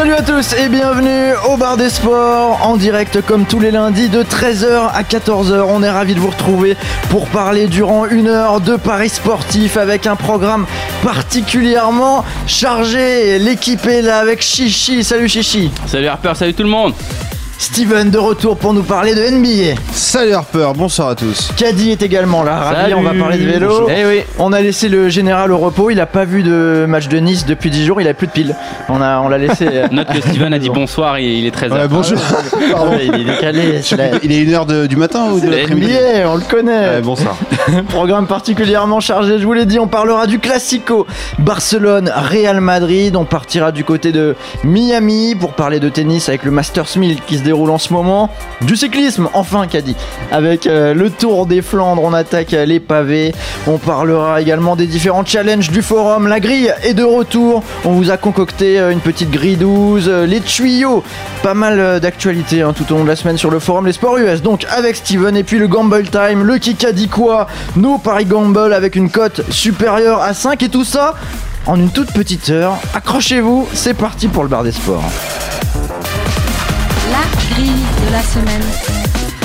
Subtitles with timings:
[0.00, 4.08] Salut à tous et bienvenue au bar des sports en direct comme tous les lundis
[4.08, 5.66] de 13h à 14h.
[5.68, 6.74] On est ravis de vous retrouver
[7.10, 10.64] pour parler durant une heure de paris sportifs avec un programme
[11.02, 13.38] particulièrement chargé.
[13.38, 15.04] L'équipe est là avec Chichi.
[15.04, 15.70] Salut Chichi.
[15.84, 16.94] Salut Harper, salut tout le monde
[17.60, 19.78] Steven de retour pour nous parler de NBA.
[19.92, 21.52] Salut Harper, bonsoir à tous.
[21.58, 22.94] Caddy est également là, ravi, Salut.
[22.94, 23.86] on va parler de vélo.
[23.94, 24.22] Eh oui.
[24.38, 27.44] On a laissé le général au repos, il a pas vu de match de Nice
[27.44, 28.56] depuis 10 jours, il a plus de piles.
[28.88, 29.66] On a on l'a laissé.
[29.92, 31.72] Note que Steven a dit bonsoir, il il est 13h.
[31.72, 32.18] Ouais, bonjour.
[32.72, 32.92] Pardon.
[32.98, 33.82] il est décalé.
[34.22, 35.92] Il est 1h du matin ou de l'après-midi
[36.24, 36.88] on le connaît.
[36.94, 37.36] Ouais, bonsoir.
[37.90, 41.06] Programme particulièrement chargé, je vous l'ai dit, on parlera du Classico
[41.38, 46.50] Barcelone Real Madrid, on partira du côté de Miami pour parler de tennis avec le
[46.50, 49.96] Masters 1000 qui se déroule en ce moment, du cyclisme enfin Caddy,
[50.30, 53.34] avec euh, le Tour des Flandres, on attaque euh, les pavés,
[53.66, 58.12] on parlera également des différents challenges du forum, la grille est de retour, on vous
[58.12, 61.02] a concocté euh, une petite grille 12, euh, les tuyaux,
[61.42, 63.86] pas mal d'actualités hein, tout au long de la semaine sur le forum.
[63.86, 65.36] Les Sports US, donc avec Steven.
[65.36, 70.22] Et puis le Gamble Time, le Kikadi quoi, nos paris Gamble avec une cote supérieure
[70.22, 71.14] à 5 et tout ça
[71.66, 72.78] en une toute petite heure.
[72.94, 75.04] Accrochez-vous, c'est parti pour le bar des sports.
[77.60, 77.72] Grille
[78.06, 78.62] de la semaine.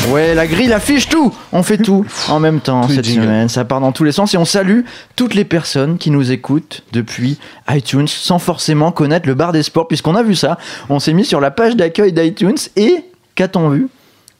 [0.09, 1.33] Ouais, la grille affiche tout.
[1.51, 3.49] On fait tout en même temps cette semaine.
[3.49, 4.81] Ça part dans tous les sens et on salue
[5.17, 7.37] toutes les personnes qui nous écoutent depuis
[7.69, 10.57] iTunes sans forcément connaître le bar des sports puisqu'on a vu ça.
[10.89, 13.03] On s'est mis sur la page d'accueil d'iTunes et
[13.35, 13.89] qu'a-t-on vu?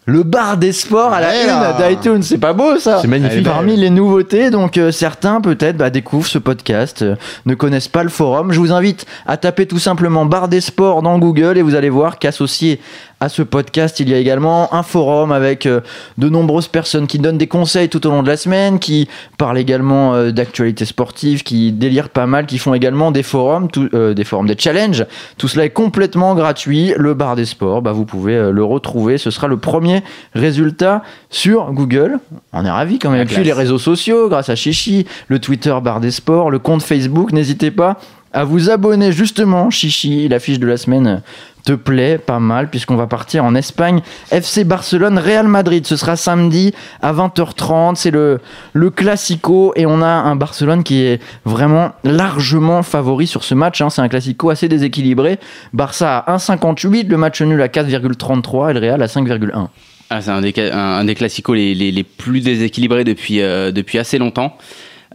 [0.08, 3.44] Le bar des sports à la Ouais, une d'iTunes, c'est pas beau ça C'est magnifique.
[3.44, 7.16] Parmi les nouveautés, donc euh, certains peut-être bah, découvrent ce podcast, euh,
[7.48, 8.52] ne connaissent pas le forum.
[8.52, 11.90] Je vous invite à taper tout simplement bar des sports dans Google et vous allez
[11.90, 12.80] voir qu'associé
[13.26, 15.82] à ce podcast, il y a également un forum avec euh,
[16.20, 19.08] de nombreuses personnes qui donnent des conseils tout au long de la semaine, qui
[19.40, 23.90] parlent également euh, d'actualités sportives, qui délirent pas mal, qui font également des forums, tout-
[23.96, 25.06] euh, des forums, des challenges.
[25.40, 26.94] Tout cela est complètement gratuit.
[26.98, 29.18] Le bar des sports, bah, vous pouvez le retrouver.
[29.18, 30.04] Ce sera le premier
[30.36, 32.20] résultat sur Google.
[32.54, 33.22] On est ravis quand même.
[33.22, 36.84] Et puis les réseaux sociaux, grâce à Chichi, le Twitter bar des sports, le compte
[36.84, 37.98] Facebook, n'hésitez pas
[38.34, 41.22] à vous abonner justement, Chichi, la fiche de la semaine
[41.66, 44.02] te plaît pas mal puisqu'on va partir en Espagne.
[44.32, 48.40] FC Barcelone, Real Madrid, ce sera samedi à 20h30, c'est le,
[48.74, 53.82] le Classico et on a un Barcelone qui est vraiment largement favori sur ce match.
[53.82, 53.90] hein.
[53.90, 55.40] C'est un Classico assez déséquilibré.
[55.74, 59.68] Barça à 1,58, le match nul à 4,33 et le Real à 5,1.
[60.12, 63.98] Ah, c'est un des, un, des classicos les, les, les plus déséquilibrés depuis, euh, depuis
[63.98, 64.56] assez longtemps.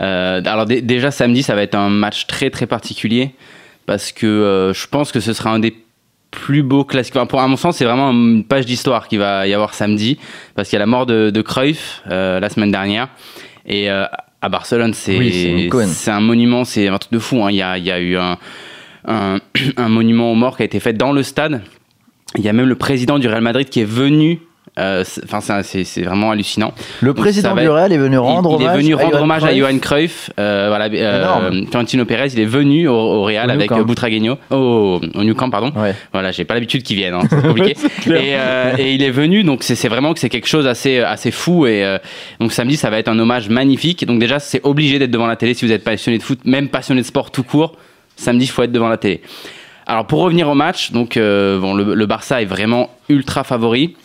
[0.00, 3.34] Euh, alors dé- déjà samedi, ça va être un match très très particulier
[3.86, 5.76] parce que euh, je pense que ce sera un des
[6.30, 7.16] plus beaux classiques.
[7.16, 10.18] Enfin, pour, à mon sens, c'est vraiment une page d'histoire qui va y avoir samedi
[10.54, 13.08] parce qu'il y a la mort de, de Cruyff euh, la semaine dernière
[13.66, 14.04] et euh,
[14.42, 15.68] à Barcelone, c'est Oui,
[16.10, 17.44] un monument, c'est un truc de fou.
[17.44, 17.50] hein.
[17.50, 18.38] Il y, a, il y a eu un,
[19.06, 19.38] un,
[19.76, 21.62] un monument aux morts qui a été fait dans le stade.
[22.38, 24.38] Il y a même le président du Real Madrid qui est venu.
[24.80, 26.72] Euh, c'est- Enfin, c'est- vraiment hallucinant.
[27.00, 29.44] Le président du Real est venu rendre il, il hommage est venu rendre Johan hommage
[29.44, 29.54] à.
[29.54, 30.30] Johan Cruyff.
[30.38, 31.66] Euh, voilà, euh, Énorme.
[31.66, 33.82] Florentino Pérez, il est venu au, Real avec Camp.
[33.82, 35.72] Butragueño, au, New Camp, pardon.
[36.12, 37.76] Voilà, j'ai pas l'habitude qu'ils viennent, hein, c'est compliqué.
[38.08, 41.66] et, il est venu, donc c'est vraiment que c'est quelque chose assez assez fou.
[41.66, 41.98] Et
[42.41, 44.06] donc samedi, ça va être un hommage magnifique.
[44.06, 46.68] Donc déjà, c'est obligé d'être devant la télé si vous êtes passionné de foot, même
[46.68, 47.76] passionné de sport tout court.
[48.16, 49.20] Samedi, il faut être devant la télé.
[49.86, 53.97] Alors pour revenir au match, donc euh, bon, le, le Barça est vraiment ultra favori.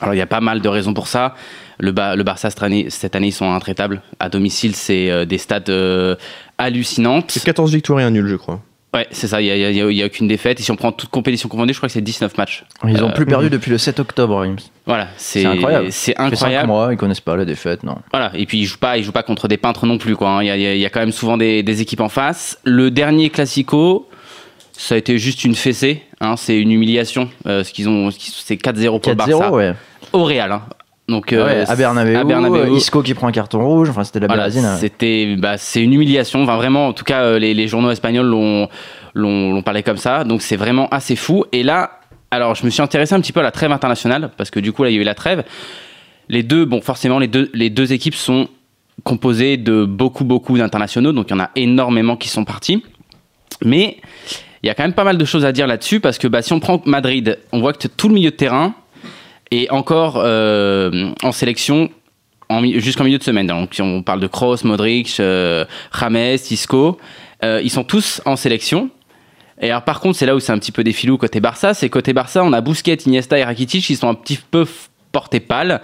[0.00, 1.34] Alors il y a pas mal de raisons pour ça.
[1.78, 4.02] Le, Ba- le Barça cette année, cette année, ils sont intraitables.
[4.20, 6.14] À domicile, c'est euh, des stats euh,
[6.58, 7.30] hallucinantes.
[7.30, 8.60] C'est 14 victoires et un nul, je crois.
[8.94, 10.60] Ouais, c'est ça, il n'y a, aucune défaite.
[10.60, 12.64] Et si on prend toute compétition confondue, je crois que c'est 19 matchs.
[12.86, 14.46] Ils ont Euh, plus perdu depuis le 7 octobre,
[14.86, 15.90] Voilà, c'est incroyable.
[15.90, 16.66] C'est Ça fait cinq incroyable.
[16.68, 17.96] mois, ils connaissent pas la défaite, non.
[18.12, 20.28] Voilà, et puis ils jouent pas, ils jouent pas contre des peintres non plus, quoi.
[20.30, 20.42] hein.
[20.44, 22.02] Il y, a, il y a- il y a quand même souvent des, des équipes
[22.02, 22.56] en face.
[22.62, 24.08] Le dernier Classico,
[24.76, 27.28] ça a été juste une fessée, hein, c'est une humiliation.
[27.46, 29.72] Euh, ce qu'ils ont, c'est 4-0 pour le 4-0, Barça ouais.
[30.12, 30.52] au Real.
[30.52, 30.62] hein.
[31.06, 32.60] Donc Ouais, euh, à Bernabeu, à Bernabeu.
[32.60, 35.82] euh, Isco qui prend un carton rouge, enfin c'était de la Voilà, c'était, bah, c'est
[35.82, 36.42] une humiliation.
[36.42, 38.68] Enfin, vraiment, en tout cas, euh, les, les journaux espagnols l'ont,
[39.12, 40.24] l'ont, l'ont parlé comme ça.
[40.24, 41.44] Donc, c'est vraiment assez fou.
[41.52, 42.00] Et là,
[42.30, 44.72] alors, je me suis intéressé un petit peu à la trêve internationale parce que du
[44.72, 45.44] coup, là, il y a eu la trêve.
[46.30, 48.48] Les deux, bon, forcément, les deux, les deux équipes sont
[49.02, 51.12] composées de beaucoup, beaucoup d'internationaux.
[51.12, 52.82] Donc, il y en a énormément qui sont partis.
[53.62, 53.98] Mais
[54.64, 56.40] il y a quand même pas mal de choses à dire là-dessus parce que bah,
[56.40, 58.74] si on prend Madrid, on voit que tout le milieu de terrain
[59.50, 61.90] est encore euh, en sélection
[62.78, 63.46] jusqu'en milieu de semaine.
[63.46, 65.66] Donc on parle de Kroos, Modric, euh,
[66.00, 66.38] James,
[67.44, 68.88] euh, ils sont tous en sélection.
[69.60, 71.74] Et alors par contre, c'est là où c'est un petit peu des filous côté Barça,
[71.74, 74.64] c'est côté Barça, on a Busquets, Iniesta et Rakitic qui sont un petit peu
[75.12, 75.82] portés pâle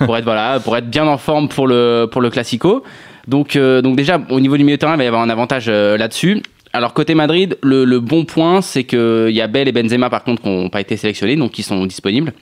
[0.00, 2.84] pour être voilà, pour être bien en forme pour le pour le Classico.
[3.26, 5.30] Donc euh, donc déjà au niveau du milieu de terrain, il va y avoir un
[5.30, 6.42] avantage là-dessus.
[6.78, 10.08] Alors côté Madrid, le, le bon point, c'est que il y a Bell et Benzema
[10.10, 12.32] par contre qui n'ont pas été sélectionnés, donc qui sont disponibles.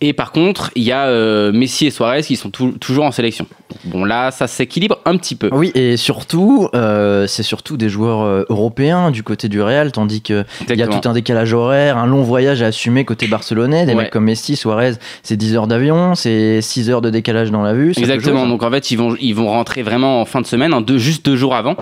[0.00, 3.10] Et par contre, il y a euh, Messi et Suarez qui sont tou- toujours en
[3.10, 3.46] sélection.
[3.84, 5.48] Bon là, ça s'équilibre un petit peu.
[5.52, 10.20] Oui, et surtout, euh, c'est surtout des joueurs euh, européens du côté du Real, tandis
[10.22, 13.86] que il y a tout un décalage horaire, un long voyage à assumer côté barcelonais.
[13.86, 14.02] Des Ouais.
[14.04, 14.92] mecs comme Messi, Suarez,
[15.24, 17.92] c'est 10 heures d'avion, c'est 6 heures de décalage dans la vue.
[17.96, 18.46] Exactement.
[18.46, 20.98] Donc en fait, ils vont, ils vont rentrer vraiment en fin de semaine, hein, deux,
[20.98, 21.74] juste deux jours avant.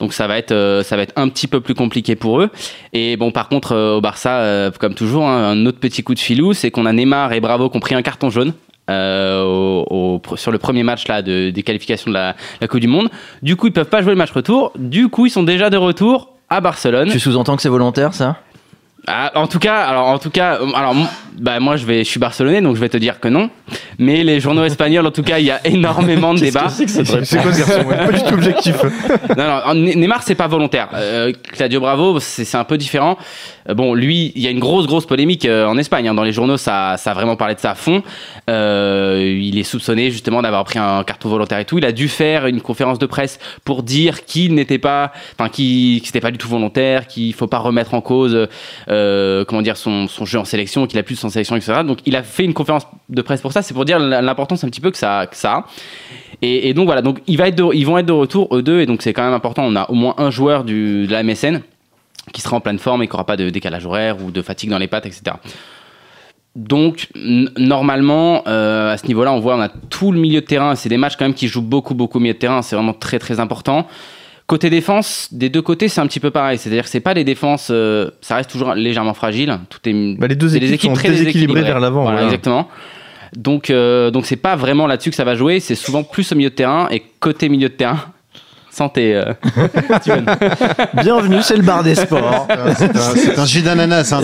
[0.00, 2.50] Donc ça va être, euh, ça va être un petit peu plus compliqué pour eux.
[2.92, 6.14] Et bon, par contre, euh, au Barça, euh, comme toujours, hein, un autre petit coup
[6.14, 8.52] de filou, c'est qu'on a Neymar et Bravo qui ont pris un carton jaune.
[8.88, 12.86] au- au- sur le premier match là de, des qualifications de la, la Coupe du
[12.86, 13.08] Monde.
[13.42, 14.70] Du coup, ils peuvent pas jouer le match retour.
[14.78, 17.08] Du coup, ils sont déjà de retour à Barcelone.
[17.10, 18.36] Tu sous-entends que c'est volontaire, ça?
[19.08, 20.94] Ah, en tout cas, alors en tout cas, euh, alors
[21.38, 23.50] bah moi je vais, je suis barcelonais donc je vais te dire que non.
[23.98, 26.68] Mais les journaux espagnols, en tout cas, il y a énormément de débats.
[26.68, 26.86] C'est
[27.40, 28.76] quoi ce garçon Pas du tout objectif.
[29.36, 30.88] Non, non, Ne- Neymar, c'est pas volontaire.
[30.94, 33.16] Euh, Claudio Bravo, c'est un peu différent.
[33.68, 36.08] Euh, bon, lui, il y a une grosse, grosse polémique euh, en Espagne.
[36.08, 36.14] hein.
[36.14, 38.02] Dans les journaux, ça, ça a vraiment parlé de ça à fond.
[38.48, 41.78] Il est soupçonné justement d'avoir pris un carton volontaire et tout.
[41.78, 46.00] Il a dû faire une conférence de presse pour dire qu'il n'était pas, enfin, qu'il
[46.00, 48.46] que c'était pas du tout volontaire, qu'il faut pas remettre en cause, euh,
[49.46, 51.82] comment dire, son, jeu en sélection, qu'il a plus son sélection, etc.
[51.84, 53.62] Donc, il a fait une conférence de presse pour ça.
[53.62, 55.64] C'est pour dire l'importance un petit peu que ça, a.
[56.42, 59.12] Et, donc voilà, donc de- ils vont être de retour eux deux, et donc c'est
[59.12, 59.64] quand même important.
[59.64, 61.62] On a au moins un joueur du, de la MSN
[62.32, 64.70] qui sera en pleine forme et qui n'aura pas de décalage horaire ou de fatigue
[64.70, 65.36] dans les pattes, etc.
[66.56, 70.74] Donc normalement, euh, à ce niveau-là, on voit on a tout le milieu de terrain.
[70.74, 72.62] C'est des matchs quand même qui jouent beaucoup, beaucoup au milieu de terrain.
[72.62, 73.86] C'est vraiment très, très important.
[74.46, 76.56] Côté défense, des deux côtés, c'est un petit peu pareil.
[76.56, 79.58] C'est-à-dire que c'est pas des défenses, euh, ça reste toujours légèrement fragile.
[79.70, 82.02] Tout est Bah, les deux des équipes, sont très déséquilibrées vers l'avant.
[82.02, 82.26] Voilà, voilà.
[82.26, 82.68] exactement.
[83.34, 85.58] Donc, euh, donc c'est pas vraiment là-dessus que ça va jouer.
[85.58, 87.98] C'est souvent plus au milieu de terrain et côté milieu de terrain.
[88.76, 89.32] Santé, euh,
[90.00, 90.26] Steven.
[91.02, 92.46] Bienvenue, c'est le bar des sports.
[92.76, 94.20] C'est un, jus d'ananas, hein,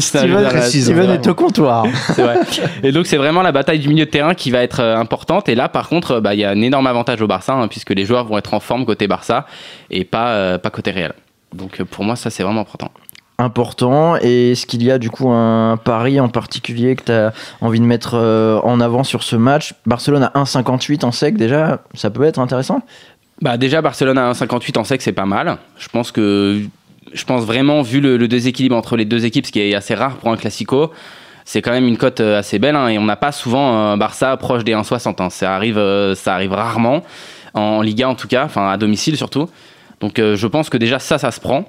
[0.00, 1.84] Steven est au comptoir.
[2.14, 2.38] C'est vrai.
[2.82, 5.50] Et donc c'est vraiment la bataille du milieu de terrain qui va être euh, importante.
[5.50, 7.90] Et là, par contre, bah, il y a un énorme avantage au Barça hein, puisque
[7.90, 9.44] les joueurs vont être en forme côté Barça
[9.90, 11.12] et pas euh, pas côté Real.
[11.52, 12.90] Donc pour moi, ça c'est vraiment important.
[13.36, 14.16] important.
[14.22, 17.80] Et est-ce qu'il y a du coup un pari en particulier que tu as envie
[17.80, 19.74] de mettre euh, en avant sur ce match?
[19.84, 22.80] Barcelone à 1,58 en sec déjà, ça peut être intéressant
[23.40, 25.56] Bah déjà Barcelone à 1,58 en sec, c'est pas mal.
[25.78, 26.60] Je pense que
[27.12, 30.16] je pense vraiment vu le, déséquilibre entre les deux équipes, ce qui est assez rare
[30.16, 30.92] pour un classico.
[31.44, 33.96] C'est quand même une cote euh, assez belle hein, et on n'a pas souvent un
[33.96, 35.22] Barça proche des 1,60.
[35.22, 35.30] hein.
[35.30, 37.02] Ça arrive, euh, ça arrive rarement
[37.54, 39.48] en Liga en tout cas, enfin à domicile surtout.
[40.00, 41.64] Donc euh, je pense que déjà ça, ça se prend.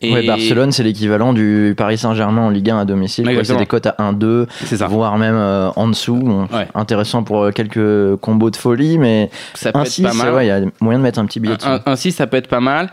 [0.00, 3.24] Et Ouais, Barcelone, c'est l'équivalent du Paris Saint-Germain en Ligue 1 à domicile.
[3.34, 3.44] quoi.
[3.44, 4.86] C'est des cotes à 1-2, c'est ça.
[4.86, 6.16] voire même euh, en dessous.
[6.16, 6.68] Bon, Ouais.
[6.74, 10.34] Intéressant pour euh, quelques combos de folie, mais Ça peut un être 6, pas mal.
[10.42, 11.68] il y a moyen de mettre un petit billet dessus.
[11.96, 12.90] 6, ça peut être pas mal.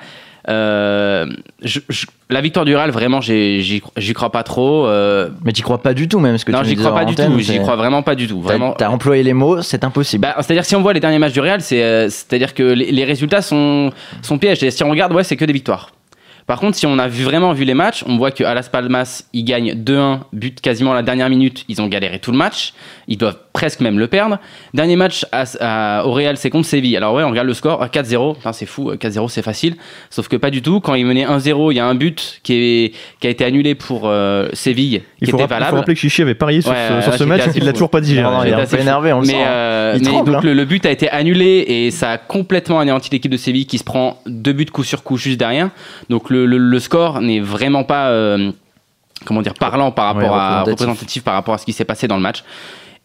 [0.48, 1.26] Euh,
[1.64, 3.82] je- je- la victoire du Real, vraiment, j'y
[4.14, 4.86] crois pas trop.
[4.88, 7.06] euh, Mais tu crois pas du tout, même ce que non, tu j'y crois pas
[7.06, 7.40] du tout.
[7.40, 8.36] J'y crois vraiment pas du tout.
[8.38, 8.74] T'as- Vraiment.
[8.78, 10.22] T'as employé les mots, c'est impossible.
[10.22, 12.92] Bah, C'est-à-dire si on voit les derniers matchs du Real, c'est, euh, c'est-à-dire que les,
[12.92, 14.64] les résultats sont, sont pièges.
[14.64, 15.90] Et si on regarde, ouais, c'est que des victoires.
[16.48, 19.44] Par contre, si on a vraiment vu les matchs, on voit qu'à Las Palmas, ils
[19.44, 21.66] gagnent 2-1, but quasiment à la dernière minute.
[21.70, 22.74] Ils ont galéré tout le match.
[23.08, 24.38] Ils doivent presque même le perdre.
[24.74, 26.98] Dernier match à, à- au Real, c'est contre Séville.
[26.98, 28.36] Alors ouais, on regarde le score, à 4-0.
[28.36, 29.78] Putain, c'est fou, 4-0 c'est facile.
[30.10, 30.82] Sauf que pas du tout.
[30.82, 33.74] Quand ils menaient 1-0, il y a un but qui, est, qui a été annulé
[33.74, 35.78] pour euh, Séville, Il qui était rapp- il faut valable.
[35.78, 37.90] rappeler que Chichi avait parié sur Ouais, ce, sur ouais, ce match, il l'a toujours
[37.90, 38.28] pas digéré.
[38.46, 39.44] Il est un peu énervé, on le mais, sent.
[39.48, 40.48] euh, Il mais tremble, donc hein.
[40.48, 43.78] le, le but a été annulé et ça a complètement anéanti l'équipe de Séville qui
[43.78, 45.70] se prend deux buts coup sur coup juste derrière.
[46.10, 48.52] Donc le, le- le score n'est vraiment pas euh,
[49.24, 52.08] comment dire parlant par rapport Ouais, à représentatif par rapport à ce qui s'est passé
[52.08, 52.44] dans le match.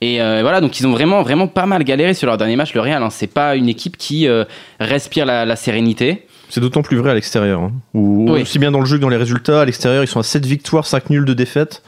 [0.02, 2.72] Et euh, voilà, donc ils ont vraiment, vraiment pas mal galéré sur leur dernier match.
[2.74, 3.10] Le Real, hein.
[3.10, 4.44] c'est pas une équipe qui euh,
[4.78, 6.26] respire la, la sérénité.
[6.48, 7.60] C'est d'autant plus vrai à l'extérieur.
[7.60, 8.42] hein, Oui.
[8.42, 10.46] Aussi bien dans le jeu que dans les résultats, à l'extérieur, ils sont à 7
[10.46, 11.82] victoires, 5 nuls de défaites.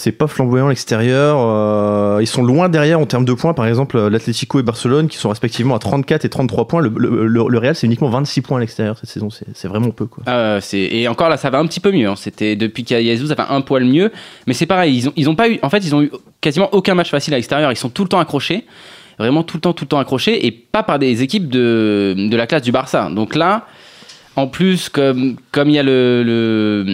[0.00, 1.36] C'est pas flamboyant à l'extérieur.
[1.38, 3.52] euh, ils sont loin derrière en termes de points.
[3.52, 6.80] Par exemple, l'Atlético et Barcelone qui sont respectivement à 34 et 33 points.
[6.80, 9.28] Le, Real, c'est uniquement 26 points à l'extérieur cette saison.
[9.30, 10.06] C'est vraiment peu.
[10.06, 10.24] Quoi.
[10.26, 12.08] Euh, et encore là, ça va un petit peu mieux.
[12.08, 12.14] hein.
[12.16, 14.10] C'était depuis qu'il y a Jesus, ça va un poil mieux.
[14.46, 15.58] Mais c'est pareil, ils ont, pas eu.
[15.60, 17.70] En fait, ils ont eu quasiment aucun match facile à l'extérieur.
[17.70, 18.64] Ils sont tout le temps accrochés,
[19.18, 22.46] vraiment tout le temps, tout le temps accrochés, et pas par des équipes de la
[22.46, 23.10] classe du Barça.
[23.10, 23.66] Donc là,
[24.40, 26.84] en plus, comme comme il y a le, le,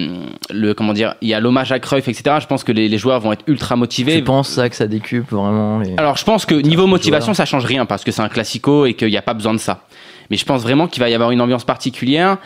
[0.52, 2.36] le- comment dire, il y a l'hommage à Cruyff, etc.
[2.40, 4.16] Je pense que les, les joueurs vont être ultra motivés.
[4.16, 5.94] Tu penses ça que ça décupe vraiment les...
[5.96, 8.94] Alors je pense que niveau motivation, ça change rien parce que c'est un classico et
[8.94, 9.80] qu'il n'y a pas besoin de ça.
[10.30, 12.38] Mais je pense vraiment qu'il va y avoir une ambiance particulière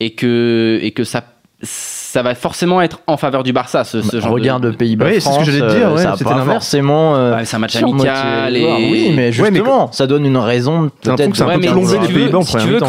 [0.00, 1.24] et que et que ça
[1.62, 4.70] ça va forcément être en faveur du Barça ce, ce Bah, genre regarde de...
[4.70, 6.52] Pays-Bas Oui, c'est ce que j'allais te dire, euh, ouais, ça va pas l'inverse.
[6.64, 8.78] forcément euh, Ouais, c'est un match amical joueurs.
[8.78, 11.24] et- oui mais Ouais, mais justement ça donne une raison peut-être les
[11.86, 12.80] si tu veux, si tu veux.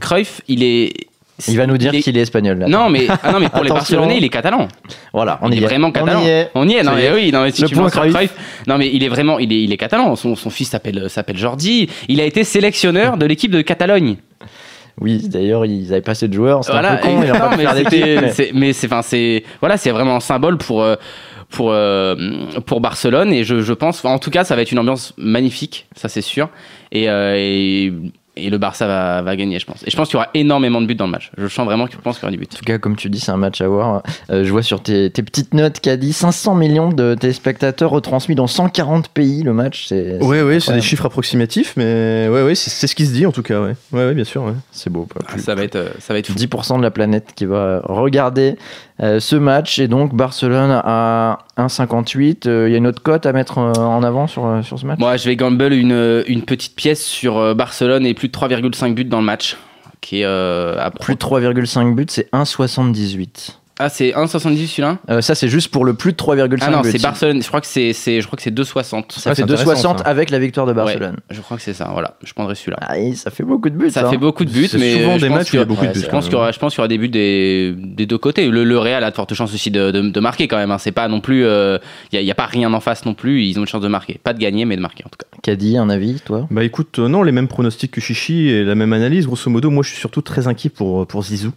[0.00, 0.92] Cruyff, il est
[1.48, 2.68] il va nous dire qu'il est espagnol là.
[2.68, 3.70] non mais ah non mais pour les.
[3.74, 4.68] Barcelonais, il est catalan.
[5.12, 6.20] voilà on il est est vraiment catalan.
[6.20, 7.84] on y est On y est, non mais oui, non mais si Le tu point
[7.84, 8.14] penses à Cruyff.
[8.14, 8.34] Cruyff,
[8.68, 10.14] non mais il est vraiment, il est, il est catalan.
[10.16, 11.88] Son, son fils s'appelle s'appelle Jordi.
[12.08, 14.16] Il a été sélectionneur de l'équipe de Catalogne.
[15.00, 16.92] oui d'ailleurs ils avaient passé de joueurs c'était Voilà.
[16.92, 20.14] un peu con et- non, pas mais c'est- mais c'est, enfin c'est, voilà, c'est vraiment
[20.16, 20.94] un symbole pour euh,
[21.50, 22.14] pour euh,
[22.64, 25.86] pour Barcelone et je, je pense, en tout cas, ça va être une ambiance magnifique,
[25.96, 26.48] ça c'est sûr.
[26.92, 27.92] Et, euh, et
[28.36, 29.82] et le Barça va, va gagner, je pense.
[29.86, 31.30] Et je pense qu'il y aura énormément de buts dans le match.
[31.38, 32.52] Je sens vraiment qu'il pense qu'il y aura du but.
[32.54, 34.02] En tout cas, comme tu dis, c'est un match à voir.
[34.30, 38.34] Euh, je vois sur tes, tes petites notes qu'a dit 500 millions de téléspectateurs retransmis
[38.34, 39.86] dans 140 pays le match.
[39.88, 43.12] C'est Ouais, ouais, c'est des chiffres approximatifs, mais ouais, ouais, c'est c'est ce qui se
[43.12, 43.74] dit en tout cas, ouais.
[43.92, 44.52] Ouais, ouais, bien sûr, ouais.
[44.72, 45.06] c'est beau.
[45.06, 45.40] Pas plus.
[45.40, 46.34] Ça va être, euh, ça va être fou.
[46.34, 48.56] 10% de la planète qui va regarder
[49.00, 52.46] euh, ce match et donc Barcelone à 1,58.
[52.46, 54.98] Euh, Il y a une autre cote à mettre en avant sur, sur ce match?
[54.98, 59.04] Moi, je vais gamble une, une petite pièce sur Barcelone et plus de 3,5 buts
[59.04, 59.56] dans le match.
[60.00, 63.56] Qui est euh, à Plus de 3,5 buts, c'est 1,78.
[63.80, 66.82] Ah, c'est 1,70 celui-là Euh, ça, c'est juste pour le plus de 3,5 Ah non,
[66.84, 67.42] c'est Barcelone.
[67.42, 68.62] Je crois que c'est, c'est, je crois que c'est 2,60.
[68.62, 70.04] Ça Ouais, fait c'est intéressant, 2,60 ça.
[70.04, 71.16] avec la victoire de Barcelone.
[71.30, 71.88] Je crois que c'est ça.
[71.92, 72.76] Voilà, je prendrai celui-là.
[72.82, 73.90] Ah, ça fait beaucoup de buts.
[73.90, 74.10] Ça hein.
[74.10, 75.64] fait beaucoup de buts, C'est mais souvent je des pense matchs où il y a
[75.64, 75.98] beaucoup de buts.
[75.98, 78.06] c'est- Je pense qu'il y aura, je pense qu'il y aura des buts des, des
[78.06, 78.48] deux côtés.
[78.48, 80.70] Le, le Real a de fortes chances aussi de, de, de marquer quand même.
[80.70, 80.78] hein.
[80.78, 81.78] C'est pas non plus, euh,
[82.12, 83.42] il n'y a, pas rien en face non plus.
[83.44, 85.26] Ils ont une chance de marquer, pas de gagner, mais de marquer en tout cas.
[85.42, 86.46] Caddy, un avis, toi?
[86.52, 89.26] Bah écoute, euh, non, les mêmes pronostics que Chichi et la même analyse.
[89.26, 91.50] Grosso modo, moi je suis surtout très inquiet pour, pour Zizou.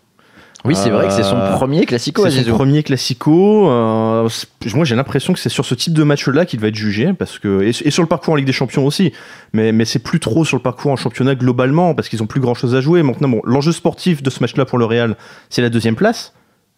[0.66, 3.70] Oui, c'est vrai que c'est son Euh, premier classico à C'est son premier classico.
[3.70, 4.28] euh,
[4.74, 7.38] moi j'ai l'impression que c'est sur ce type de match-là qu'il va être jugé, parce
[7.40, 9.14] que et, et sur le parcours en Ligue des Champions aussi.
[9.54, 12.42] Mais, mais c'est plus trop sur le parcours en championnat globalement, parce qu'ils ont plus
[12.42, 13.04] grand-chose à jouer.
[13.04, 15.16] Maintenant, bon, l'enjeu sportif de ce match-là pour le Real,
[15.50, 16.34] c'est la deuxième place.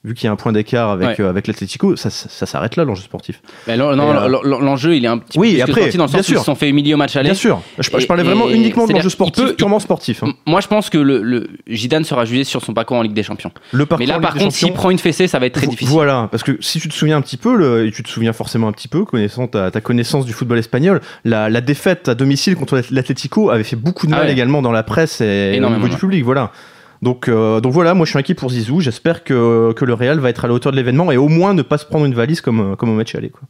[0.06, 1.22] Vu qu'il y a un point d'écart avec, Ouais.
[1.26, 3.42] euh, avec l'Atlético, ça, ça, ça s'arrête là l'enjeu sportif.
[3.68, 3.92] Et, euh, l'en-
[4.30, 6.18] l'en- l'enjeu il est un petit Oui, peu plus après, que sportif dans le bien
[6.22, 7.26] sens où ils se sont fait humilier au match aller.
[7.32, 10.24] Bien sûr, je, parlais vraiment et uniquement de l'enjeu sportif, peut- purement sportif.
[10.24, 10.32] hein.
[10.46, 13.24] Moi, je pense que le, le Zidane sera jugé sur son parcours en Ligue des
[13.24, 13.52] Champions.
[13.74, 15.92] Le parcours Mais là, par contre, s'il prend une fessée, ça va être très difficile.
[15.94, 18.32] Voilà, parce que si tu te souviens un petit peu, le- et tu te souviens
[18.32, 22.16] forcément un petit peu, connaissant ta, ta connaissance du football espagnol, la, la défaite à
[22.16, 24.32] domicile contre l'Atlético avait fait beaucoup de Ah mal ouais.
[24.32, 26.24] également dans la presse et au niveau du public.
[26.24, 26.54] Voilà.
[27.02, 28.82] Donc, euh, donc voilà, moi je suis inquiet pour Zizou.
[28.82, 31.54] J'espère que, que le Real va être à la hauteur de l'événement et au moins
[31.54, 33.30] ne pas se prendre une valise comme, comme au match aller.
[33.30, 33.42] Quoi.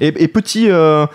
[0.00, 1.06] Et, et petit, euh,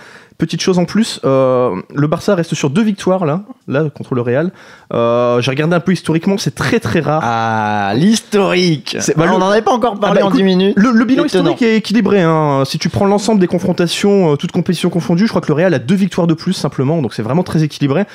[0.41, 4.21] petite chose en plus, euh, le Barça reste sur deux victoires là, là contre le
[4.21, 4.51] Real.
[4.91, 7.21] Euh, J'ai regardé un peu historiquement, c'est très très rare.
[7.23, 10.43] Ah, l'historique bah, Ah, On n'en avait pas encore parlé Ah bah, en écoute, 10
[10.43, 10.73] minutes.
[10.77, 11.51] Le, le bilan Étonnant.
[11.51, 12.21] historique est équilibré.
[12.21, 12.63] hein.
[12.65, 15.73] Si tu prends l'ensemble des confrontations, euh, toutes compétitions confondues, je crois que le Real
[15.73, 18.05] a deux victoires de plus simplement, donc c'est vraiment très équilibré.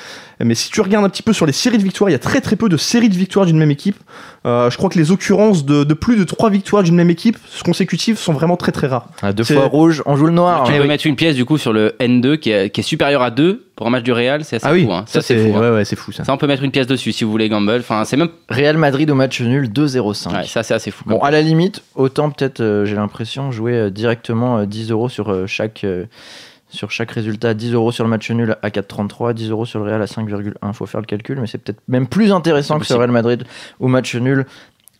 [0.44, 2.18] Mais si tu regardes un petit peu sur les séries de victoires, il y a
[2.18, 3.96] très très peu de séries de victoires d'une même équipe.
[4.46, 7.36] Euh, je crois que les occurrences de, de plus de trois victoires d'une même équipe
[7.64, 9.08] consécutives sont vraiment très très rares.
[9.20, 10.64] Ah, deux C'est- fois rouge, on joue le noir.
[10.64, 10.78] Tu hein.
[10.80, 13.30] peux mettre une pièce du coup sur le N2 qui est, qui est supérieur à
[13.32, 14.92] 2 pour un match du Real, c'est assez ah oui, fou.
[14.92, 15.04] hein.
[15.06, 15.56] ça c'est c'est fou.
[15.56, 15.60] hein.
[15.60, 16.24] ouais, ouais, c'est fou ça.
[16.24, 17.78] Ça, on peut mettre une pièce dessus si vous voulez, Gamble.
[17.80, 18.28] Enfin, c'est même.
[18.48, 20.32] Real Madrid au match nul 2-0-5.
[20.32, 21.04] Ouais, ça, c'est assez fou.
[21.06, 25.08] Bon, à la limite, autant peut-être, euh, j'ai l'impression, jouer euh, directement euh, 10 euros
[25.08, 25.84] sur euh, chaque.
[26.68, 29.86] Sur chaque résultat, 10 euros sur le match nul à 4,33, 10 euros sur le
[29.86, 30.72] Real à 5,1.
[30.72, 32.94] Faut faire le calcul, mais c'est peut-être même plus intéressant que ce.
[32.94, 33.44] Real Madrid
[33.78, 34.46] au match nul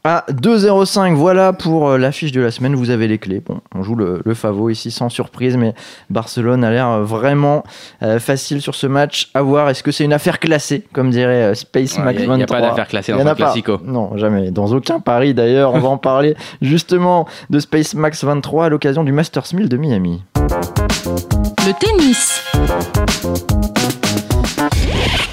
[0.06, 1.14] à 2,05.
[1.14, 2.74] Voilà pour euh, l'affiche de la semaine.
[2.74, 3.42] Vous avez les clés.
[3.44, 5.74] Bon, on joue le, le Favo ici sans surprise, mais
[6.10, 7.64] Barcelone a l'air euh, vraiment
[8.02, 9.30] euh, facile sur ce match.
[9.34, 12.26] À voir, est-ce que c'est une affaire classée, comme dirait euh, Space Il Max n'y
[12.26, 13.44] 23 a, pas d'affaire classée il dans un a pas.
[13.44, 13.78] classico.
[13.84, 14.50] Non, jamais.
[14.50, 15.74] Dans aucun pari d'ailleurs.
[15.74, 19.76] On va en parler justement de Space Max 23 à l'occasion du Masters 1000 de
[19.76, 20.22] Miami.
[21.66, 22.42] Le tennis.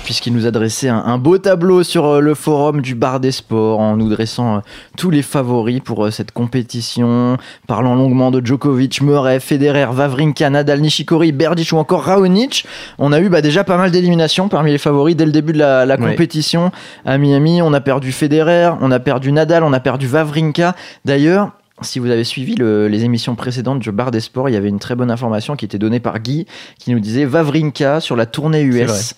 [0.03, 3.31] Puisqu'il nous a dressé un, un beau tableau sur euh, le forum du bar des
[3.31, 4.59] sports en nous dressant euh,
[4.97, 10.81] tous les favoris pour euh, cette compétition, parlant longuement de Djokovic, Murray, Federer, Vavrinka, Nadal,
[10.81, 12.65] Nishikori, Berdych ou encore Raonic.
[12.99, 15.59] On a eu bah, déjà pas mal d'éliminations parmi les favoris dès le début de
[15.59, 16.71] la, compétition.
[17.05, 20.75] À Miami, on a perdu Federer, on a perdu Nadal, on a perdu Vavrinka.
[21.05, 21.51] D'ailleurs,
[21.81, 24.69] si vous avez suivi le- les émissions précédentes du bar des sports, il y avait
[24.69, 26.45] une très bonne information qui était donnée par Guy
[26.79, 28.61] qui nous disait Vavrinka sur la tournée.
[28.61, 29.15] US.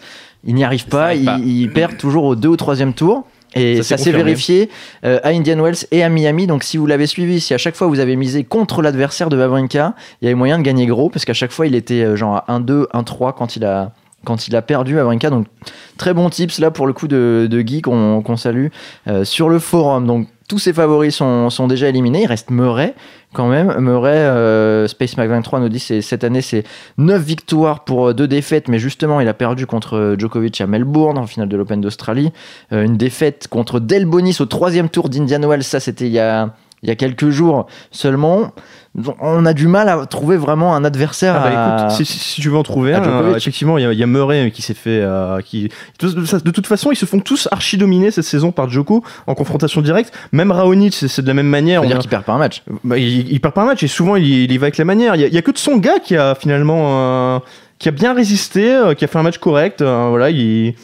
[0.48, 1.38] Il n'y arrive pas, arrive il, pas.
[1.44, 3.26] il perd toujours au deux ou troisième tour.
[3.58, 4.70] Et Ça ça, s'est vérifié
[5.06, 6.46] euh, à Indian Wells et à Miami.
[6.46, 9.38] Donc si vous l'avez suivi, si à chaque fois vous avez misé contre l'adversaire de
[9.38, 12.16] Vavrinka, il y avait moyen de gagner gros parce qu'à chaque fois il était euh,
[12.18, 13.94] genre à 1-2, 1-3 quand il a
[14.26, 15.30] quand il a perdu à Wawrinka.
[15.30, 15.48] Donc
[15.98, 18.68] très bon tips là pour le coup de, Guy qu'on salue
[19.08, 20.06] euh, sur le forum.
[20.06, 22.24] Donc tous ses favoris sont, déjà éliminés.
[22.24, 22.94] Il reste Murray
[23.34, 23.74] quand même.
[23.80, 26.64] Murray, euh, Space Mac 23 nous dit cette année c'est
[26.98, 31.26] 9 victoires pour 2 défaites, mais justement il a perdu contre Djokovic à Melbourne en
[31.26, 32.32] finale de l'Open d'Australie.
[32.74, 36.20] Euh, une défaite contre Del Bonis au troisième tour d'Indian Wells, ça c'était il y
[36.20, 36.50] a
[36.96, 38.52] quelques jours seulement.
[39.20, 41.36] On a du mal à trouver vraiment un adversaire.
[41.38, 43.82] Ah bah à- écoute, si, si- si tu veux en trouver un, euh, effectivement, il
[43.84, 45.02] y, a- il y a Murray qui s'est fait.
[45.02, 49.04] euh, qui, de, toute façon, ils se font tous archi dominer cette saison par Djoko
[49.28, 50.14] en confrontation directe.
[50.32, 51.82] Même Raonic, c'est de la même manière.
[51.82, 52.64] C'est-à-dire a- qu'il perd pas un match.
[52.86, 54.86] bah, il, il perd pas un match et souvent il, il y va avec la
[54.86, 55.16] manière.
[55.16, 57.36] Il y a, a que de son gars qui a finalement.
[57.36, 57.40] euh,
[57.78, 59.82] qui a bien résisté, euh, qui a fait un match correct.
[59.82, 60.76] euh, voilà, il.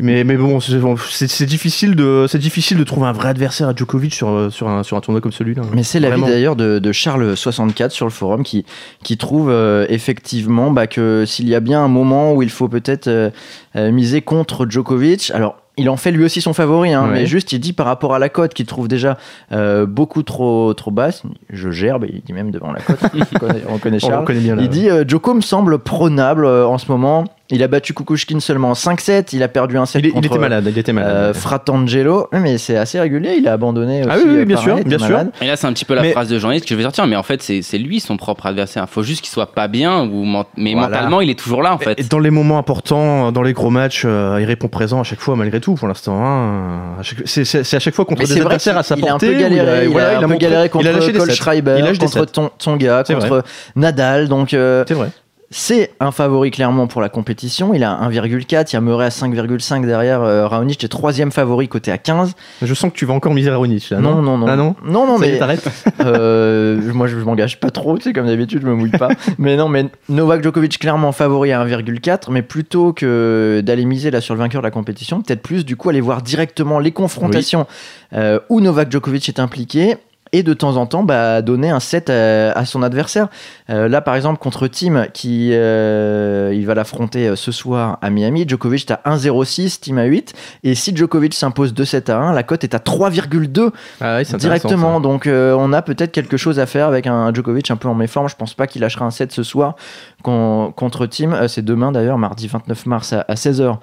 [0.00, 4.12] Mais, mais bon, c'est bon, difficile, de, difficile de trouver un vrai adversaire à Djokovic
[4.12, 5.62] sur, euh, sur, un, sur un tournoi comme celui-là.
[5.72, 8.64] Mais c'est l'avis d'ailleurs de, de Charles64 sur le forum qui,
[9.02, 12.68] qui trouve euh, effectivement bah, que s'il y a bien un moment où il faut
[12.68, 13.30] peut-être euh,
[13.76, 17.12] miser contre Djokovic, alors il en fait lui aussi son favori, hein, Ouais.
[17.12, 19.18] mais juste il dit par rapport à la cote qu'il trouve déjà
[19.50, 23.00] euh, beaucoup trop, trop basse, je gerbe, il dit même devant la cote,
[23.32, 24.24] on connaît, on connaît On Charles.
[24.24, 24.62] connaît bien là.
[24.62, 27.24] Il dit euh, Djoko me semble prenable euh, en ce moment.
[27.54, 29.28] Il a battu Kukushkin seulement en 5-7.
[29.32, 31.10] Il a perdu un set il, est- il était malade, il était malade.
[31.12, 32.28] euh, Fratangelo.
[32.32, 33.36] Mais c'est assez régulier.
[33.38, 34.02] Il a abandonné.
[34.08, 35.20] Ah aussi, oui, oui, euh, bien sûr, il bien sûr.
[35.40, 37.06] Et là, c'est un petit peu la Mais- phrase de journaliste que je vais sortir,
[37.06, 38.84] mais en fait, c'est lui son propre adversaire.
[38.88, 40.88] Il faut juste qu'il soit pas bien, ou ment- mais Voilà.
[40.88, 41.98] mentalement, il est toujours là, en fait.
[42.00, 45.20] Et dans les moments importants, dans les gros matchs, euh, il répond présent à chaque
[45.20, 46.18] fois, malgré tout, pour l'instant.
[46.22, 46.96] hein.
[46.98, 49.04] À chaque- C'est à chaque fois contre Mais des c'est vrai adversaires à sa qu'il
[49.04, 49.32] a un portée.
[49.32, 49.84] peu galéré.
[49.84, 51.30] Il a, voilà, un peu montré- galéré contre il a lâché des Cole.
[51.30, 52.26] Schreiber, Il contre sets.
[52.26, 53.44] Ton- Tsonga, C'est contre
[53.76, 54.28] Nadal.
[54.28, 55.08] Donc euh, C'est vrai.
[55.56, 57.74] C'est un favori clairement pour la compétition.
[57.74, 58.70] Il a 1,4.
[58.70, 60.20] Il y a Murray à 5,5 derrière.
[60.20, 62.32] Euh, Raonic est troisième favori côté à 15.
[62.60, 63.90] Je sens que tu vas encore miser Raonic.
[63.90, 64.48] Là, non, non, non.
[64.48, 65.68] Ah non non, non, est, mais t'arrêtes
[66.00, 69.10] Euh, moi, je, je m'engage pas trop, tu sais, comme d'habitude, je me mouille pas.
[69.38, 74.20] mais non, mais Novak Djokovic clairement favori à 1,4, mais plutôt que d'aller miser là
[74.20, 77.68] sur le vainqueur de la compétition, peut-être plus du coup aller voir directement les confrontations
[78.12, 79.98] euh, où Novak Djokovic est impliqué.
[80.36, 83.28] Et de temps en temps, bah, donner un set à, à son adversaire.
[83.70, 88.10] Euh, là, par exemple, contre Tim, qui euh, il va l'affronter euh, ce soir à
[88.10, 90.32] Miami, Djokovic est à 1,06, Tim à 8.
[90.64, 93.70] Et si Djokovic s'impose 2-7 à 1, la cote est à 3,2
[94.00, 95.00] Ah directement.
[95.00, 97.94] Donc euh, on a peut-être quelque chose à faire avec un Djokovic un peu en
[97.94, 98.28] méforme.
[98.28, 99.76] Je pense pas qu'il lâchera un set ce soir
[100.24, 101.32] con- contre Team.
[101.32, 103.76] Euh, c'est demain d'ailleurs, mardi 29 mars à, 16h.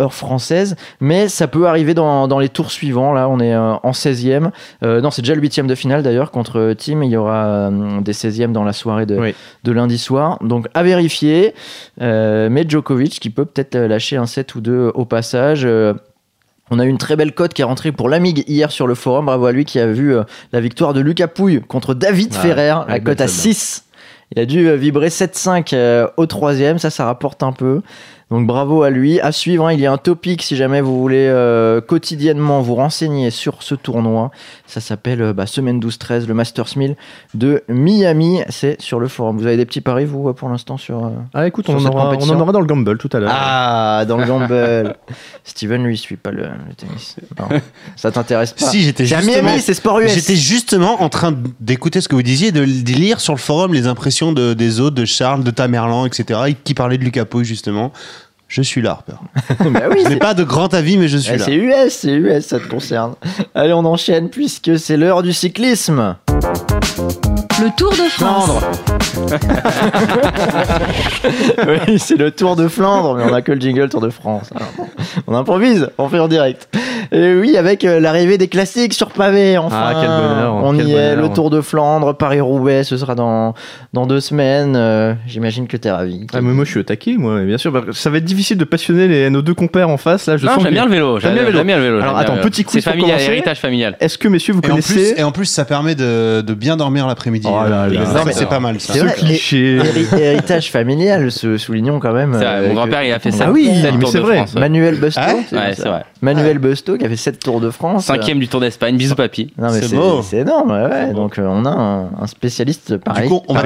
[0.00, 3.12] Heure française, mais ça peut arriver dans, dans les tours suivants.
[3.12, 4.50] Là, on est euh, en 16e.
[4.82, 7.02] Euh, non, c'est déjà le 8 de finale d'ailleurs contre Team.
[7.02, 9.34] Il y aura euh, des 16e dans la soirée de, Oui.
[9.64, 10.38] de lundi soir.
[10.42, 11.54] Donc à vérifier.
[12.00, 15.62] Euh, mais Djokovic qui peut peut-être lâcher un set ou deux au passage.
[15.64, 15.92] Euh,
[16.70, 18.94] on a eu une très belle cote qui est rentrée pour l'Amig hier sur le
[18.94, 19.26] forum.
[19.26, 20.14] Bravo à lui qui a vu
[20.52, 22.74] la victoire de Lucas Pouille contre David Ah, Ferrer.
[22.88, 23.54] La cote à celle-là.
[23.54, 23.84] 6.
[24.36, 26.78] Il a dû vibrer 7-5 euh, au troisième.
[26.78, 27.80] Ça, ça rapporte un peu.
[28.30, 29.18] Donc bravo à lui.
[29.20, 32.76] À suivre, hein, il y a un topic si jamais vous voulez euh, quotidiennement vous
[32.76, 34.30] renseigner sur ce tournoi.
[34.66, 36.94] Ça s'appelle euh, bah, Semaine 12-13, le Masters 1000
[37.34, 38.40] de Miami.
[38.48, 39.36] C'est sur le forum.
[39.36, 41.04] Vous avez des petits paris, vous, pour l'instant, sur.
[41.04, 43.10] euh, Ah écoute, Sur on en, cette aura, on en aura dans le gamble tout
[43.12, 43.32] à l'heure.
[43.34, 44.94] Ah, dans le gamble.
[45.44, 47.16] Steven, lui, il suit pas le, le tennis.
[47.38, 47.48] Non,
[47.96, 48.66] ça t'intéresse pas.
[48.66, 50.14] Si, j'étais justement, Miami, c'est sport US.
[50.14, 53.74] j'étais justement en train d'écouter ce que vous disiez, de, de lire sur le forum
[53.74, 57.44] les impressions de- des autres, de Charles, de Tamerlan, etc., qui parlaient de Lucas Pouille,
[57.44, 57.92] justement.
[58.50, 59.12] Je suis là, Harper.
[59.70, 61.44] bah oui, Je n'ai pas de grand avis, mais je suis Eh, là.
[61.44, 63.14] c'est US, c'est US, ça te concerne.
[63.54, 66.16] Allez, on enchaîne puisque c'est l'heure du cyclisme.
[67.62, 68.44] Le Tour de France.
[68.46, 68.70] Flandre.
[71.88, 74.50] oui, c'est le Tour de Flandre, mais on a que le jingle Tour de France.
[74.54, 74.68] Alors,
[75.26, 76.68] on improvise, on fait en direct.
[77.12, 79.76] Et oui, avec euh, l'arrivée des classiques sur pavé, enfin.
[79.78, 83.54] Ah, quel bonheur, On quel y est, le Tour de Flandre, Paris-Roubaix, ce sera dans,
[83.92, 84.74] dans deux semaines.
[84.76, 86.26] Euh, J'imagine que t'es ravi.
[86.32, 87.72] Ah, mais moi je suis au taquet, moi, bien sûr.
[87.92, 90.26] Ça va être difficile de passionner les- nos deux compères en face.
[90.26, 91.18] Là, je non, sens j'aime bien le vélo.
[91.18, 91.64] Bien J'aime le vélo.
[91.64, 91.98] bien le vélo.
[92.00, 93.96] Alors, bien attends, petit quiz C'est familial, héritage familial.
[94.00, 96.54] Est-ce que, messieurs, vous Et en, plus, connaissez et en plus, ça permet de, de
[96.54, 97.29] bien dormir l'après-midi.
[97.44, 98.04] Oh là là.
[98.06, 98.92] ça, Non, mais- c'est pas mal, ça.
[98.92, 102.32] C'est ce cliché Héri- héritage familial, soulignons quand même.
[102.32, 103.44] Vrai, euh, Mon grand-père, il a fait ça.
[103.48, 104.36] Ah oui, Sept mais Tours c'est de vrai.
[104.36, 104.60] France, ouais.
[104.60, 105.20] Manuel Busto.
[105.22, 105.82] Ah c'est Ouais, ça.
[105.82, 106.04] c'est vrai.
[106.22, 108.06] Manuel Busto qui a fait 7 Tours de France.
[108.06, 108.96] Cinquième du Tour d'Espagne.
[108.96, 109.52] Bisous, papy.
[109.58, 110.22] Non, mais C'est c'est beau.
[110.22, 111.12] c'est énorme, ouais.
[111.14, 113.28] Donc euh, on a un, un spécialiste pareil.
[113.28, 113.62] coup, on va.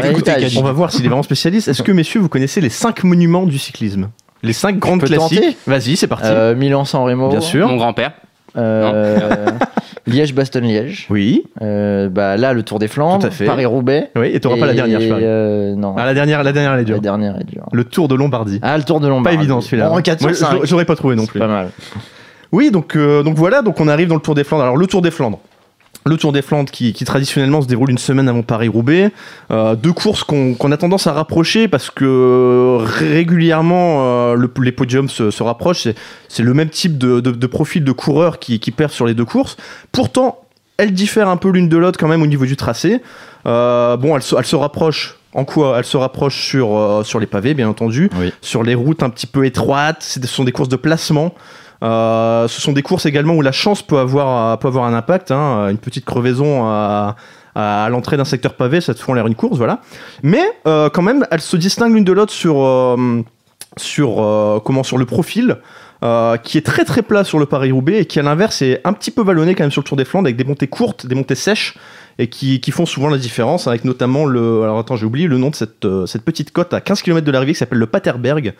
[0.56, 1.68] On va voir s'il est vraiment spécialiste.
[1.68, 4.08] Est-ce que, messieurs, vous connaissez les 5 monuments du cyclisme?
[4.42, 5.56] Les 5 grandes classiques?
[5.66, 6.26] Vas-y, c'est parti.
[6.28, 7.30] Euh, Milan-San Remo.
[7.30, 7.66] Bien sûr.
[7.68, 8.12] Mon grand-père.
[8.56, 9.46] Euh,
[10.06, 11.06] Liège-Bastogne-Liège.
[11.10, 11.44] Oui.
[11.62, 13.20] Euh, bah, là, le Tour des Flandres.
[13.20, 13.46] Tout à fait.
[13.46, 14.10] Paris-Roubaix.
[14.16, 15.22] Oui, et t'auras pas la dernière, je parie.
[15.24, 15.94] euh, non.
[15.96, 17.00] Ah, la dernière, la dernière, elle est la dure.
[17.00, 17.66] dernière est dure.
[17.72, 18.60] Le Tour de Lombardie.
[18.62, 19.36] Ah, le Tour de Lombardie.
[19.36, 19.88] Pas évident celui-là.
[19.88, 20.58] Bon, 4 Moi, sur 5.
[20.62, 21.40] je- J'aurais pas trouvé non C'est plus.
[21.40, 21.68] pas mal.
[22.52, 24.62] Oui, donc, euh, donc voilà, donc on arrive dans le Tour des Flandres.
[24.62, 25.40] Alors le Tour des Flandres,
[26.06, 29.10] le Tour des Flandres qui, qui traditionnellement se déroule une semaine avant Paris-Roubaix.
[29.50, 35.08] Euh, deux courses qu'on a tendance à rapprocher parce que régulièrement euh, le- les podiums
[35.08, 35.88] se, se rapprochent.
[36.28, 39.14] C'est- le même type de, de- de profil de coureurs qui, qui perdent sur les
[39.14, 39.56] deux courses.
[39.92, 40.40] Pourtant,
[40.76, 43.00] elles diffèrent un peu l'une de l'autre quand même au niveau du tracé.
[43.46, 45.16] Euh, bon, elles se, elles se rapprochent.
[45.32, 48.32] En quoi Elles se rapprochent sur, euh, sur les pavés, bien entendu, Oui.
[48.40, 50.02] sur les routes un petit peu étroites.
[50.02, 51.34] Ce sont des courses de placement.
[51.84, 55.30] Euh, ce sont des courses également où la chance peut avoir, avoir un impact.
[55.30, 55.68] hein.
[55.70, 57.16] Une petite crevaison à,
[57.54, 59.80] l'entrée d'un secteur pavé, ça te fout en l'air une course, voilà.
[60.22, 63.22] Mais euh, quand même, elles se distinguent l'une de l'autre sur, euh,
[63.98, 65.58] euh, comment, sur le profil.
[66.04, 68.92] euh, qui est très très plat sur le Paris-Roubaix et qui à l'inverse est un
[68.92, 71.14] petit peu vallonné quand même sur le Tour des Flandres avec des montées courtes, des
[71.14, 71.78] montées sèches
[72.18, 75.50] et qui, font souvent la différence avec notamment le alors attends j'ai oublié le nom
[75.50, 78.54] de cette, euh, cette petite côte à 15 km de l'arrivée qui s'appelle le Paterberg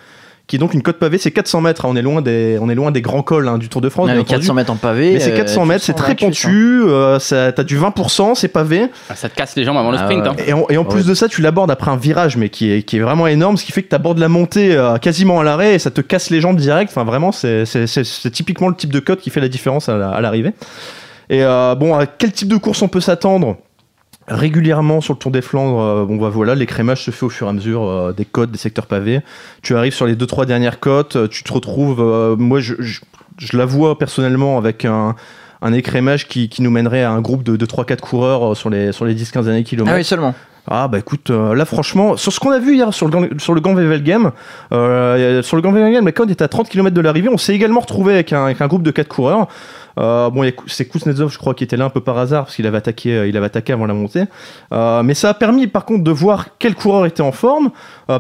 [0.47, 2.69] qui est donc une côte pavée c'est 400 mètres hein, on est loin des on
[2.69, 4.41] est loin des grands cols hein, du Tour de France bien mais entendu.
[4.41, 5.13] 400 mètres en pavé.
[5.15, 6.49] mais c'est euh, 400 tu mètres, c'est très cuisse, hein.
[6.49, 8.89] pentu, euh, ça- t'as du 20%, c'est pavé.
[9.09, 10.25] Ah, ça te casse les jambes avant le Ah sprint.
[10.25, 10.31] ouais.
[10.31, 10.45] hein.
[10.47, 11.09] Et en, et en plus Ouais.
[11.09, 13.65] de ça, tu l'abordes après un virage, mais qui est, qui est vraiment énorme, ce
[13.65, 16.29] qui fait que tu abordes la montée euh, quasiment à l'arrêt et ça te casse
[16.29, 16.91] les jambes direct.
[16.91, 19.89] Enfin, vraiment, c'est c'est- c'est- c'est typiquement le type de code qui fait la différence
[19.89, 20.53] à la- à l'arrivée.
[21.31, 23.57] Et euh, bon, à quel type de course on peut s'attendre?
[24.27, 27.53] Régulièrement sur le Tour des Flandres, euh, voilà, l'écrémage se fait au fur et à
[27.53, 29.21] mesure euh, des côtes, des secteurs pavés.
[29.63, 32.75] Tu arrives sur les deux trois dernières côtes, euh, tu te retrouves, euh, moi je,
[33.53, 35.15] la vois personnellement avec un,
[35.61, 39.05] un écrémage qui, nous mènerait à un groupe de, de 3-4 coureurs sur les, sur
[39.05, 39.95] les 10-15 années kilomètres.
[39.95, 40.35] Ah oui, seulement.
[40.67, 43.53] Ah bah écoute, euh, là franchement, sur ce qu'on a vu hier sur le, sur
[43.53, 44.33] le Gant Wevelgem,
[44.73, 47.55] euh, sur le Gant Wevelgem, la côte était à 30 km de l'arrivée, on s'est
[47.55, 49.47] également retrouvé avec un, groupe de 4 coureurs.
[49.99, 52.67] Euh, bon, c'est Kuznetsov, je crois, qui était là un peu par hasard, parce qu'il
[52.67, 54.25] avait attaqué, avait attaqué avant la montée.
[54.73, 57.71] Mais ça a permis, par contre, de voir quel coureur était en forme.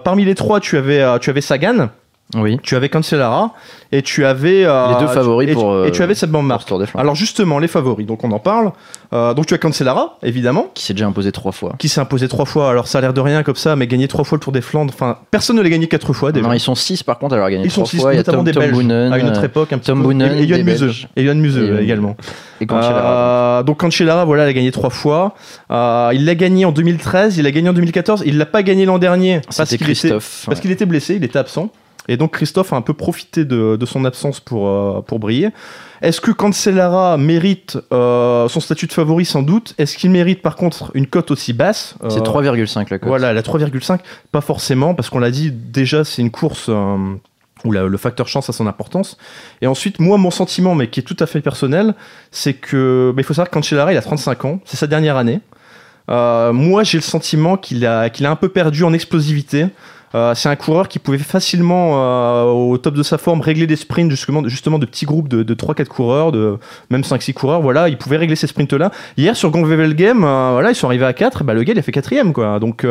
[0.04, 1.88] Parmi les trois, tu avais, tu avais Sagan,
[2.34, 2.58] Oui.
[2.62, 3.52] tu avais Cancellara,
[3.92, 4.64] et tu avais...
[4.64, 6.62] euh, Les deux favoris et pour, euh, Et tu avais Seb Van Pour Mark.
[6.62, 7.02] ce Tour des Flandres.
[7.02, 8.72] Alors justement, les favoris, donc on en parle.
[9.12, 11.74] Euh, donc tu as Cancellara, évidemment Qui s'est déjà imposé trois fois.
[11.78, 12.70] qui s'est imposé trois fois.
[12.70, 14.60] Alors ça a l'air de rien comme ça, mais gagner trois fois le Tour des
[14.60, 14.92] Flandres.
[14.92, 16.46] Enfin, personne ne l'a gagné quatre fois déjà.
[16.46, 18.14] Non, ils sont six par contre, alors gagné Ils sont trois six, fois.
[18.14, 18.74] Notamment Tom, des Tom Belges.
[18.74, 20.04] Boonen, à une autre euh, époque, un petit Tom peu.
[20.08, 20.90] Boonen, et, des Museux.
[21.14, 22.16] Et Johan Museux également.
[22.60, 23.60] et Cancellara.
[23.60, 25.34] Euh, donc Cancellara, voilà, il a gagné trois fois.
[25.70, 28.24] Il l'a gagné en 2013, il l'a gagné en 2014.
[28.26, 30.44] Il l'a pas gagné l'an dernier parce qu'il était, Christophe.
[30.46, 31.70] parce qu'il était blessé, il était absent.
[32.08, 35.48] Et donc Christophe a un peu profité de, de son absence pour, euh, pour briller.
[36.02, 39.74] Est-ce que Cancellara mérite euh, son statut de favori Sans doute?
[39.78, 41.94] Est-ce qu'il mérite par contre une cote aussi basse?
[42.10, 43.08] C'est Euh, 3,5 la cote.
[43.08, 44.00] voilà, la 3,5,
[44.32, 46.68] pas forcément, parce qu'on l'a dit, déjà, c'est une course
[47.64, 49.16] où la- le facteur chance a son importance.
[49.62, 51.94] Et ensuite, moi, mon sentiment, mais qui est tout à fait personnel,
[52.30, 55.16] c'est que bah, il faut savoir que Cancellara, il a 35 ans, c'est sa dernière
[55.16, 55.40] année.
[56.08, 59.66] Moi, j'ai le sentiment qu'il a, qu'il a un peu perdu en explosivité.
[60.14, 63.76] Euh, c'est un coureur qui pouvait facilement, euh, au top de sa forme, régler des
[63.76, 66.58] sprints justement, justement de petits groupes de, de 3-4 coureurs, de
[66.90, 67.62] même 5-6 coureurs.
[67.62, 68.90] Voilà, il pouvait régler ces sprints-là.
[69.16, 71.78] Hier, sur Gangwevel Game, euh, voilà, ils sont arrivés à 4, bah, le gars, il
[71.78, 72.60] a fait quatrième, quoi.
[72.60, 72.86] Donc,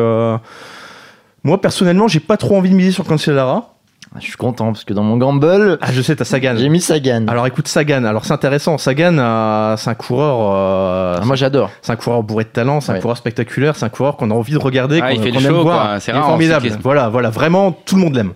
[1.44, 3.73] moi, personnellement, j'ai pas trop envie de miser sur Cancellara.
[4.20, 6.54] Je suis content parce que dans mon gamble, Ah, je sais, t'as Sagan.
[6.56, 7.26] j'ai mis Sagan.
[7.28, 8.04] Alors, écoute, Sagan.
[8.04, 8.78] Alors, c'est intéressant.
[8.78, 11.72] Sagan, euh, c'est un coureur, euh, Ah, moi j'adore.
[11.82, 13.02] c'est un coureur bourré de talent, c'est un Ouais.
[13.02, 15.40] coureur spectaculaire, c'est un coureur qu'on a envie de regarder, Ah, qu'on il fait qu'on
[15.40, 15.88] le aime show, voir.
[15.90, 16.00] quoi.
[16.00, 16.70] C'est Il est rare en formidable.
[16.84, 18.34] Voilà, voilà, vraiment, tout le monde l'aime.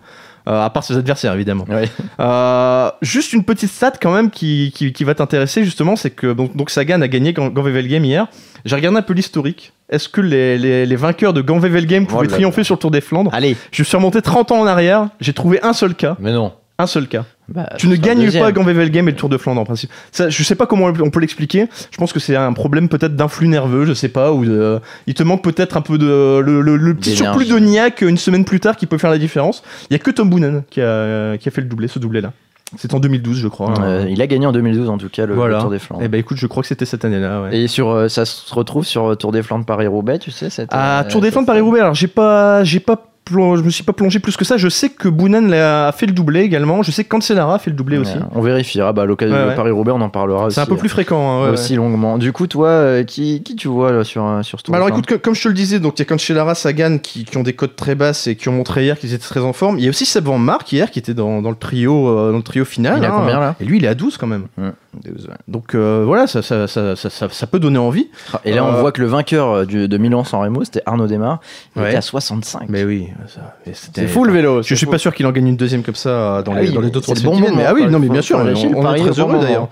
[0.48, 1.66] Euh, à part ses adversaires, évidemment.
[1.70, 1.90] Ouais.
[2.22, 6.32] Euh, juste une petite stat quand même qui, qui, qui va t'intéresser justement, c'est que
[6.34, 8.28] donc, donc Sagan a gagné Gan- Game hier.
[8.66, 9.74] J'ai regardé un peu l'historique.
[9.90, 12.92] Est-ce que les, les, les vainqueurs de Game pouvaient Oh là triompher sur le Tour
[12.92, 13.56] des Flandres Allez.
[13.72, 16.18] Je suis remonté 30 ans en arrière, j'ai trouvé un seul cas.
[16.20, 16.54] Mais non.
[16.80, 17.26] Un seul cas.
[17.50, 18.44] Bah, Tu ne gagnes deuxième.
[18.44, 18.52] pas
[18.92, 19.90] Game et le Tour de Flandre en principe.
[20.12, 21.68] Ça, je sais pas comment on peut l'expliquer.
[21.90, 25.16] Je pense que c'est un problème peut-être d'influx nerveux, je sais pas, ou de- il
[25.16, 26.06] te manque peut-être un peu de
[26.40, 29.18] le, le- le petit surplus de niaque une semaine plus tard qui peut faire la
[29.18, 29.64] différence.
[29.90, 32.22] Il y a que Tom Boonen qui a, qui a fait le doublé, ce doublé
[32.22, 32.34] là.
[32.76, 33.74] C'est en 2012, je crois.
[33.82, 35.36] Euh, il a gagné en 2012 en tout cas le.
[35.36, 36.02] Tour des Flandres.
[36.04, 37.44] Eh ben écoute, je crois que c'était cette année-là.
[37.44, 37.58] ouais.
[37.58, 40.74] Et sur, euh, ça se retrouve sur euh, Tour des Flandres Paris-Roubaix, tu sais cette,
[40.74, 44.20] euh, Tour des Flandres Paris-Roubaix, alors j'ai pas, j'ai pas je me suis pas plongé
[44.20, 44.58] plus que ça.
[44.58, 46.84] Je sais que Boonen l'a- a fait le doublé également.
[46.84, 48.16] Je sais que Cancellara a fait le doublé aussi.
[48.34, 48.94] On vérifiera.
[48.94, 49.56] Bah, à l'occasion Ouais, de.
[49.56, 50.50] Paris-Roubaix, on en parlera.
[50.50, 51.20] C'est un peu plus fréquent.
[51.42, 52.18] hein, ouais, aussi longuement.
[52.18, 54.78] Du coup, toi, euh, qui, qui tu vois là, sur, euh, sur ce Tour Bah
[54.78, 57.26] alors écoute, que- comme je te le disais, donc il y a Cancellara, Sagan qui,
[57.26, 59.54] qui ont des cotes très basses et qui ont montré hier qu'ils étaient très en
[59.54, 59.78] forme.
[59.80, 62.32] Il y a aussi Seb Van Mark hier qui était dans, dans le trio euh,
[62.32, 62.98] dans le trio final.
[63.00, 63.16] Il a hein.
[63.20, 63.56] combien, là?
[63.60, 64.46] Et lui il est à 12 quand même.
[65.48, 68.10] Donc euh, voilà, ça, ça, ça, ça, ça- ça peut donner envie.
[68.46, 71.08] Et là, on Euh, voit que le vainqueur euh, du- de Milan-San Remo, c'était Arnaud
[71.08, 71.40] Desmar.
[71.76, 71.90] Il Ouais.
[71.90, 72.64] était à 65.
[72.70, 73.08] Mais oui,
[73.74, 74.62] C'est fou le vélo.
[74.64, 76.74] Je suis pas sûr qu'il en gagne une deuxième comme ça dans Ah les, oui,
[76.74, 78.94] dans les deux trois semaines bon Mais ah oui, non mais bien sûr, on, on
[78.94, 79.68] est très heureux d'ailleurs.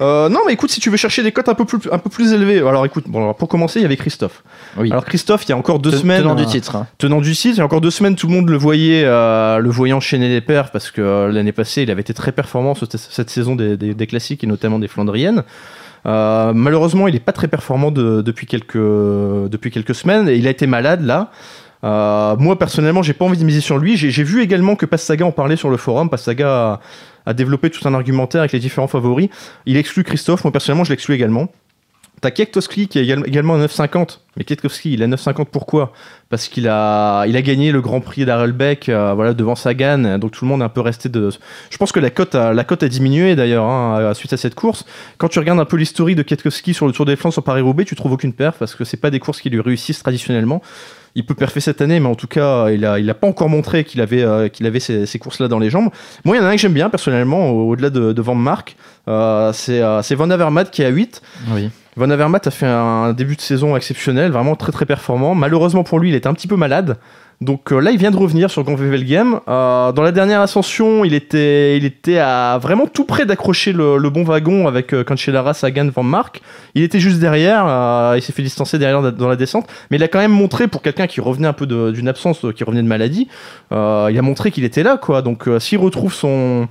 [0.00, 2.08] Euh, non mais écoute, si tu veux chercher des cotes un peu plus, un peu
[2.08, 4.44] plus élevées, alors écoute, bon, alors, pour commencer, il y avait Christophe.
[4.76, 4.90] Oui.
[4.92, 6.76] Alors Christophe, il y a encore deux Te- semaines, Tenant du euh, titre.
[6.76, 6.86] hein.
[6.98, 7.56] tenant du site.
[7.56, 10.28] Il y a encore deux semaines, tout le monde le voyait, euh, le voyait enchaîner
[10.28, 13.56] les perfs parce que l'année passée, il avait été très performant sur cette, cette saison
[13.56, 15.42] des, des- des classiques et notamment des Flandriennes.
[16.04, 20.50] Malheureusement, il n'est pas très performant de- depuis, quelques, depuis quelques semaines et il a
[20.50, 21.30] été malade là.
[21.84, 23.96] Euh, moi personnellement, j'ai pas envie de miser sur lui.
[23.96, 26.10] J'ai vu également que Pastaga en parlait sur le forum.
[26.10, 26.80] Pastaga a,
[27.26, 29.28] a développé tout un argumentaire avec les différents favoris.
[29.66, 30.44] Il exclut Christophe.
[30.44, 31.48] Moi personnellement, je l'exclus également.
[32.20, 34.20] T'as Kiektowski qui est égal- également à 9,50.
[34.36, 35.92] Mais Kiektowski, il est à 9,50 pourquoi?
[36.30, 40.18] Parce qu'il a, il a gagné le Grand Prix d'Arelbeck euh, voilà, devant Sagan.
[40.18, 41.30] Donc tout le monde est un peu resté de.
[41.70, 44.84] Je pense que la cote a, a diminué d'ailleurs hein, suite à cette course.
[45.18, 47.84] Quand tu regardes un peu l'historique de Kietkowski sur le Tour des Flandres sur Paris-Roubaix,
[47.84, 50.62] tu trouves aucune perf parce que c'est pas des courses qui lui réussissent traditionnellement.
[51.14, 53.48] Il peut perfer cette année, mais en tout cas, il a, il a pas encore
[53.48, 55.88] montré qu'il avait, euh, qu'il avait ces, courses-là dans les jambes.
[56.24, 58.34] Moi, il y en a un que j'aime bien personnellement, au- au-delà de, de Van
[58.36, 58.76] Mark.
[59.08, 61.22] Euh, c'est euh, c'est Van Avermaet qui est à 8.
[61.52, 61.70] Oui.
[61.96, 65.34] Van Avermaet a fait un début de saison exceptionnel, vraiment très très performant.
[65.34, 66.98] Malheureusement pour lui, il était un petit peu malade.
[67.40, 69.40] Donc euh, là, il vient de revenir sur Game.
[69.48, 73.96] Euh, dans la dernière ascension, il était, il était à vraiment tout près d'accrocher le,
[73.96, 76.40] le bon wagon avec euh, Cancellara, Sagan, Van Mark.
[76.74, 77.64] Il était juste derrière,
[78.16, 80.82] il s'est fait distancer derrière dans la descente, mais il a quand même montré pour
[80.82, 83.28] quelqu'un qui revenait un peu d'une absence, qui revenait de maladie,
[83.70, 85.22] il a montré qu'il était là, quoi.
[85.22, 86.68] Donc s'il retrouve son,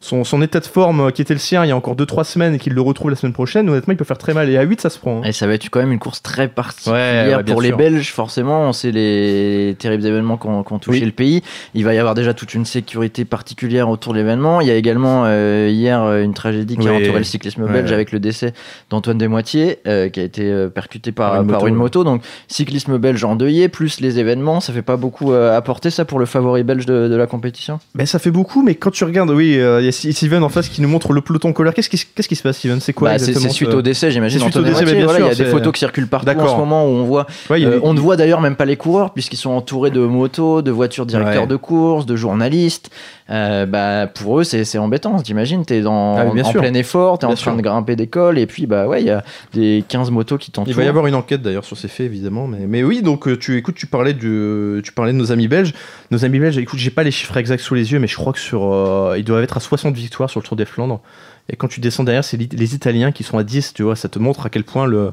[0.00, 2.24] son, son état de forme euh, qui était le sien il y a encore 2-3
[2.24, 4.48] semaines et qu'il le retrouve la semaine prochaine, honnêtement, il peut faire très mal.
[4.48, 5.18] Et à 8, ça se prend.
[5.18, 5.26] hein.
[5.26, 7.70] Et ça va être quand même une course très particulière Ouais, ouais, bien pour les.
[7.72, 8.62] Belges, forcément.
[8.68, 11.04] On sait les terribles événements qui ont, qui ont touché Oui.
[11.06, 11.42] le pays.
[11.74, 14.60] Il va y avoir déjà toute une sécurité particulière autour de l'événement.
[14.60, 17.72] Il y a également euh, hier euh, une tragédie qui a entouré le cyclisme Ouais,
[17.72, 18.52] belge avec le décès
[18.90, 21.78] d'Antoine Desmoitiers, euh, qui a été euh, percuté par, Par une par moto, une ouais.
[21.78, 22.04] moto.
[22.04, 26.18] Donc cyclisme belge endeuillé, plus les événements, ça fait pas beaucoup euh, apporter ça pour
[26.18, 27.78] le favori belge de, de la compétition?
[27.94, 30.48] Ben, ça fait beaucoup, mais quand tu regardes, oui, euh, il y a Steven en
[30.48, 31.74] face qui nous montre le peloton colère.
[31.74, 32.80] Qu'est-ce qui, se passe, Steven?
[32.80, 34.40] C'est quoi Bah, c'est suite au décès, j'imagine.
[34.40, 34.96] Suite au décès, Desmoitiers.
[34.96, 37.04] bien Voilà, il y a des photos qui circulent partout en ce moment où on
[37.04, 40.00] voit Ouais, Euh, on ne voit d'ailleurs même pas les coureurs puisqu'ils sont entourés de
[40.00, 41.46] motos, de voitures directeurs Ouais.
[41.48, 42.90] de course, de journalistes.
[43.30, 45.20] Euh, bah, pour eux, c'est c'est embêtant.
[45.22, 46.60] T'imagines, t'es dans Ah bien en sûr.
[46.60, 47.56] plein effort, t'es en train sûr.
[47.56, 49.22] de grimper des cols et puis bah ouais, il y a
[49.54, 50.68] des 15 motos qui t'entourent.
[50.72, 53.28] Il va y avoir une enquête d'ailleurs sur ces faits évidemment, mais, mais oui donc
[53.28, 55.72] euh, tu écoute tu parlais du tu parlais de nos amis belges,
[56.10, 58.32] nos amis belges écoute j'ai pas les chiffres exacts sous les yeux mais je crois
[58.32, 61.00] que sur euh, ils doivent être à 60 victoires sur le Tour des Flandres
[61.48, 64.08] et quand tu descends derrière c'est les Italiens qui sont à 10 tu vois ça
[64.08, 65.12] te montre à quel point le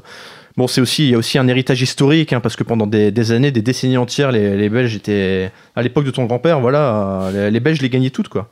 [0.56, 3.10] bon c'est aussi il y a aussi un héritage historique hein, parce que pendant des,
[3.10, 7.30] des années des décennies entières les, les Belges étaient à l'époque de ton grand-père voilà
[7.32, 8.48] les, les Belges les gagnaient toutes quoi.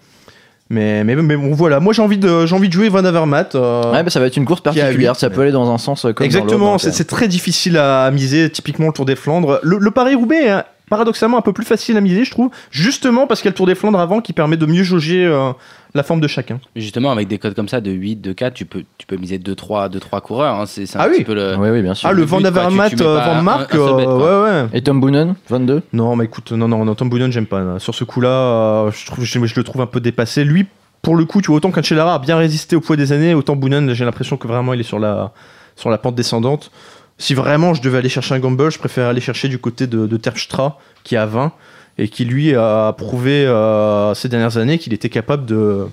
[0.68, 3.54] Mais, mais, mais bon voilà moi j'ai envie de j'ai envie de jouer Van Avermaet
[3.54, 5.14] euh, Ouais, bah, ça va être une course particulière.
[5.14, 8.10] ça peut aller dans un sens euh, comme Exactement, c'est euh, c'est très difficile à
[8.10, 9.60] miser, typiquement le Tour des Flandres.
[9.62, 13.40] Le, le Paris-Roubaix est paradoxalement un peu plus facile à miser, je trouve, justement parce
[13.40, 15.52] qu'il y a le Tour des Flandres avant qui permet de mieux jauger euh,
[15.96, 16.60] la forme de chacun.
[16.76, 19.38] Justement, avec des codes comme ça de 8, de 4, tu peux, tu peux miser
[19.38, 20.60] 2-3 deux, trois coureurs.
[20.60, 20.66] hein.
[20.66, 21.24] C'est c'est un Ah petit oui.
[21.24, 21.56] peu le.
[21.58, 22.08] Oui, oui, bien sûr.
[22.08, 24.44] Ah, le but, Van Avermaet, euh, Van Mark, euh, bête, quoi.
[24.44, 24.68] ouais, ouais.
[24.72, 27.78] Et Tom Boonen, 22 Non, mais écoute, non, non, non Tom Boonen, j'aime pas.
[27.78, 30.44] Sur ce coup-là, euh, je, trouve, je, je le trouve un peu dépassé.
[30.44, 30.66] Lui,
[31.02, 33.56] pour le coup, tu vois, autant qu'Ancelara a bien résisté au poids des années, autant
[33.56, 35.32] Boonen, j'ai l'impression que vraiment il est sur la,
[35.76, 36.70] sur la pente descendante.
[37.18, 40.06] Si vraiment je devais aller chercher un gamble, je préfère aller chercher du côté de,
[40.06, 41.52] de Terpstra, qui est à 20,
[41.98, 45.86] et qui lui a prouvé euh, ces dernières années qu'il était capable de,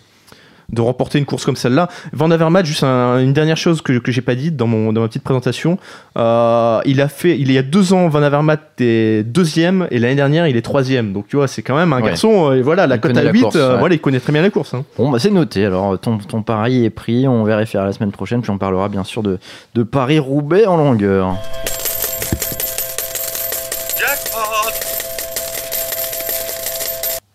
[0.69, 1.87] de remporter une course comme celle-là.
[2.13, 5.01] Van Avermaet, juste un- une dernière chose que, que j'ai pas dite dans, mon, dans
[5.01, 5.77] ma petite présentation.
[6.17, 10.15] Euh, il a fait, il y a deux ans, Van Avermaet est deuxième et l'année
[10.15, 11.13] dernière il est troisième.
[11.13, 12.07] Donc tu vois, c'est quand même un Ouais.
[12.09, 12.49] garçon.
[12.51, 13.79] euh, Et voilà, la cote à la 8, course, euh, ouais.
[13.79, 14.73] voilà, il connaît très bien la course.
[14.73, 14.83] hein.
[14.97, 15.65] Bon, bah c'est noté.
[15.65, 17.27] Alors, ton, ton pari est pris.
[17.27, 18.41] On vérifiera la semaine prochaine.
[18.41, 19.39] Puis on parlera bien sûr de,
[19.75, 21.35] de Paris-Roubaix en longueur.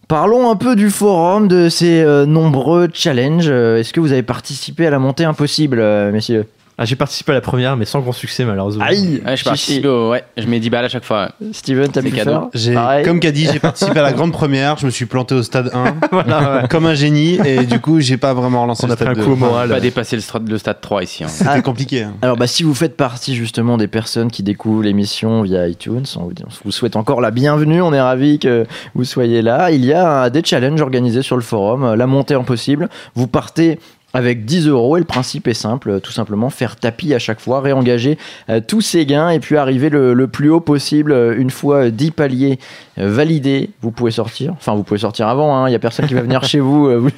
[0.09, 3.51] Parlons un peu du forum, de ces euh, nombreux challenges.
[3.51, 6.47] Euh, Est-ce que vous avez participé à la montée impossible, euh, messieurs?
[6.80, 8.84] Ah, j'ai participé à la première, mais sans grand succès malheureusement.
[8.84, 11.30] Aïe Ouais, je participe au- ouais, je mets 10 balles à chaque fois.
[11.52, 12.30] Steven, t'as C'est pu cadeau.
[12.30, 13.04] faire J'ai, Pareil.
[13.04, 14.78] comme qu'a dit, j'ai participé à la grande première.
[14.78, 16.68] Je me suis planté au stade 1 Voilà, ouais.
[16.68, 19.16] comme un génie et du coup, j'ai pas vraiment relancé On le a pris stade
[19.16, 19.26] un 2.
[19.26, 19.70] coup au moral.
[19.70, 21.24] Pas dépasser le, strat- le stade 3 ici.
[21.24, 21.28] hein.
[21.28, 21.60] C'était Ah.
[21.62, 22.02] compliqué.
[22.04, 22.14] hein.
[22.22, 26.24] Alors bah si vous faites partie justement des personnes qui découvrent l'émission via iTunes, on
[26.26, 29.72] vous, on vous souhaite encore la bienvenue, on est ravis que vous soyez là.
[29.72, 32.88] Il y a euh, des challenges organisés sur le forum, euh, la montée en possible.
[33.16, 33.80] Vous partez
[34.14, 37.40] avec 10 euros et le principe est simple, euh, tout simplement faire tapis à chaque
[37.40, 38.16] fois, réengager
[38.49, 41.12] euh, tous ses gains et puis arriver le, plus haut possible.
[41.12, 42.59] Euh, Une fois euh, 10 paliers
[42.97, 44.53] validés, vous pouvez sortir.
[44.55, 45.68] Enfin, vous pouvez sortir avant, hein.
[45.68, 47.11] il n'y a personne qui va venir chez vous, vous,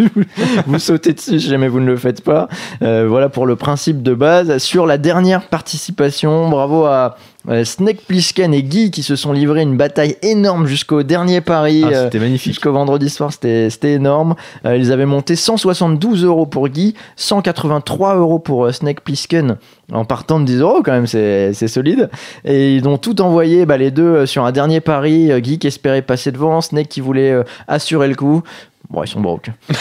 [0.67, 2.49] vous sautez dessus si jamais vous ne le faites pas.
[2.81, 4.59] Voilà pour le principe de base.
[4.59, 7.17] Sur la dernière participation, bravo à
[7.49, 11.83] euh, Snake Plissken et Guy qui se sont livrés une bataille énorme jusqu'au dernier pari.
[11.85, 12.53] Ah, euh, c'était magnifique.
[12.53, 14.35] Jusqu'au vendredi soir, c'était énorme.
[14.67, 19.57] Euh, ils avaient monté 172 euros pour Guy, 183 euros pour Snake Plissken
[19.93, 22.11] en partant de 10 euros quand même, c'est c'est solide.
[22.45, 25.31] Et ils ont tout envoyé, bah, les deux, sur un dernier pari.
[25.41, 28.43] Guy qui espérait passer devant, Snake qui voulait assurer le coup.
[28.91, 29.51] Bon, ils sont broke.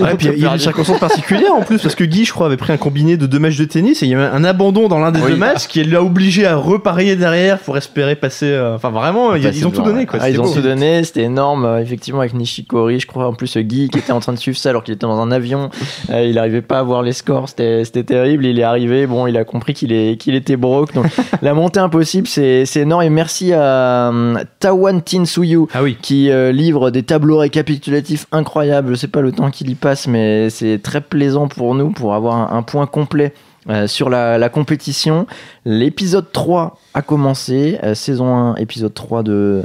[0.00, 2.46] Ouais, puis il y a des circonstances particulières en plus, parce que Guy, je crois,
[2.46, 4.88] avait pris un combiné de deux matchs de tennis et il y avait un abandon
[4.88, 5.32] dans l'un des Oui.
[5.32, 8.46] deux matchs qui l'a obligé à reparier derrière pour espérer passer.
[8.46, 10.06] euh, Enfin, vraiment, ils, ils ont tout donné.
[10.06, 10.20] Quoi.
[10.22, 11.64] Ah, ils ont tout donné, c'était énorme.
[11.64, 13.26] euh, effectivement, avec Nishikori, je crois.
[13.26, 15.20] En plus, euh, Guy qui était en train de suivre ça alors qu'il était dans
[15.20, 15.70] un avion,
[16.10, 17.48] euh, il n'arrivait pas à voir les scores.
[17.48, 18.46] C'était c'était terrible.
[18.46, 20.94] Il est arrivé, bon, il a compris qu'il est- qu'il était broke.
[20.94, 21.06] Donc,
[21.42, 23.02] la montée impossible, c'est c'est énorme.
[23.02, 25.96] Et merci à euh, Tawan Tinsuyu Ah oui.
[26.00, 27.79] qui euh, livre des tableaux récapitulatifs
[28.32, 28.90] incroyables.
[28.90, 32.14] Je sais pas le temps qu'il y passe, mais c'est très plaisant pour nous pour
[32.14, 33.32] avoir un, point complet.
[33.68, 35.26] euh, sur la, la compétition,
[35.66, 39.64] l'épisode 3 a commencé, euh, saison 1, épisode 3 de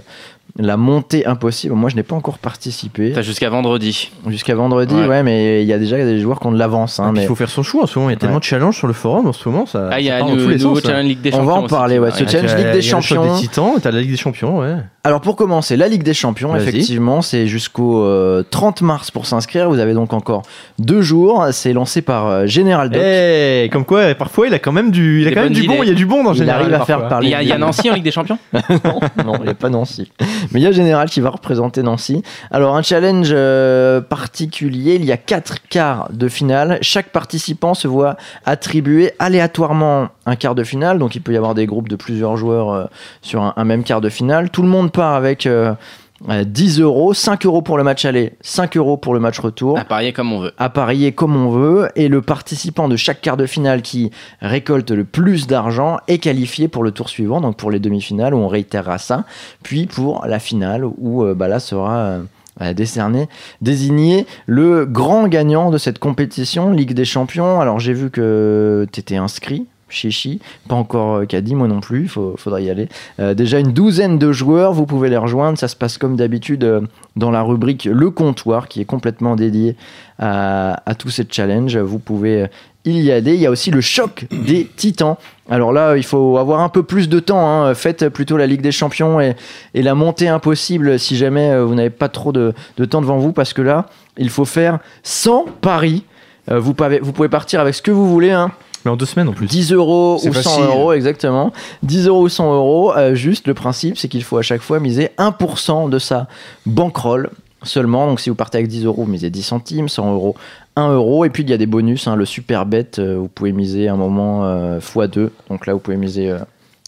[0.57, 1.75] la montée impossible.
[1.75, 4.09] Moi, je n'ai pas encore participé T'as jusqu'à vendredi.
[4.27, 5.05] jusqu'à vendredi, Ouais.
[5.07, 6.99] ouais, mais il y a déjà des joueurs qui ont de l'avance.
[6.99, 8.09] hein, mais Il faut faire son choix en ce moment.
[8.09, 8.39] Il y a tellement Ouais.
[8.39, 9.65] de challenges sur le forum en ce moment.
[9.65, 11.53] Ça, Ah, il y a le tous les nouveau sens, challenge Ligue des On va
[11.55, 11.65] Champions.
[11.65, 12.31] en parler, ouais, ce arriver.
[12.31, 13.35] challenge Il Ligue des il y a le choc Champions.
[13.35, 14.75] des Titans, t'as la Ligue des Champions, ouais.
[15.03, 19.69] Alors pour commencer, la Ligue des Champions, effectivement, c'est jusqu'au euh, 30 mars pour s'inscrire.
[19.69, 20.41] Vous avez donc encore
[20.79, 21.45] deux jours.
[21.51, 23.01] C'est lancé par euh, General Doc.
[23.03, 25.83] Eh, comme quoi, parfois, il a quand même du, il a quand même du bon.
[25.83, 26.61] Il y a du bon dans Il général.
[26.61, 27.27] arrive à faire parler.
[27.27, 29.69] Il y, a, il Nancy en Ligue des Champions non, non, il n'y a pas
[29.69, 30.11] Nancy.
[30.53, 32.23] A Général qui va représenter Nancy.
[32.51, 34.95] Alors, un challenge euh, particulier.
[34.95, 36.79] Il y a quatre quarts de finale.
[36.81, 40.99] Chaque participant se voit attribuer aléatoirement un quart de finale.
[40.99, 42.85] Donc, il peut y avoir des groupes de plusieurs joueurs euh,
[43.21, 44.49] sur un, même quart de finale.
[44.49, 45.73] Tout le monde part avec euh,
[46.21, 47.13] 10 euros.
[47.13, 49.77] 5 euros pour le match aller, 5 euros pour le match retour.
[49.77, 50.53] À parier comme on veut.
[50.57, 54.91] à parier comme on veut et le participant de chaque quart de finale qui récolte
[54.91, 58.47] le plus d'argent est qualifié pour le tour suivant, donc pour les demi-finales où on
[58.47, 59.25] réitérera ça,
[59.63, 62.23] puis pour la finale où euh, bah, là sera euh,
[62.61, 63.27] euh, décerné,
[63.61, 67.59] désigné le grand gagnant de cette compétition Ligue des Champions.
[67.59, 69.67] Alors j'ai vu que tu étais inscrit.
[69.95, 72.87] Chichi, pas encore euh, Caddy, moi non plus, il faudrait y aller.
[73.19, 75.57] Euh, déjà une douzaine de joueurs, vous pouvez les rejoindre.
[75.57, 76.81] Ça se passe comme d'habitude euh,
[77.15, 79.75] dans la rubrique Le Comptoir qui est complètement dédié
[80.19, 81.77] à, tous ces challenges.
[81.77, 82.47] Vous pouvez euh,
[82.85, 83.35] y y aller.
[83.35, 85.17] Il y a aussi le choc des titans.
[85.49, 87.47] Alors là, il faut avoir un peu plus de temps.
[87.47, 87.73] hein.
[87.73, 89.35] Faites plutôt la Ligue des Champions et,
[89.73, 92.53] la montée impossible si jamais euh, vous n'avez pas trop de,
[92.89, 96.03] temps devant vous parce que là, il faut faire 100 paris.
[96.49, 98.31] Euh, vous, pouvez, vous pouvez partir avec ce que vous voulez.
[98.31, 98.51] Hein.
[98.85, 99.47] Mais en deux semaines en plus.
[99.47, 100.63] 10 euros ou 100 facile.
[100.63, 101.51] euros, exactement.
[101.83, 102.93] 10 euros ou 100 euros.
[102.95, 106.27] euh, juste, le principe, c'est qu'il faut à chaque fois miser 1% de sa
[106.65, 107.29] bankroll
[107.63, 108.05] seulement.
[108.07, 110.35] Donc, si vous partez avec 10 euros, vous misez 10 centimes, 100 euros,
[110.75, 111.25] 1 euro.
[111.25, 112.07] Et puis, il y a des bonus.
[112.07, 115.29] hein, le super bet, euh, vous pouvez miser un moment euh, x2.
[115.49, 116.37] Donc là, vous pouvez miser euh,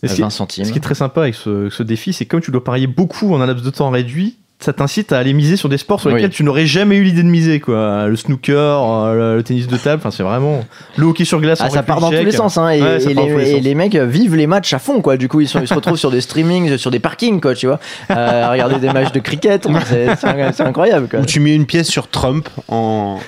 [0.04, 0.66] Et ce qui- 20 centimes.
[0.66, 2.86] Ce qui est très sympa avec ce, ce défi, c'est que comme tu dois parier
[2.88, 6.00] beaucoup en un laps de temps réduit, ça t'incite à aller miser sur des sports
[6.02, 6.16] sur Oui.
[6.16, 8.08] lesquels tu n'aurais jamais eu l'idée de miser, quoi.
[8.08, 10.64] Le snooker, euh, le, le tennis de table, enfin c'est vraiment
[10.98, 11.60] le hockey sur glace.
[11.62, 13.54] Ah, en ça part dans tous les sens, hein, et, Ouais, les, tous les et
[13.56, 13.62] sens.
[13.64, 15.16] les mecs vivent les matchs à fond, quoi.
[15.18, 17.68] Du coup, ils, sont, ils se retrouvent sur des streamings, sur des parkings, quoi, tu
[17.68, 19.68] vois, euh, à regarder des matchs de cricket.
[19.88, 21.20] C'est incroyable, quoi.
[21.20, 23.20] Où tu mets une pièce sur Trump en,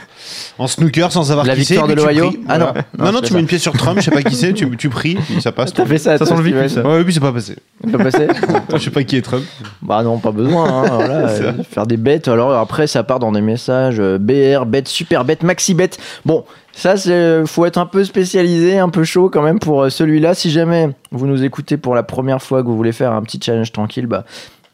[0.58, 1.76] en snooker sans savoir La qui c'est.
[1.76, 2.32] victoire puis de l'Ohio.
[2.48, 2.66] Ah non.
[2.98, 3.12] Voilà.
[3.12, 4.70] Non, non, tu pas mets une pièce sur Trump, je sais pas qui c'est, tu,
[4.78, 5.74] tu pries, puis ça passe.
[5.74, 6.88] T'as fait ça, Ça sent le Steven ça.
[6.88, 7.56] Ouais, puis c'est pas passé.
[7.92, 8.28] Peut passer
[8.74, 9.44] Je sais pas qui est Trump.
[9.82, 10.68] Bah non, pas besoin.
[10.70, 12.28] hein, voilà, euh, faire des bêtes.
[12.28, 15.98] Alors après, ça part dans des messages euh, BR, bête, super bête, maxi bête.
[16.26, 19.90] Bon, ça, c'est faut être un peu spécialisé, un peu chaud quand même pour euh,
[19.90, 20.34] celui-là.
[20.34, 23.40] Si jamais vous nous écoutez pour la première fois que vous voulez faire un petit
[23.44, 24.26] challenge tranquille, bah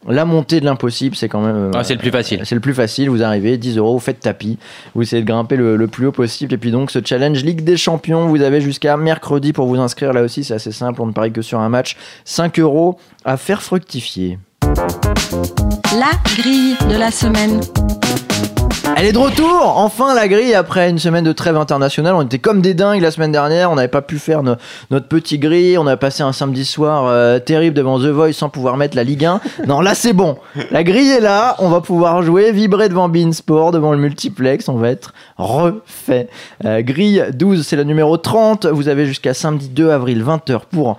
[0.07, 1.55] la montée de l'impossible, c'est quand même.
[1.55, 2.41] euh, Ah, c'est le plus facile.
[2.43, 3.09] C'est le plus facile.
[3.09, 4.57] Vous arrivez, 10 euros, vous faites tapis,
[4.93, 6.53] vous essayez de grimper le, le plus haut possible.
[6.53, 10.13] Et puis donc, ce challenge Ligue des Champions, vous avez jusqu'à mercredi pour vous inscrire.
[10.13, 11.01] Là aussi, c'est assez simple.
[11.01, 11.95] On ne parie que sur un match.
[12.25, 14.37] 5 euros à faire fructifier.
[15.93, 17.61] La grille de la semaine.
[18.97, 22.15] Elle est de retour Enfin la grille après une semaine de trêve internationale.
[22.15, 23.69] On était comme des dingues la semaine dernière.
[23.71, 24.55] On n'avait pas pu faire no-
[24.89, 25.77] notre petit grille.
[25.77, 29.03] On a passé un samedi soir euh, terrible devant The Voice sans pouvoir mettre la
[29.03, 29.39] Ligue 1.
[29.67, 30.37] Non, là c'est bon.
[30.71, 31.55] La grille est là.
[31.59, 34.67] On va pouvoir jouer, vibrer devant Bein Sport, devant le multiplex.
[34.69, 36.27] On va être refait.
[36.65, 38.65] Euh, grille 12, c'est la numéro 30.
[38.65, 40.97] Vous avez jusqu'à samedi 2 avril 20h pour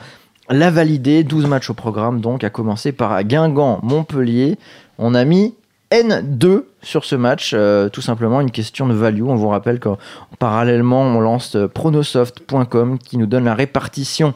[0.49, 1.25] la valider.
[1.25, 4.59] 12 matchs au programme donc, à commencer par Guingamp, Montpellier.
[4.99, 5.55] On a mis
[5.91, 9.23] N2 sur ce match, euh, tout simplement une question de value.
[9.23, 9.91] On vous rappelle que
[10.39, 14.35] parallèlement, on lance euh, pronosoft.com qui nous donne la répartition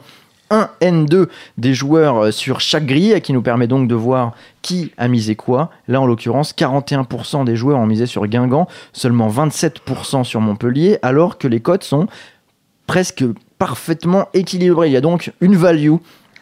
[0.49, 4.33] 1 N2 des joueurs euh, sur chaque grille et qui nous permet donc de voir
[4.61, 5.71] qui a misé quoi.
[5.87, 11.37] Là, en l'occurrence, 41% des joueurs ont misé sur Guingamp, seulement 27% sur Montpellier, alors
[11.37, 12.07] que les cotes sont
[12.87, 13.23] presque
[13.61, 14.87] parfaitement équilibrées.
[14.87, 15.93] Il y a donc une value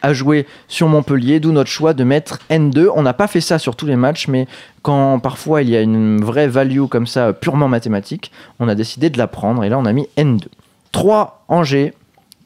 [0.01, 2.87] à jouer sur Montpellier, d'où notre choix de mettre N2.
[2.95, 4.47] On n'a pas fait ça sur tous les matchs, mais
[4.83, 9.09] quand parfois il y a une vraie value comme ça, purement mathématique, on a décidé
[9.09, 10.45] de la prendre et là on a mis N2.
[10.93, 11.93] 3 Angers,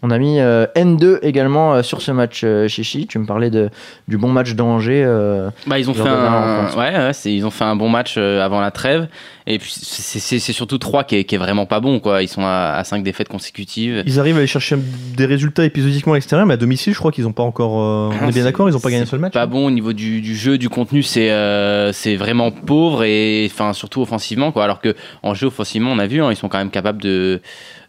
[0.05, 3.07] On a mis euh, N2 également euh, sur ce match, euh, Chichi.
[3.07, 3.69] Tu me parlais de,
[4.09, 5.01] du bon match d'Angers.
[5.05, 8.59] euh, Bah, ils ont fait un, ouais, ils ont fait un bon match euh, avant
[8.59, 9.07] la trêve.
[9.47, 12.21] Et puis c'est surtout 3 qui est, qui est vraiment pas bon, quoi.
[12.21, 14.03] Ils sont à, à 5 défaites consécutives.
[14.05, 14.77] Ils arrivent à aller chercher
[15.17, 17.81] des résultats épisodiquement à l'extérieur, mais à domicile, je crois qu'ils ont pas encore.
[17.81, 19.33] euh, on est bien c'est- d'accord, ils ont pas gagné un seul match.
[19.33, 23.49] Pas bon au niveau du, du jeu, du contenu, c'est euh, c'est vraiment pauvre et
[23.51, 24.63] enfin surtout offensivement, quoi.
[24.65, 27.41] Alors que en jeu offensivement, on a vu, hein, ils sont quand même capables de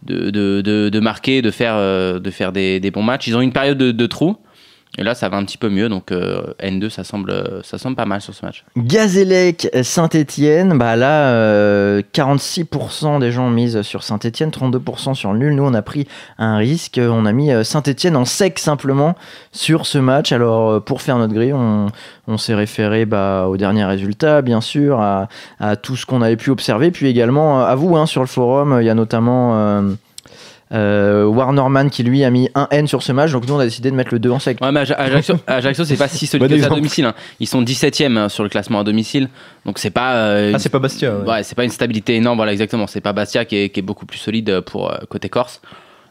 [0.04, 3.26] de, de, de, marquer, de faire euh, de faire des, des bons matchs.
[3.26, 4.36] Ils ont une période de, de trou.
[4.96, 7.96] Et là, ça va un petit peu mieux, donc euh, N2, ça semble, ça semble
[7.96, 8.64] pas mal sur ce match.
[8.76, 15.54] Gazélec Saint-Etienne, bah là, euh, 46% des gens misent sur Saint-Etienne, 32% sur le nul.
[15.54, 16.06] Nous, on a pris
[16.38, 17.00] un risque.
[17.02, 19.16] On a mis euh, Saint-Etienne en sec simplement
[19.52, 20.32] sur ce match.
[20.32, 21.90] Alors, euh, pour faire notre grille, on,
[22.38, 25.28] s'est référé bah, aux derniers résultats, bien sûr, à,
[25.82, 26.90] tout ce qu'on avait pu observer.
[26.90, 29.56] Puis également, euh, à vous, hein, sur le forum, il y a notamment.
[29.56, 29.94] euh,
[30.72, 33.64] euh, Warnerman qui lui a mis un N sur ce match, donc nous on a
[33.64, 34.58] décidé de mettre le 2 en sec.
[34.60, 37.04] Ouais, mais Aj- Ajaccio, Ajaccio c'est pas si solide Bon que ça à domicile.
[37.04, 37.14] hein.
[37.40, 39.28] Ils sont 17ème hein, sur le classement à domicile,
[39.66, 40.14] donc c'est pas.
[40.14, 41.14] euh, Ah, c'est pas Bastia.
[41.16, 41.28] ouais.
[41.30, 42.86] Ouais, c'est pas une stabilité énorme, voilà, exactement.
[42.86, 45.60] C'est pas Bastia qui est, qui est beaucoup plus solide pour euh, côté Corse.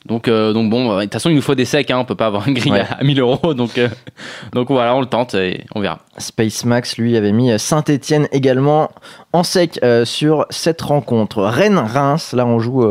[0.06, 2.16] Donc, euh, donc bon, de toute façon, il nous faut des secs, hein, on peut
[2.16, 2.84] pas avoir une grille Ouais.
[2.89, 3.54] à 1000 euros.
[3.54, 3.88] Donc, euh,
[4.54, 5.99] donc voilà, on le tente et on verra.
[6.18, 8.91] Space Max, lui, avait mis Saint-Etienne également
[9.32, 11.41] en sec euh, sur cette rencontre.
[11.43, 12.86] Rennes-Reims, là on joue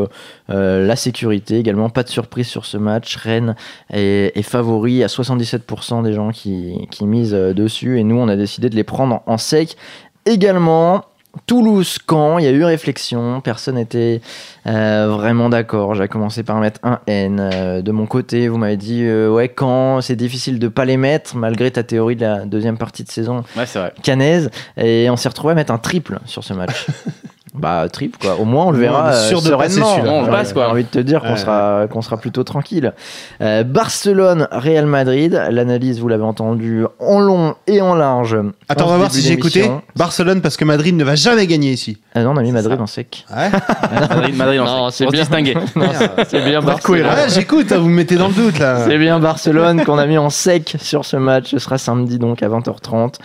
[0.47, 1.89] la sécurité également.
[1.89, 3.15] Pas de surprise sur ce match.
[3.15, 3.55] Rennes
[3.91, 7.99] est, est favori à 77% des gens qui, qui misent dessus.
[7.99, 9.77] Et nous, on a décidé de les prendre en, en sec.
[10.25, 11.03] Également,
[11.47, 13.41] Toulouse-Caen, il y a eu réflexion.
[13.41, 14.21] Personne n'était
[14.67, 15.95] euh, vraiment d'accord.
[15.95, 17.39] J'ai commencé par mettre un N.
[17.39, 20.97] Euh, de mon côté, vous m'avez dit, euh, ouais, Caen, c'est difficile de pas les
[20.97, 23.65] mettre, malgré ta théorie de la deuxième partie de saison Ouais,
[24.03, 26.85] canaise et on s'est retrouvé à mettre un triple sur ce match.
[27.53, 28.35] bah triple quoi.
[28.39, 30.17] Au moins on le verra on euh, sûr de passer sereinement.
[30.17, 30.65] On le Ouais, passe, quoi.
[30.65, 31.37] J'ai envie de te dire qu'on Ouais.
[31.37, 32.93] sera qu'on sera plutôt tranquille.
[33.41, 35.39] Euh, Barcelone Real Madrid.
[35.51, 38.37] L'analyse vous l'avez entendu en long et en large.
[38.69, 39.69] Attends, en on va voir si j'ai écouté.
[39.95, 41.97] Barcelone, parce que Madrid ne va jamais gagner ici.
[42.15, 42.83] Ah non on a mis Madrid ça.
[42.83, 43.25] en sec.
[43.29, 43.49] Ouais,
[44.09, 45.21] Madrid, Madrid en Non, sec, c'est bien.
[45.21, 45.53] distinguer.
[46.27, 48.79] C'est bien Ouais, j'écoute, hein, vous me mettez dans le doute là.
[48.87, 51.51] C'est bien Barcelone qu'on a mis en sec sur ce match.
[51.51, 53.15] Ce sera samedi donc à 20h30.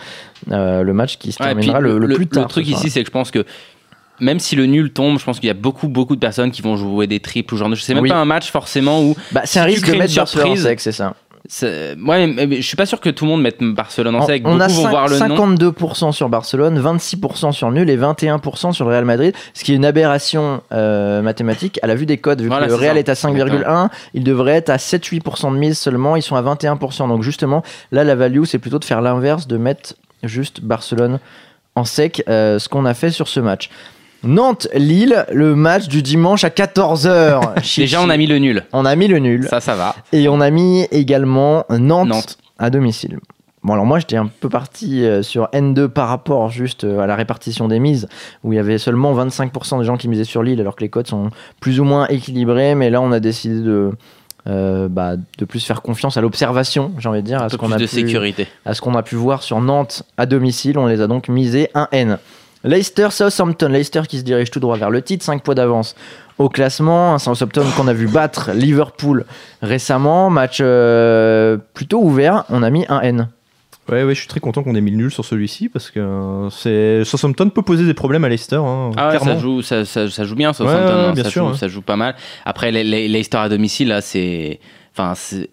[0.51, 2.47] Euh, le match qui se Ouais, terminera puis le, le plus tard.
[2.47, 2.81] truc ce soir.
[2.81, 3.45] ici, c'est que je pense que
[4.19, 6.61] même si le nul tombe, je pense qu'il y a beaucoup, beaucoup de personnes qui
[6.61, 7.75] vont jouer des triples ou genre de.
[7.75, 8.09] C'est même Oui.
[8.09, 9.15] pas un match forcément où.
[9.31, 11.13] Bah, c'est un si risque de mettre Barcelone en surprise, sec, c'est ça.
[12.05, 14.43] Ouais, mais je suis pas sûr que tout le monde mette Barcelone en sec.
[14.45, 15.35] on Beaucoup a vont cinq- voir le nom.
[15.35, 19.75] 52% sur Barcelone, 26% sur nul et 21% sur le Real Madrid, ce qui est
[19.75, 22.41] une aberration euh, mathématique à la vue des codes.
[22.41, 22.99] Vu Voilà, que le Real ça.
[22.99, 27.07] est à 5,1, il devrait être à 7-8% de mise seulement, ils sont à 21%.
[27.07, 31.19] Donc justement, là la value c'est plutôt de faire l'inverse, de mettre juste Barcelone
[31.75, 33.69] en sec, euh, ce qu'on a fait sur ce match.
[34.23, 37.77] Nantes-Lille, le match du dimanche à 14h.
[37.77, 38.63] Déjà, on a mis le nul.
[38.73, 39.47] on a mis le nul.
[39.49, 39.95] Ça, ça va.
[40.11, 42.37] Et on a mis également Nantes, Nantes.
[42.57, 43.19] à domicile.
[43.61, 47.07] Bon alors moi j'étais un peu parti euh, sur N2 par rapport juste euh, à
[47.07, 48.07] la répartition des mises
[48.45, 50.87] où il y avait seulement 25% des gens qui misaient sur Lille alors que les
[50.87, 53.91] codes sont plus ou moins équilibrés mais là on a décidé de
[54.47, 57.73] euh, bah, de plus faire confiance à l'observation j'ai envie de dire à ce qu'on
[57.73, 58.47] a de pu sécurité.
[58.63, 60.77] à ce qu'on a pu voir sur Nantes à domicile.
[60.77, 62.17] On les a donc misés un N.
[62.63, 65.95] Leicester Southampton, Leicester qui se dirige tout droit vers le titre, 5 points d'avance
[66.37, 67.13] au classement.
[67.13, 69.25] Un Southampton qu'on a vu battre Liverpool
[69.61, 72.43] récemment, match euh, plutôt ouvert.
[72.49, 73.29] On a mis un N.
[73.89, 75.99] Ouais, ouais, je suis très content qu'on ait mis le nul sur celui-ci parce que
[75.99, 78.57] euh, c'est Southampton peut poser des problèmes à Leicester.
[78.57, 80.79] hein, Ah ouais, ça joue, ça, ça, ça joue bien, Southampton.
[80.79, 81.57] Ouais, ouais, hein, bien ça, sûr, joue, ouais.
[81.57, 82.15] ça joue pas mal.
[82.45, 84.59] Après, Leicester à domicile, là, c'est.
[84.95, 85.49] Enfin, c'est.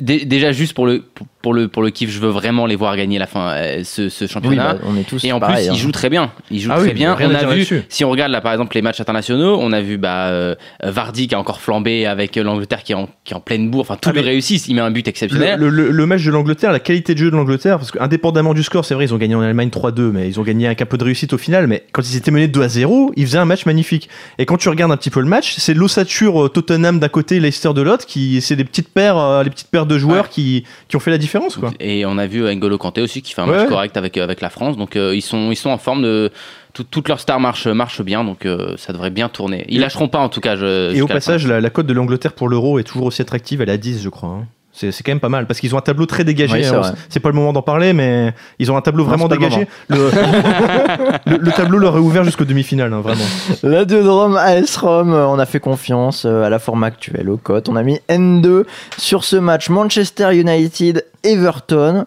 [0.00, 1.02] Déjà, juste pour le,
[1.42, 4.08] pour, le, pour le kiff, je veux vraiment les voir gagner la fin, euh, ce,
[4.08, 4.74] ce Oui, championnat.
[4.74, 5.74] bah, on est tous Et en pareil, plus, hein.
[5.74, 6.30] ils jouent très bien.
[6.50, 7.16] Ils jouent Ah très oui, bien.
[7.18, 9.80] On à a vu, si on regarde là par exemple les matchs internationaux, on a
[9.80, 13.32] vu bah, euh, Vardy qui a encore flambé avec euh, l'Angleterre qui est en, qui
[13.32, 13.82] est en pleine bourre.
[13.82, 14.68] Enfin, tout Ah, le réussissent.
[14.68, 15.58] Il met un but exceptionnel.
[15.58, 18.62] Le, le- le match de l'Angleterre, la qualité de jeu de l'Angleterre, parce qu'indépendamment du
[18.62, 20.86] score, c'est vrai, ils ont gagné en Allemagne 3-2, mais ils ont gagné avec un
[20.86, 21.66] peu de réussite au final.
[21.66, 24.08] Mais quand ils étaient menés 2 0, ils faisaient un match magnifique.
[24.38, 27.72] Et quand tu regardes un petit peu le match, c'est l'ossature Tottenham d'un côté, Leicester
[27.74, 30.30] de l'autre, qui c'est des petites paires, les petites paires de joueurs Ouais.
[30.30, 31.70] qui, qui ont fait la différence, quoi.
[31.80, 33.68] Et on a vu N'Golo Kanté aussi qui fait un Ouais, match ouais.
[33.68, 34.76] correct avec, avec la France.
[34.76, 36.30] Donc euh, ils, sont, ils sont en forme de.
[36.74, 39.64] tout- toutes leurs stars marchent, marchent bien, donc euh, ça devrait bien tourner.
[39.70, 40.56] Ils lâcheront pas en tout cas.
[40.56, 43.62] Je, Et au passage, la, la cote de l'Angleterre pour l'euro est toujours aussi attractive,
[43.62, 44.28] elle est à 10, je crois.
[44.28, 44.46] hein.
[44.78, 46.52] C'est quand même pas mal parce qu'ils ont un tableau très dégagé.
[46.82, 49.66] Oui, c'est pas le moment d'en parler, mais ils ont un tableau vraiment dégagé.
[49.88, 50.10] Le,
[51.26, 53.24] le- le tableau leur est ouvert jusqu'au demi-finale, hein, vraiment.
[53.62, 57.38] La Rome AS Rome, euh, on a fait confiance euh, à la forme actuelle, aux
[57.38, 57.68] cotes.
[57.68, 58.64] On a mis N2
[58.98, 62.04] sur ce match Manchester United Everton.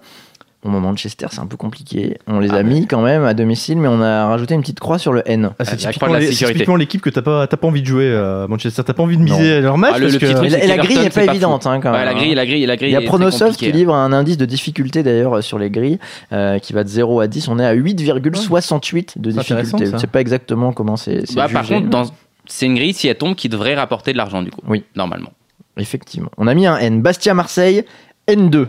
[0.66, 2.18] Bon, Manchester, c'est un peu compliqué.
[2.28, 4.82] On les a Ah, mis quand même à domicile, mais on a rajouté une petite
[4.82, 5.51] croix sur le N.
[5.57, 8.45] Ah, c'est la typiquement, de l'équipe que t'as pas, t'as pas envie de jouer, euh,
[8.45, 8.84] Manchester.
[8.86, 9.38] T'as pas envie de Non.
[9.38, 10.38] miser leur match Ah, le- parce le petit que.
[10.38, 12.05] truc, Et la, et grille n'est pas pas évidente hein, quand Ouais, même.
[12.07, 12.16] la hein.
[12.16, 12.89] grille, la grille, la grille.
[12.89, 13.72] Il y a Pronosoft qui hein.
[13.72, 15.97] livre un indice de difficulté d'ailleurs sur les grilles
[16.34, 17.47] euh, qui va de 0 à 10.
[17.47, 19.91] On est à 8,68 de C'est intéressant, difficulté.
[19.97, 22.03] Je sais pas exactement comment c'est Bah, par contre, dans...
[22.47, 24.60] c'est une grille, si elle tombe, qui devrait rapporter de l'argent, du coup.
[24.68, 24.84] Oui.
[24.97, 25.32] Normalement.
[25.78, 26.30] Effectivement.
[26.38, 27.01] On a mis un N.
[27.01, 27.86] Bastia-Marseille,
[28.28, 28.68] N2.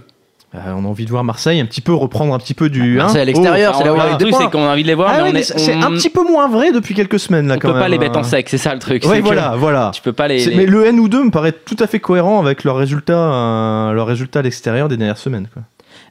[0.52, 2.94] Euh, on a envie de voir Marseille un petit peu reprendre un petit peu du.
[2.98, 3.04] hein.
[3.04, 4.18] Marseille à l'extérieur, Oh, c'est là où y a voilà.
[4.18, 5.58] Le truc, c'est qu'on a envie de les voir, Ah mais ouais, on mais est.
[5.58, 7.82] c'est on- un petit peu moins vrai depuis quelques semaines là On quand peut même.
[7.84, 8.24] pas les mettre en euh.
[8.24, 9.02] sec, c'est ça le truc.
[9.02, 9.92] Que voilà, voilà.
[9.94, 10.44] Tu peux pas les.
[10.56, 13.92] Mais le N ou 2 me paraît tout à fait cohérent avec leur résultat, euh,
[13.92, 15.46] leur résultat à l'extérieur des dernières semaines.
[15.54, 15.62] Quoi.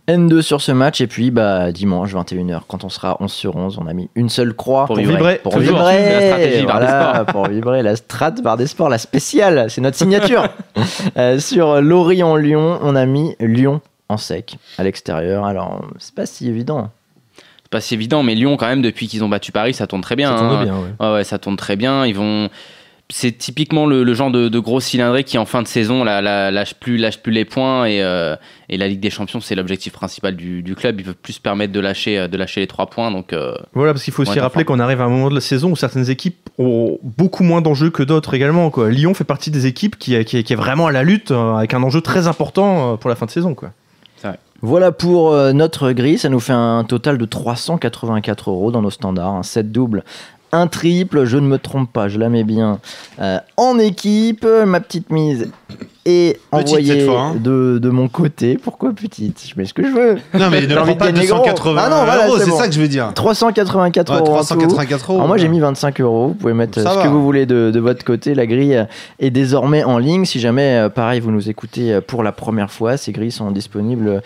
[0.08, 1.02] N2 sur ce match.
[1.02, 4.30] Et puis, bah, dimanche, 21h, quand on sera 11 sur 11, on a mis une
[4.30, 4.86] seule croix.
[4.86, 5.40] Pour vibrer.
[5.44, 5.78] Pour Toujours.
[5.78, 6.10] vibrer.
[6.10, 7.26] La stratégie Bar des Voilà, Sports.
[7.28, 7.84] pour vibrer.
[7.84, 9.66] La strat Bar des Sports, la spéciale.
[9.70, 10.48] C'est notre signature.
[11.18, 15.46] Euh, sur Lorient-Lyon, on a mis Lyon en sec à l'extérieur.
[15.46, 16.90] Alors, c'est pas si évident.
[17.38, 20.02] C'est pas si évident, mais Lyon, quand même, depuis qu'ils ont battu Paris, ça tourne
[20.02, 20.32] très bien.
[20.36, 20.64] Ça tourne hein.
[20.64, 20.90] bien, ouais.
[21.08, 22.06] Ouais, ouais, ça tourne très bien.
[22.06, 22.50] Ils vont.
[23.12, 26.22] C'est typiquement le, le genre de, de gros cylindré qui, en fin de saison, la,
[26.22, 27.86] la- lâche, plus, lâche plus les points.
[27.86, 28.36] Et, euh,
[28.70, 31.00] et la Ligue des Champions, c'est l'objectif principal du, du club.
[31.00, 33.10] Ils peuvent plus se permettre de lâcher, de lâcher les trois points.
[33.10, 35.42] Donc, euh, Voilà, parce qu'il faut aussi rappeler qu'on arrive à un moment de la
[35.42, 38.70] saison où certaines équipes ont beaucoup moins d'enjeux que d'autres également.
[38.70, 38.92] Quoi.
[38.92, 41.74] Lyon fait partie des équipes qui, qui, qui est vraiment à la lutte euh, avec
[41.74, 43.56] un enjeu très important euh, pour la fin de saison.
[43.56, 43.72] Quoi.
[44.62, 48.90] Voilà pour euh, notre grille, ça nous fait un total de 384 euros dans nos
[48.90, 50.04] standards, un set double,
[50.52, 52.80] un triple, je ne me trompe pas, je la mets bien
[53.22, 55.50] euh, en équipe, ma petite mise
[56.06, 57.36] est envoyée fois, hein.
[57.36, 59.44] de, de mon côté, pourquoi petite?
[59.48, 60.16] Je mets ce que je veux.
[60.34, 61.38] Non, mais ne prends de pas gagner gros.
[61.40, 62.58] 280 Ah non, voilà, euros, c'est bon.
[62.58, 63.12] ça que je veux dire.
[63.14, 64.44] 384 Ouais, euros en tout.
[64.46, 65.20] 384 euros.
[65.20, 67.04] Alors moi j'ai mis 25 euros, vous pouvez mettre Ça ce va.
[67.04, 68.86] que vous voulez de, de votre côté, la grille
[69.20, 72.72] est désormais en ligne, si jamais euh, pareil vous nous écoutez euh, pour la première
[72.72, 74.24] fois, ces grilles sont disponibles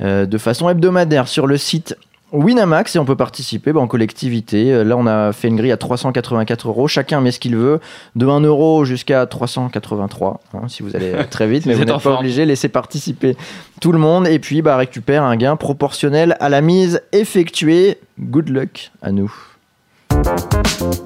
[0.00, 1.96] euh, de façon hebdomadaire sur le site
[2.36, 4.72] Winamax et on peut participer bah, en collectivité.
[4.72, 7.80] Euh, Là on a fait une grille à 384 euros, chacun met ce qu'il veut,
[8.14, 11.88] de 1 euro jusqu'à 383 hein, si vous allez euh, très vite, mais Vous n'êtes
[11.88, 12.18] pas forme.
[12.18, 13.36] obligé, laissez participer
[13.80, 17.98] tout le monde et puis bah, récupère un gain proportionnel à la mise effectuée.
[18.20, 19.32] Good luck à nous.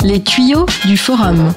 [0.04, 1.52] Les tuyaux du forum.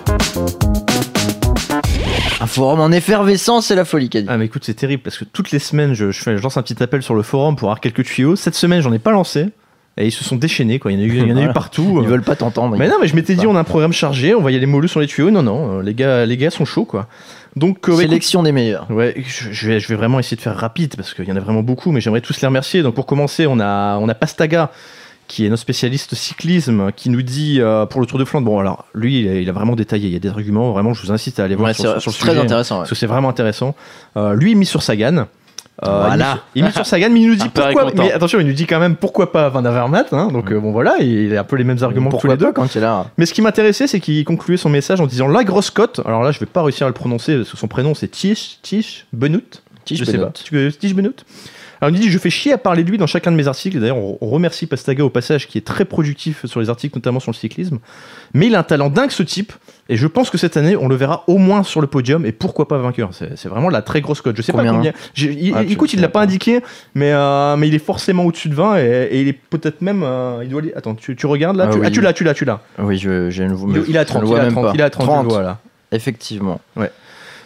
[2.41, 4.27] Un forum en effervescence, c'est la folie, Caddy.
[4.29, 6.57] Ah mais écoute c'est terrible parce que toutes les semaines je, je, fais, je lance
[6.57, 8.35] un petit appel sur le forum pour avoir quelques tuyaux.
[8.35, 9.47] Cette semaine j'en ai pas lancé
[9.97, 10.91] et ils se sont déchaînés quoi.
[10.91, 11.53] Il y en a eu, il y en a eu Voilà.
[11.53, 11.99] partout.
[12.01, 12.75] Ils veulent pas t'entendre.
[12.77, 14.87] Mais non mais je m'étais dit on a un programme chargé, on va y aller
[14.87, 15.31] sur les tuyaux.
[15.31, 17.07] Non non euh, les gars les gars sont chauds quoi.
[17.55, 18.89] Donc euh, bah, écoute, Sélection des meilleurs.
[18.89, 21.35] Ouais, je, je vais, je vais vraiment essayer de faire rapide parce qu'il y en
[21.35, 22.81] a vraiment beaucoup, mais j'aimerais tous les remercier.
[22.81, 24.71] Donc pour commencer, on a, on a Pastaga
[25.27, 28.45] qui est notre spécialiste cyclisme, qui nous dit euh, pour le Tour de Flandre.
[28.45, 30.07] Bon, alors lui, il a, il a vraiment détaillé.
[30.07, 30.71] Il y a des arguments.
[30.73, 32.41] Vraiment, je vous incite à aller voir Ouais, sur, c'est sur le c'est très sujet,
[32.43, 32.75] intéressant.
[32.75, 32.81] ouais.
[32.81, 33.73] parce que c'est vraiment intéressant.
[34.17, 35.27] Euh, lui, il mise sur Sagan.
[35.83, 36.39] Euh, Voilà.
[36.53, 37.89] Il mise sur Sagan, mais il nous dit pourquoi.
[37.95, 40.05] Mais attention, il nous dit quand même pourquoi pas Van Avermaet.
[40.11, 42.37] Hein, donc euh, bon voilà, il a un peu les mêmes arguments que tous les
[42.37, 42.51] deux.
[42.51, 45.43] quand il là Mais ce qui m'intéressait, c'est qu'il concluait son message en disant la
[45.43, 45.99] grosse cote.
[46.05, 48.59] Alors là, je vais pas réussir à le prononcer parce que son prénom c'est Tish
[48.61, 49.39] Tish Benoît.
[49.85, 50.27] Tish je sais Benoît.
[50.27, 50.71] pas.
[50.79, 51.11] Tish Benoît
[51.83, 53.79] alors il dit je fais chier à parler de lui dans chacun de mes articles.
[53.79, 57.31] D'ailleurs on remercie Pastaga au passage qui est très productif sur les articles notamment sur
[57.31, 57.79] le cyclisme.
[58.33, 59.53] Mais il a un talent dingue ce type
[59.89, 62.31] et je pense que cette année on le verra au moins sur le podium et
[62.31, 63.09] pourquoi pas vainqueur.
[63.13, 64.35] C'est vraiment la très grosse cote.
[64.37, 64.93] Je sais Combien, pas combien.
[65.13, 66.61] J'ai- il- Ah, écoute il l'a pas indiqué
[66.95, 70.03] mais euh, mais il est forcément au-dessus de 20 et, et il est peut-être même
[70.03, 71.65] euh, il doit aller- attends tu, tu regardes là?
[71.67, 71.85] Ah tu, oui.
[71.87, 72.61] ah, tu l'as tu l'as tu l'as.
[72.79, 75.25] Oui, je, je ne vous Il, il a 30 il a 30 il a 30
[75.27, 75.59] voilà.
[75.91, 76.59] Effectivement.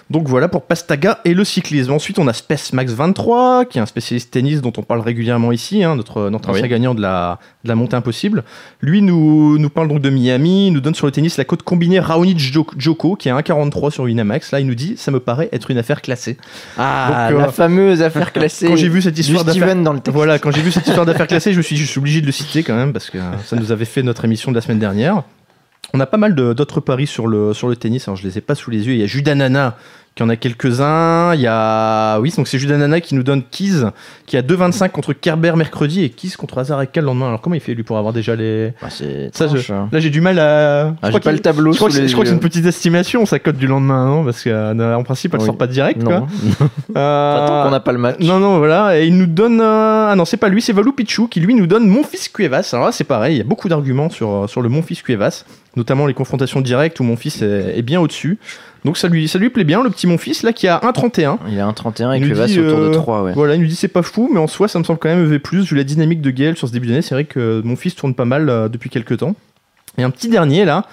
[0.09, 1.91] Donc voilà pour Pastaga et le cyclisme.
[1.91, 5.51] Ensuite, on a Space Max 23, qui est un spécialiste tennis dont on parle régulièrement
[5.51, 6.69] ici, hein, notre, notre ancien Oui.
[6.69, 8.43] gagnant de la, de la montée impossible.
[8.81, 11.99] Lui nous, nous parle donc de Miami, nous donne sur le tennis la cote combinée
[11.99, 14.51] Raonic Jo- Joko, qui est à 1,43 sur Winamax.
[14.53, 16.37] Là, il nous dit ça me paraît être une affaire classée.
[16.77, 18.67] Ah, Donc, euh, la fameuse affaire classée.
[18.67, 19.63] Quand j'ai vu cette histoire d'affaire.
[19.63, 20.15] Steven dans le texte.
[20.15, 22.25] Voilà, quand j'ai vu cette histoire d'affaire classée, je me suis je suis obligé de
[22.25, 24.61] le citer quand même, parce que euh, ça nous avait fait notre émission de la
[24.61, 25.23] semaine dernière.
[25.93, 28.37] On a pas mal de- d'autres paris sur le, sur le tennis, alors je les
[28.37, 28.93] ai pas sous les yeux.
[28.93, 29.77] Il y a Judanana
[30.15, 31.33] qui en a quelques-uns.
[31.35, 32.19] Il y a.
[32.19, 33.83] Oui, donc c'est Judanana qui nous donne Keys,
[34.25, 36.61] qui a 2,25 contre Kerber mercredi et Keys contre
[36.91, 37.27] Cal le lendemain.
[37.27, 38.73] Alors comment il fait lui pour avoir déjà les.
[38.81, 39.89] Bah, Ça, hein.
[39.91, 40.87] Là, j'ai du mal à.
[40.87, 42.29] Ah, je j'ai crois pas le tableau je crois, que c'est- les je crois que
[42.29, 42.41] c'est yeux.
[42.41, 45.45] une petite estimation, sa cote du lendemain, non Parce qu'en principe, elle Oui.
[45.45, 46.03] sort pas direct.
[46.03, 46.19] quoi.
[46.21, 46.27] Non.
[46.97, 48.15] Euh, Tant qu'on n'a pas le match.
[48.21, 48.99] non, non, voilà.
[48.99, 49.61] Et il nous donne.
[49.61, 52.27] euh, Ah non, c'est pas lui, c'est Valou Pichou qui lui nous donne Mon fils
[52.27, 52.71] Cuevas.
[52.73, 55.03] Alors là, c'est pareil, il y a beaucoup d'arguments sur, euh, sur le Mon fils
[55.03, 55.45] Cuevas,
[55.77, 58.37] notamment les confrontations directes où mon fils est, est bien au-dessus.
[58.83, 61.37] Donc ça lui, ça lui plaît bien, le petit mon fils là qui a 1,31.
[61.47, 63.33] Il est 1,31 et Il nous Cuevas dit, autour de euh, 3, ouais.
[63.33, 65.23] Voilà, il nous dit c'est pas fou, mais en soi, ça me semble quand même
[65.25, 65.41] EV.
[65.63, 68.13] Vu la dynamique de Gaël sur ce début d'année, c'est vrai que mon fils tourne
[68.13, 69.35] pas mal euh, depuis quelques temps.
[69.97, 70.85] Et un petit dernier là,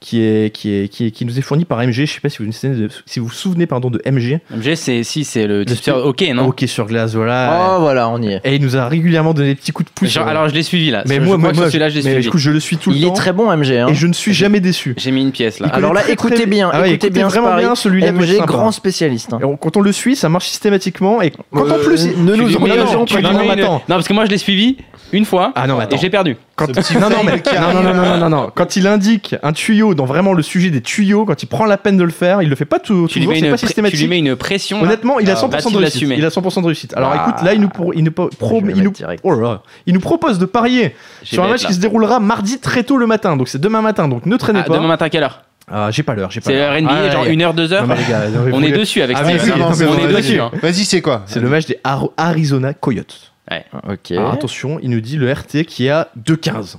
[0.00, 1.92] qui, est, qui, est, qui, est- qui nous est fourni par MG.
[1.92, 4.40] Je sais pas si vous vous souvenez de, si vous vous souvenez pardon, de MG.
[4.50, 6.46] MG, c'est si, c'est le tipster ok, non?
[6.46, 7.74] Ok sur glace, voilà.
[7.76, 8.40] Oh voilà, on y est.
[8.44, 10.08] Et il nous a régulièrement donné des petits coups de pouce.
[10.08, 11.02] Genre, euh, Alors, je l'ai suivi là.
[11.06, 12.20] mais Je moi, moi, celui-là, je l'ai suivi.
[12.22, 13.12] du coup, je le suis tout le Il temps.
[13.12, 13.72] est très bon MG.
[13.76, 13.88] hein.
[13.88, 14.94] Et je ne suis jamais déçu.
[14.96, 15.68] J'ai mis une pièce là.
[15.72, 18.12] Il Alors là, très, écoutez très- bien, Ah ouais, écoutez bien vraiment bien celui-là.
[18.12, 19.34] MG, grand spécialiste.
[19.34, 19.40] hein.
[19.60, 21.20] Quand on le suit, ça marche systématiquement.
[21.20, 24.76] Et quand Euh, en plus, il- ne nous non, parce que moi, je l'ai suivi
[25.12, 26.36] une fois Ah non, et j'ai perdu.
[26.66, 26.94] Quand...
[27.00, 28.50] Non, non, mais non, non, non, non, non, non, non.
[28.54, 31.76] Quand il indique un tuyau dans vraiment le sujet des tuyaux, quand il prend la
[31.78, 33.50] peine de le faire, il le fait pas tout, Tu lui, toujours, mets c'est une
[33.50, 34.00] pas pré- tu systématique.
[34.00, 34.82] lui mets une pression.
[34.82, 36.08] Honnêtement, il a Ah, 100% va-t-il de réussite.
[36.16, 36.94] Il a 100% de réussite.
[36.96, 37.26] Alors Ah.
[37.28, 38.30] écoute, là, il nous, pro- il nous, pro-
[38.74, 38.92] il, nous,
[39.24, 39.62] oh là là.
[39.86, 41.68] il nous propose de parier sur un match là.
[41.68, 43.36] qui se déroulera mardi très tôt le matin.
[43.36, 44.08] Donc c'est demain matin.
[44.08, 44.74] Donc ne traînez Ah, pas.
[44.76, 45.42] demain matin, à quelle heure?
[45.72, 46.30] Ah, j'ai pas l'heure.
[46.32, 46.72] j'ai pas C'est l'heure.
[46.72, 47.32] l'heure NBA, Ah, genre ouais.
[47.36, 49.50] 1h, 2h Non, mais les gars, non, mais On est dessus avec Ah, mais oui,
[49.52, 49.54] hein.
[49.60, 50.16] On est vas-y.
[50.22, 50.40] dessus.
[50.40, 50.50] hein.
[50.60, 51.22] Vas-y, c'est quoi?
[51.26, 53.32] C'est le match des Ar- Arizona Coyotes.
[53.88, 54.12] Ok.
[54.12, 56.76] Alors attention, il nous dit le RT qui est à 2,15.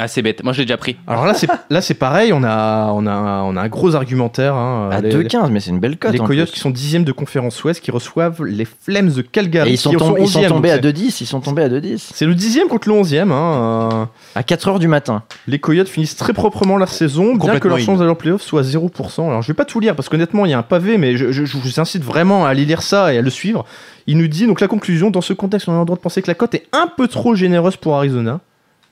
[0.00, 0.44] Ah, c'est bête.
[0.44, 0.96] Moi, je l'ai déjà pris.
[1.08, 2.32] Alors là, c'est là, c'est pareil.
[2.32, 4.54] On a, on a, on a un gros argumentaire.
[4.54, 4.90] hein.
[4.92, 6.12] À Les- 2,15, mais c'est une belle cote.
[6.12, 6.54] Les en Coyotes plus.
[6.54, 9.70] qui sont dixièmes de conférence Ouest, qui reçoivent les Flames de Calgary.
[9.70, 11.20] Et ils sont, tombés, ils sont 11e, tombés donc à c'est- 2,10.
[11.20, 12.10] Ils sont tombés à 2,10.
[12.14, 13.32] C'est le dixième contre le onzième.
[13.32, 13.88] Hein.
[13.92, 14.04] euh.
[14.36, 15.24] À 4h du matin.
[15.48, 18.62] Les Coyotes finissent très proprement leur saison, bien que leur chance d'aller en playoff soit
[18.62, 19.26] 0%.
[19.28, 21.32] Alors je vais pas tout lire parce qu'honnêtement il y a un pavé, mais je,
[21.32, 23.64] je- je vous incite vraiment à aller lire ça et à le suivre.
[24.06, 26.22] Il nous dit donc la conclusion, dans ce contexte on a le droit de penser
[26.22, 28.40] que la cote est un peu trop généreuse pour Arizona.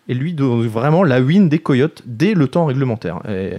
[0.08, 3.20] Et lui donne vraiment la win des Coyotes dès le temps réglementaire.
[3.28, 3.54] Et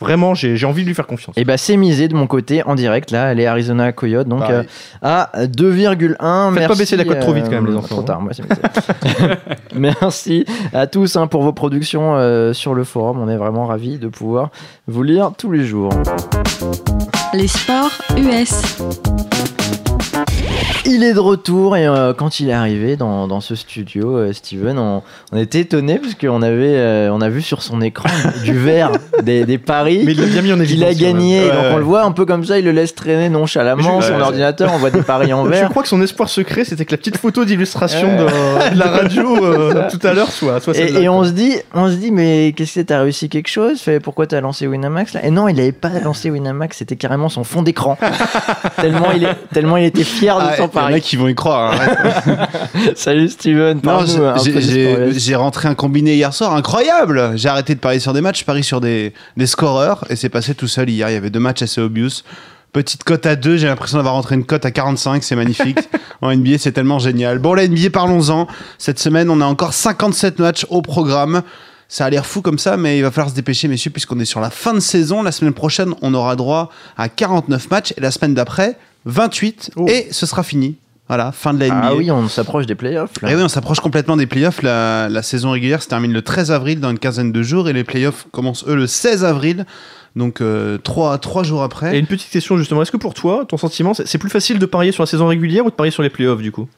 [0.00, 1.36] vraiment j'ai j'ai envie de lui faire confiance.
[1.36, 4.62] Et bah c'est misé de mon côté en direct là, les Arizona Coyotes donc euh,
[5.02, 6.14] à 2,1.
[6.14, 7.96] Faites pas Merci, baisser la cote trop vite, quand même, les euh, enfants.
[7.96, 9.34] Trop tard, moi c'est misé.
[9.74, 13.20] Merci à tous hein, pour vos productions euh, sur le forum.
[13.20, 14.50] On est vraiment ravis de pouvoir
[14.86, 15.92] vous lire tous les jours.
[17.34, 18.62] Les sports US.
[20.86, 24.32] Il est de retour et euh, quand il est arrivé dans, dans ce studio, euh,
[24.32, 28.08] Steven, on, on était étonné parce qu'on avait, euh, on a vu sur son écran
[28.44, 28.90] du vert
[29.22, 30.02] des, des paris.
[30.04, 30.94] Mais il l'a bien mis en évidence.
[30.94, 31.70] qu'il a gagné, Ouais, donc ouais.
[31.74, 34.22] on le voit un peu comme ça, il le laisse traîner nonchalamment Je- son ouais,
[34.22, 35.68] ordinateur, on voit des paris en Je vert.
[35.68, 39.44] crois que son espoir secret, c'était que la petite photo d'illustration de, de la radio
[39.44, 42.80] euh, tout à l'heure soit, Et, et on se dit, on se dit, mais qu'est-ce
[42.80, 43.82] que t'as réussi quelque chose?
[44.02, 45.24] Pourquoi t'as lancé Winamax là?
[45.24, 47.96] Et non, il avait pas lancé Winamax, c'était carrément son fond d'écran.
[48.80, 51.16] tellement il est, tellement il était fier de Ah, son Il y en a qui
[51.16, 51.72] vont y croire.
[51.72, 52.96] arrête.
[52.96, 53.80] Salut Steven.
[55.12, 57.32] j'ai rentré un combiné hier soir incroyable.
[57.36, 60.28] J'ai arrêté de parier sur des matchs, je parie sur des, des scoreurs et c'est
[60.28, 61.10] passé tout seul hier.
[61.10, 62.22] Il y avait deux matchs assez obvious.
[62.72, 65.78] Petite cote à 2, j'ai l'impression d'avoir rentré une cote à 45, c'est magnifique.
[66.20, 67.40] en NBA, c'est tellement génial.
[67.40, 68.46] Bon, la NBA, parlons-en.
[68.78, 71.42] Cette semaine, on a encore 57 matchs au programme.
[71.88, 74.24] Ça a l'air fou comme ça, mais il va falloir se dépêcher, messieurs, puisqu'on est
[74.24, 75.24] sur la fin de saison.
[75.24, 79.72] La semaine prochaine, on aura droit à 49 matchs et la semaine d'après, 28.
[79.76, 79.86] Oh.
[79.88, 80.76] Et ce sera fini.
[81.08, 81.80] Voilà, fin de la NBA.
[81.82, 83.10] Ah oui, on s'approche des playoffs.
[83.20, 83.32] là.
[83.32, 84.62] Et oui, on s'approche complètement des playoffs.
[84.62, 87.72] La, la saison régulière se termine le 13 avril dans une quinzaine de jours et
[87.72, 89.66] les playoffs commencent eux le 16 avril.
[90.14, 91.96] Donc euh, trois, trois jours après.
[91.96, 94.66] Et une petite question justement, est-ce que pour toi, ton sentiment, c'est plus facile de
[94.66, 96.68] parier sur la saison régulière ou de parier sur les playoffs du coup?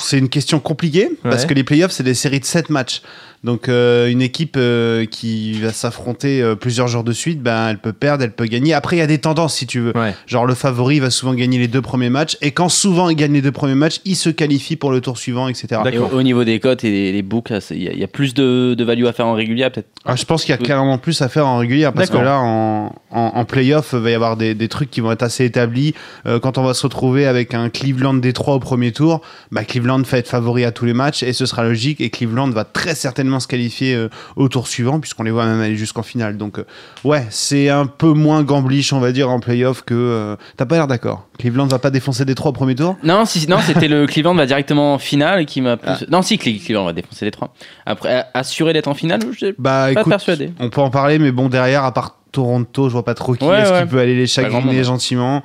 [0.00, 3.02] C'est une question compliquée parce que les playoffs c'est des séries de 7 matchs.
[3.44, 7.78] Donc euh, une équipe euh, qui va s'affronter euh, plusieurs jours de suite, ben elle
[7.78, 8.72] peut perdre, elle peut gagner.
[8.72, 9.96] Après il y a des tendances si tu veux.
[9.96, 10.14] Ouais.
[10.26, 13.32] Genre le favori va souvent gagner les deux premiers matchs et quand souvent il gagne
[13.32, 15.80] les deux premiers matchs, il se qualifie pour le tour suivant, etc.
[15.92, 17.92] Et au, au niveau des cotes et des, des books, là, c'est- il y, a-
[17.92, 19.88] il y a plus de, de value à faire en régulier, peut-être?
[20.04, 20.66] Ah, je pense qu'il y a Oui.
[20.66, 24.10] carrément plus à faire en régulière parce que là, en, en, en playoff, il va
[24.10, 25.94] y avoir des, des trucs qui vont être assez établis.
[26.26, 29.20] Euh, quand on va se retrouver avec un Cleveland Détroit au premier tour,
[29.50, 32.00] bah, Cleveland va être favori à tous les matchs et ce sera logique.
[32.00, 35.60] Et Cleveland va très certainement se qualifier euh, au tour suivant puisqu'on les voit même
[35.60, 36.36] aller jusqu'en finale.
[36.36, 36.64] Donc, euh,
[37.04, 39.94] ouais, c'est un peu moins gamblish, on va dire, en playoff que.
[39.94, 43.48] euh, T'as pas l'air d'accord Cleveland va pas défoncer Détroit au premier tour Non, si,
[43.48, 46.06] non, c'était le Cleveland va directement en finale qui m'a plus.
[46.10, 47.52] Non, si Cle- Cleveland va défoncer les trois.
[47.86, 50.50] Après, assurer d'être en finale, je Bah, pas écoute, persuadé.
[50.60, 53.44] on peut en parler, mais bon, derrière, à part Toronto, je vois pas trop qui
[53.44, 53.82] Ouais, est-ce ouais.
[53.82, 55.42] qui peut aller les chagriner gentiment.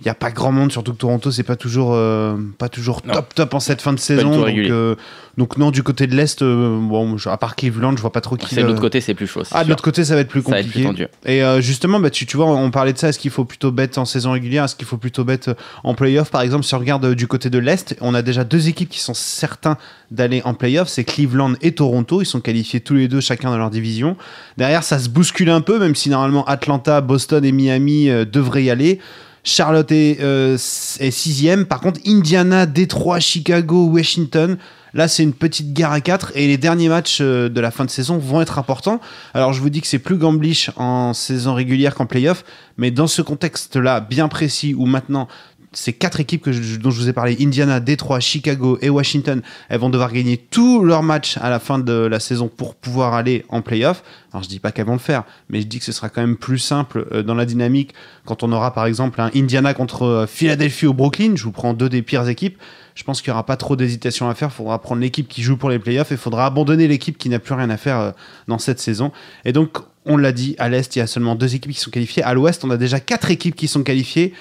[0.00, 3.02] Il y a pas grand monde, surtout que Toronto, c'est pas toujours, euh, pas toujours
[3.04, 3.14] Non.
[3.14, 4.30] top top en cette fin de saison.
[4.38, 4.94] Donc, euh,
[5.36, 8.36] donc non, du côté de l'est, euh, bon, à part Cleveland, je vois pas trop
[8.36, 8.54] qui.
[8.54, 9.42] C'est de l'autre côté, c'est plus chaud.
[9.50, 11.06] Ah, de l'autre côté, ça va être plus Ça va être plus compliqué.
[11.06, 11.32] tendu.
[11.32, 13.08] Et justement, bah, tu, tu vois, on parlait de ça.
[13.08, 15.94] Est-ce qu'il faut plutôt bet en saison régulière Est-ce qu'il faut plutôt bet euh, en
[15.94, 16.30] playoff?
[16.30, 19.00] Par exemple, si on regarde du côté de l'Est, on a déjà deux équipes qui
[19.00, 19.78] sont certains
[20.12, 20.88] d'aller en playoff.
[20.88, 22.22] C'est Cleveland et Toronto.
[22.22, 24.16] Ils sont qualifiés tous les deux, chacun dans leur division.
[24.56, 28.70] Derrière, ça se bouscule un peu, même si normalement Atlanta, Boston et Miami devraient y
[28.70, 29.00] aller.
[29.44, 31.66] Charlotte est, euh, est sixième.
[31.66, 34.58] Par contre, Indiana, Détroit, Chicago, Washington.
[34.94, 37.84] Là, c'est une petite guerre à 4 et les derniers matchs euh, de la fin
[37.84, 39.00] de saison vont être importants.
[39.34, 42.44] Alors, je vous dis que c'est plus gamblish en saison régulière qu'en playoff,
[42.78, 45.28] mais dans ce contexte-là, bien précis, où maintenant
[45.72, 49.78] ces quatre équipes que dont je vous ai parlé, Indiana, Détroit, Chicago et Washington, elles
[49.78, 53.44] vont devoir gagner tous leurs matchs à la fin de la saison pour pouvoir aller
[53.48, 54.02] en playoff.
[54.32, 56.20] Alors je dis pas qu'elles vont le faire, mais je dis que ce sera quand
[56.20, 57.94] même plus simple euh, dans la dynamique
[58.24, 61.32] quand on aura par exemple un Indiana contre euh, Philadelphie ou Brooklyn.
[61.36, 62.58] Je vous prends deux des pires équipes.
[62.94, 64.48] Je pense qu'il n'y aura pas trop d'hésitation à faire.
[64.52, 67.28] Il faudra prendre l'équipe qui joue pour les playoffs et il faudra abandonner l'équipe qui
[67.28, 68.10] n'a plus rien à faire euh,
[68.48, 69.12] dans cette saison.
[69.44, 71.90] Et donc, on l'a dit, à l'Est, il y a seulement deux équipes qui sont
[71.90, 72.22] qualifiées.
[72.22, 74.32] À l'Ouest, on a déjà quatre équipes qui sont qualifiées.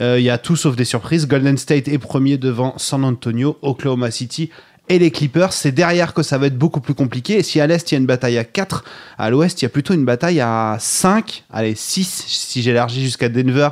[0.00, 1.26] Euh, Il y a tout sauf des surprises.
[1.26, 4.50] Golden State est premier devant San Antonio, Oklahoma City
[4.88, 5.52] et les Clippers.
[5.52, 7.38] C'est derrière que ça va être beaucoup plus compliqué.
[7.38, 8.84] Et si à l'Est, il y a une bataille à 4,
[9.18, 13.28] à l'Ouest, il y a plutôt une bataille à 5, allez, 6, si j'élargis jusqu'à
[13.28, 13.70] Denver,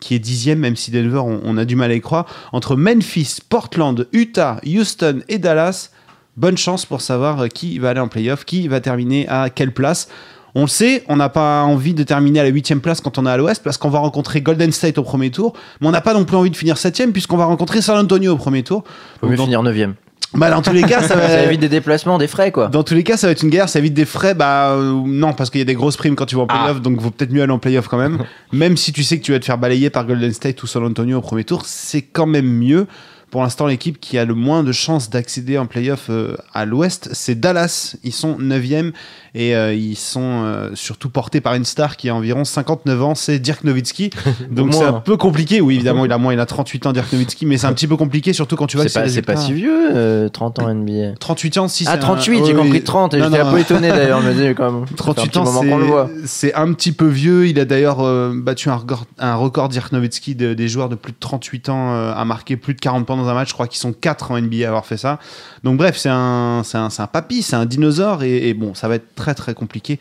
[0.00, 2.26] qui est dixième, même si Denver, on, a du mal à y croire.
[2.52, 5.90] Entre Memphis, Portland, Utah, Houston et Dallas,
[6.36, 9.72] bonne chance pour savoir euh, qui va aller en playoff, qui va terminer à quelle
[9.72, 10.08] place.
[10.54, 13.26] On le sait, on n'a pas envie de terminer à la huitième place quand on
[13.26, 16.00] est à l'ouest parce qu'on va rencontrer Golden State au premier tour, mais on n'a
[16.00, 18.84] pas non plus envie de finir septième puisqu'on va rencontrer San Antonio au premier tour.
[19.20, 19.92] Faut mieux dans, finir 9ème.
[20.34, 21.28] bah, dans tous les cas, ça va.
[21.28, 22.68] Ça évite des déplacements, des frais quoi.
[22.68, 24.34] Dans tous les cas, ça va être une guerre, ça évite des frais.
[24.34, 26.80] Bah euh, non, parce qu'il y a des grosses primes quand tu vas en playoff,
[26.80, 28.24] donc vaut peut-être mieux aller en playoff quand même.
[28.52, 30.84] même si tu sais que tu vas te faire balayer par Golden State ou San
[30.84, 32.86] Antonio au premier tour, c'est quand même mieux.
[33.30, 37.10] Pour l'instant, l'équipe qui a le moins de chances d'accéder en playoff euh, à l'ouest,
[37.12, 37.96] c'est Dallas.
[38.02, 38.92] Ils sont 9e
[39.34, 43.14] et euh, ils sont euh, surtout portés par une star qui a environ 59 ans,
[43.14, 44.10] c'est Dirk Nowitzki.
[44.50, 45.60] Donc c'est un peu compliqué.
[45.60, 47.86] Oui, évidemment, il a moins, il a 38 ans, Dirk Nowitzki, mais c'est un petit
[47.86, 50.58] peu compliqué, surtout quand tu vois que C'est pas, c'est pas si vieux, euh, 30
[50.60, 51.14] ans NBA.
[51.20, 52.82] 38 ans, si Ah, c'est un- 38, j'ai oui, compris oui.
[52.84, 53.48] 30, et Non, j'étais non.
[53.48, 54.80] un peu étonné d'ailleurs, me quand même.
[54.82, 57.46] ça fait un 38 petit ans, c'est- c'est un petit peu vieux.
[57.48, 60.94] Il a d'ailleurs euh, battu un record, un record Dirk Nowitzki de- des joueurs de
[60.94, 63.48] plus de 38 ans euh, à marquer plus de 40 points dans un match.
[63.48, 65.18] Je crois qu'ils sont 4 en NBA à avoir fait ça.
[65.64, 68.74] Donc bref, c'est un, c'est un, c'est un papy, c'est un dinosaure et, et bon,
[68.74, 69.98] ça va être très très compliqué.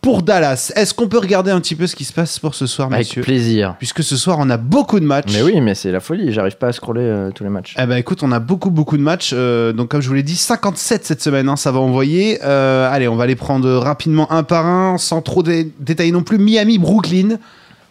[0.00, 2.66] Pour Dallas, est-ce qu'on peut regarder un petit peu ce qui se passe pour ce
[2.66, 3.74] soir, Avec plaisir.
[3.78, 5.32] Puisque ce soir, on a beaucoup de matchs.
[5.32, 7.74] Mais oui, mais c'est la folie, j'arrive pas à scroller euh, tous les matchs.
[7.78, 9.30] Eh ben écoute, on a beaucoup beaucoup de matchs.
[9.32, 12.38] euh, donc comme je vous l'ai dit, 57 cette semaine, hein, ça va envoyer.
[12.44, 16.22] Euh, allez, on va les prendre rapidement un par un, sans trop dé- détailler non
[16.22, 16.36] plus.
[16.36, 17.38] Miami, Brooklyn.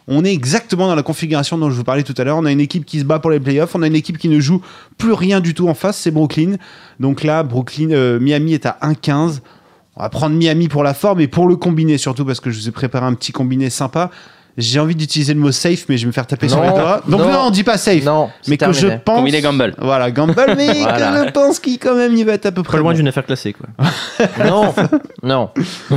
[0.07, 2.37] On est exactement dans la configuration dont je vous parlais tout à l'heure.
[2.37, 3.73] On a une équipe qui se bat pour les playoffs.
[3.73, 4.61] On a une équipe qui ne joue
[4.99, 6.57] plus rien du tout en face, c'est Brooklyn.
[6.99, 9.39] Donc là, Brooklyn, Miami est à 1,15.
[9.95, 12.59] On va prendre Miami pour la forme et pour le combiné surtout parce que je
[12.59, 14.09] vous ai préparé un petit combiné sympa.
[14.55, 17.01] J'ai envie d'utiliser le mot safe, mais je vais me faire taper sur les doigts.
[17.07, 17.31] Donc non.
[17.31, 19.17] non, on dit pas safe Non, mais que je pense.
[19.17, 19.73] Combiné Gamble.
[19.79, 21.21] Voilà, Gamble, mais Voilà.
[21.21, 22.73] que je pense qu'il quand même il va être à peu près.
[22.77, 22.97] Pas loin bon.
[22.97, 23.67] d'une affaire classée, quoi.
[24.45, 24.71] Non,
[25.23, 25.49] non.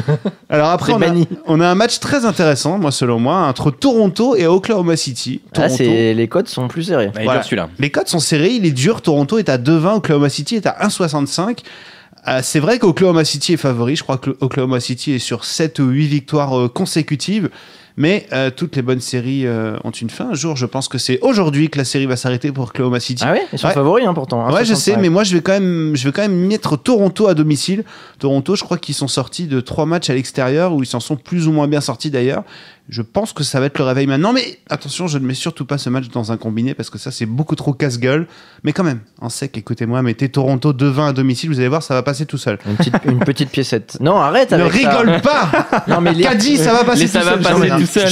[0.49, 1.07] Alors après, on a,
[1.47, 5.43] on a un match très intéressant, moi selon moi, entre Toronto et Oklahoma City.
[5.55, 5.75] Là, Toronto.
[5.77, 7.09] c'est les codes sont plus serrés.
[7.09, 7.41] Bah, il est Voilà.
[7.41, 7.69] dur, celui-là.
[7.79, 9.03] Les codes sont serrés, il est dur.
[9.03, 11.59] Toronto est à 2,20, Oklahoma City est à 1,65.
[12.29, 13.97] Euh, c'est vrai qu'Oklahoma City est favori.
[13.97, 17.51] Je crois que Oklahoma City est sur 7 ou 8 victoires euh, consécutives.
[17.99, 20.29] Mais euh, toutes les bonnes séries euh, ont une fin.
[20.33, 23.25] Un jour, je pense que c'est aujourd'hui que la série va s'arrêter pour Oklahoma City.
[23.27, 23.73] Ah ouais Ils sont Ouais.
[23.73, 24.53] favoris hein, pourtant.
[24.53, 24.77] Ouais, je 1,65.
[24.77, 27.85] sais, mais moi je vais quand même, je vais quand même mettre Toronto à domicile.
[28.19, 31.17] Toronto, je crois qu'ils sont sortis de trois matchs à l'extérieur où ils s'en sont
[31.17, 32.43] plus ou moins bien sortis d'ailleurs.
[32.89, 35.65] Je pense que ça va être le réveil maintenant, mais attention, je ne mets surtout
[35.65, 38.29] pas ce match dans un combiné parce que ça c'est beaucoup trop casse-gueule.
[38.63, 41.95] Mais quand même, en sec, écoutez-moi, mettez Toronto 2-20 à domicile, vous allez voir, ça
[41.95, 42.59] va passer tout seul.
[42.65, 43.97] Une petite, une petite piécette.
[44.01, 46.23] Non, arrête Ne avec rigole pas Non, mais les-
[46.57, 48.09] ça va passer tout ça va seul.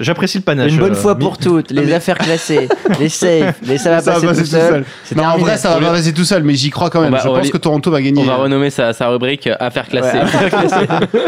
[0.00, 0.72] J'apprécie le le panache.
[0.72, 2.68] Une bonne euh, fois pour toutes, les affaires classées,
[3.00, 4.84] les safes, les ça va Ça passer va tout passer tout seul.
[5.16, 7.16] Non, en vrai, ça va pas passer tout seul, mais j'y crois quand même.
[7.16, 8.22] Je pense que Toronto va gagner.
[8.22, 10.20] On va renommer sa, rubrique Affaires classées.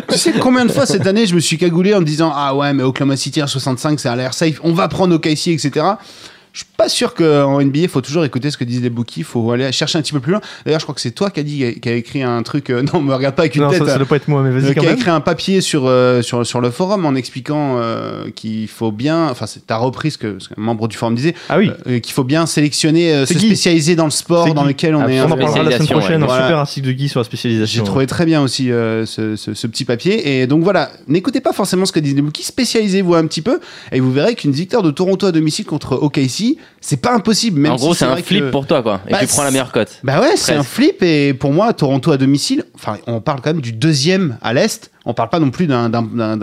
[0.09, 2.55] Tu sais combien de fois cette année je me suis cagoulé en me disant Ah
[2.55, 5.87] ouais, mais Oklahoma City à 65, ça a l'air safe, on va prendre OKC, etc.
[6.53, 9.21] Je suis pas sûr qu'en NBA, il faut toujours écouter ce que disent les bookies,
[9.21, 10.41] il faut aller chercher un petit peu plus loin.
[10.67, 12.69] D'ailleurs, je crois que c'est toi qui a dit, qui a écrit un truc.
[12.69, 13.79] euh, non, me regarde pas avec une Non, tête.
[13.87, 15.63] ça, ça doit pas être moi, mais euh, vas-y quand qui a écrit un papier
[15.63, 19.79] sur, euh, sur, sur le forum en expliquant euh, qu'il faut bien, enfin, c'est ta
[19.79, 23.15] reprise que, ce qu'un membre du forum disait, Ah oui, euh, qu'il faut bien sélectionner,
[23.15, 23.47] euh, se Guy.
[23.47, 25.23] spécialiser dans le sport dans lequel on est.
[25.23, 26.17] on en parlera la semaine prochaine.
[26.19, 26.25] ouais.
[26.25, 26.45] Un Voilà.
[26.45, 27.81] super article de Guy sur la spécialisation.
[27.83, 30.41] J'ai trouvé très bien aussi euh, ce, ce- ce petit papier.
[30.43, 33.59] Et donc voilà, n'écoutez pas forcément ce que disent les bookies, spécialisez-vous un petit peu
[33.91, 36.42] et vous verrez qu'une victoire de Toronto à domicile contre OKC,
[36.81, 37.61] c'est pas impossible.
[37.61, 39.01] Même en gros, si c'est un vrai flip que- pour toi, quoi.
[39.09, 39.89] Et Bah, tu prends la meilleure cote.
[40.03, 43.51] Bah ouais, c'est un flip et pour moi, Toronto à domicile, enfin, on parle quand
[43.53, 44.91] même du deuxième à l'Est.
[45.05, 45.89] On parle pas non plus d'un-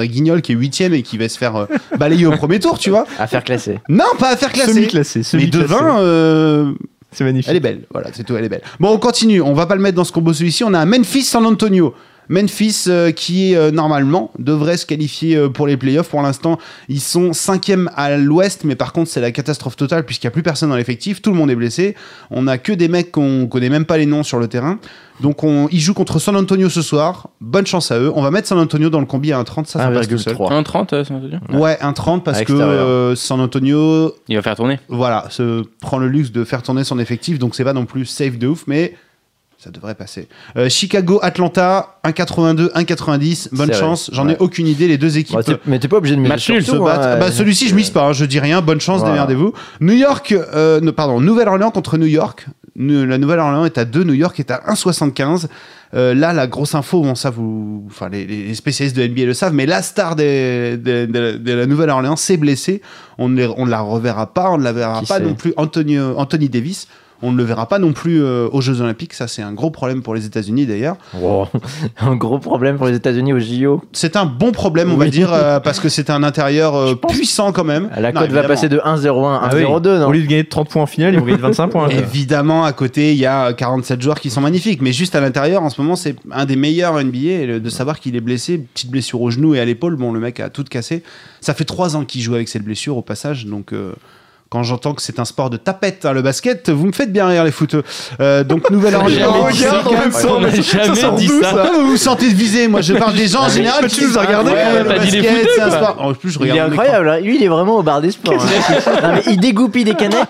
[0.05, 1.65] guignol qui est huitième et qui va se faire euh,
[1.97, 3.05] balayer au premier tour, tu vois.
[3.17, 3.79] Affaires classées.
[3.89, 4.73] Non, pas à faire classer.
[4.73, 5.19] Semi-classé.
[5.19, 5.63] Mais semi-classé.
[5.67, 6.71] devant, euh,
[7.11, 7.49] C'est magnifique.
[7.49, 7.81] elle est belle.
[7.91, 8.61] Voilà, c'est tout, elle est belle.
[8.79, 9.41] Bon, on continue.
[9.41, 10.63] On va pas le mettre dans ce combo celui-ci.
[10.63, 11.93] On a un Memphis San Antonio.
[12.30, 16.09] Memphis euh, qui euh, normalement devrait se qualifier euh, pour les playoffs.
[16.09, 16.57] Pour l'instant,
[16.88, 20.32] ils sont cinquième à l'ouest, mais par contre c'est la catastrophe totale puisqu'il n'y a
[20.32, 21.95] plus personne dans l'effectif, tout le monde est blessé.
[22.32, 24.80] On a que des mecs qu'on connaît même pas les noms sur le terrain.
[25.21, 27.30] Donc on, ils jouent contre San Antonio ce soir.
[27.41, 28.11] Bonne chance à eux.
[28.15, 30.36] On va mettre San Antonio dans le combi à 1,30, ça, ça passe tout seul.
[30.36, 30.63] 1,3.
[30.63, 34.41] 1,30, euh, ça veut dire Ouais, 1,30 parce À que euh, San Antonio, Il va
[34.41, 34.80] faire tourner.
[34.88, 38.05] voilà, se prend le luxe de faire tourner son effectif, donc c'est pas non plus
[38.05, 38.95] safe de ouf, mais
[39.62, 40.30] ça devrait passer.
[40.55, 43.49] Euh, Chicago, Atlanta, 1,82, 1,90.
[43.51, 44.10] Bonne chance.
[44.14, 44.88] J'en ai aucune idée.
[44.88, 47.30] Les deux équipes Bah, mais t'es pas obligé de miser Match sur se hein, Bah,
[47.30, 48.05] celui-ci, je mise pas.
[48.07, 48.62] hein, je dis rien.
[48.62, 49.16] Bonne chance, Voilà.
[49.16, 49.53] démerdez-vous.
[49.82, 52.47] New York, euh, no- pardon, Nouvelle-Orléans contre New York.
[52.78, 55.49] La Nouvelle-Orléans est à 2, New York est à 1,75.
[55.93, 59.34] Euh, là, la grosse info, bon, ça, vous, enfin, les, les spécialistes de NBA le
[59.34, 62.82] savent, mais la star des- des- de, de la Nouvelle-Orléans s'est blessée.
[63.18, 64.51] On ne les- on ne la reverra pas.
[64.51, 65.53] On ne la verra Qui pas non plus.
[65.57, 66.88] Anthony, Anthony Davis.
[67.22, 69.13] On ne le verra pas non plus euh, aux Jeux Olympiques.
[69.13, 70.95] Ça, c'est un gros problème pour les États-Unis d'ailleurs.
[71.13, 71.47] Wow.
[71.99, 73.82] Un gros problème pour les États-Unis au JO.
[73.91, 77.51] C'est un bon problème, on va dire, euh, parce que c'est un intérieur euh, puissant
[77.51, 77.89] quand même.
[77.97, 79.63] La cote va passer de 1-0-1 à Ah oui.
[79.63, 81.89] 1-0-2, Au lieu de gagner 30 points en finale, ils vont gagner 25 points.
[81.89, 85.61] Évidemment, à côté, il y a 47 joueurs qui sont magnifiques, mais juste à l'intérieur,
[85.63, 87.17] en ce moment, c'est un des meilleurs NBA.
[87.30, 90.11] Et le- de savoir qu'il est blessé, petite blessure au genou et à l'épaule, bon,
[90.13, 91.03] le mec a tout cassé.
[91.41, 93.74] Ça fait trois ans qu'il joue avec cette blessure au passage, donc.
[93.74, 93.91] euh,
[94.49, 97.27] quand j'entends que c'est un sport de tapette, hein, le basket, vous me faites bien
[97.27, 97.83] rire les footeux.
[98.19, 99.19] Euh, donc jamais
[100.11, 100.27] ça.
[100.27, 101.69] On n'a jamais dit ça.
[101.75, 103.87] Vous vous sentez visé Moi, je parle des gens en général.
[103.87, 104.51] tu nous as regardé,
[105.09, 105.97] c'est un sport.
[105.99, 107.19] En plus, je Il est regarde incroyable, hein.
[107.19, 108.33] lui il est vraiment au bar des sports.
[108.33, 108.91] hein.
[109.03, 110.27] Non, mais il dégoupille des canettes,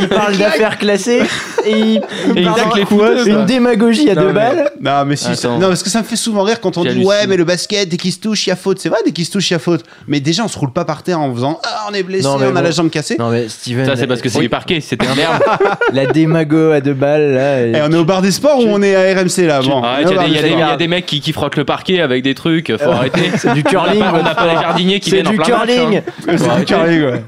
[0.00, 1.22] il parle d'affaires classées
[1.64, 2.02] et il, Et
[2.42, 4.70] il les footeux, une démagogie à Non, deux mais- balles.
[4.80, 5.58] Non, mais si, Attends.
[5.58, 7.88] non, parce que ça me fait souvent rire quand on dit ouais, mais le basket,
[7.88, 8.78] dès qu'il se touche, il y a faute.
[8.78, 9.82] C'est vrai, dès qu'il se touche, il y a faute.
[10.06, 12.54] Mais déjà, on se roule pas par terre en faisant ah, on est blessé, on
[12.56, 13.16] a la jambe cassée.
[13.60, 14.44] Steven, Ça, c'est parce que c'est Oui.
[14.44, 14.80] du parquet.
[14.80, 15.42] C'était un merde.
[15.92, 17.62] la démago à deux balles là.
[17.66, 19.82] et- Et on est au bar des sports ou on est à RMC là on
[19.98, 22.22] est il y, a des- y y a mecs qui, qui frottent le parquet avec
[22.22, 22.76] des trucs.
[22.76, 23.30] Faut arrêter.
[23.36, 24.02] C'est du curling.
[24.02, 25.98] On n'a pas- les jardiniers qui viennent en du plein match, curling.
[25.98, 26.36] hein.
[26.36, 27.24] C'est du curling, ouais.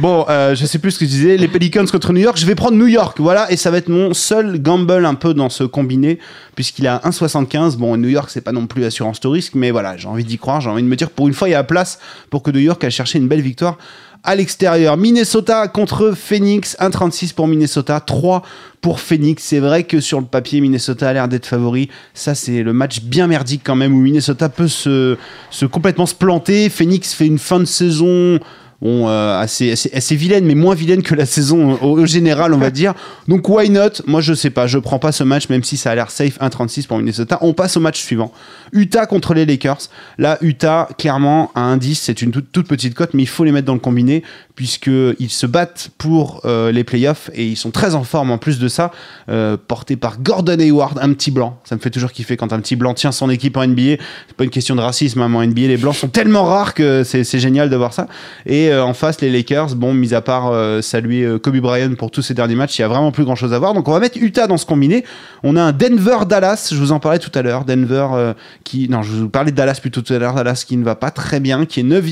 [0.00, 1.36] Bon, euh, je sais plus ce que je disais.
[1.36, 2.36] Les Pelicans contre New York.
[2.36, 5.34] Je vais prendre New York, voilà, et ça va être mon seul gamble un peu
[5.34, 6.18] dans ce combiné,
[6.56, 7.76] puisqu'il a 1,75.
[7.76, 10.36] Bon, New York, c'est pas non plus assurance tout risque, mais voilà, j'ai envie d'y
[10.36, 10.60] croire.
[10.60, 12.50] J'ai envie de me dire, pour une fois, il y a la place pour que
[12.50, 13.78] New York aille chercher une belle victoire
[14.24, 14.96] à l'extérieur.
[14.96, 18.42] Minnesota contre Phoenix, 1,36 pour Minnesota, 3
[18.80, 19.44] pour Phoenix.
[19.44, 21.90] C'est vrai que sur le papier, Minnesota a l'air d'être favori.
[22.14, 25.18] Ça, c'est le match bien merdique quand même, où Minnesota peut se,
[25.50, 26.70] se complètement se planter.
[26.70, 28.40] Phoenix fait une fin de saison
[28.80, 32.54] bon, euh, assez, assez, assez vilaine, mais moins vilaine que la saison au, au général,
[32.54, 32.94] on va dire.
[33.28, 34.02] Donc, why not?
[34.06, 36.38] Moi, je sais pas, je prends pas ce match, même si ça a l'air safe,
[36.38, 37.38] 1,36 pour Minnesota.
[37.40, 38.32] On passe au match suivant.
[38.72, 39.88] Utah contre les Lakers.
[40.18, 43.52] Là, Utah, clairement, à 1,10, c'est une toute, toute petite cote, mais il faut les
[43.52, 44.22] mettre dans le combiné,
[44.56, 48.60] puisqu'ils se battent pour euh, les playoffs et ils sont très en forme en plus
[48.60, 48.92] de ça,
[49.28, 51.58] euh, porté par Gordon Hayward, un petit blanc.
[51.64, 53.96] Ça me fait toujours kiffer quand un petit blanc tient son équipe en NBA.
[54.28, 57.02] C'est pas une question de racisme, hein, en NBA, les blancs sont tellement rares que
[57.02, 58.06] c'est génial de voir ça.
[58.46, 62.12] Et euh, en face, les Lakers, bon, mis à part euh, saluer Kobe Bryant pour
[62.12, 63.74] tous ces derniers matchs, il y a vraiment plus grand chose à voir.
[63.74, 65.04] Donc on va mettre Utah dans ce combiné.
[65.42, 67.64] On a un Denver-Dallas, je vous en parlais tout à l'heure.
[67.64, 68.88] Denver qui.
[68.88, 70.34] Non, je vous parlais de Dallas plutôt tout à l'heure.
[70.34, 72.04] Dallas qui ne va pas très bien, qui est 9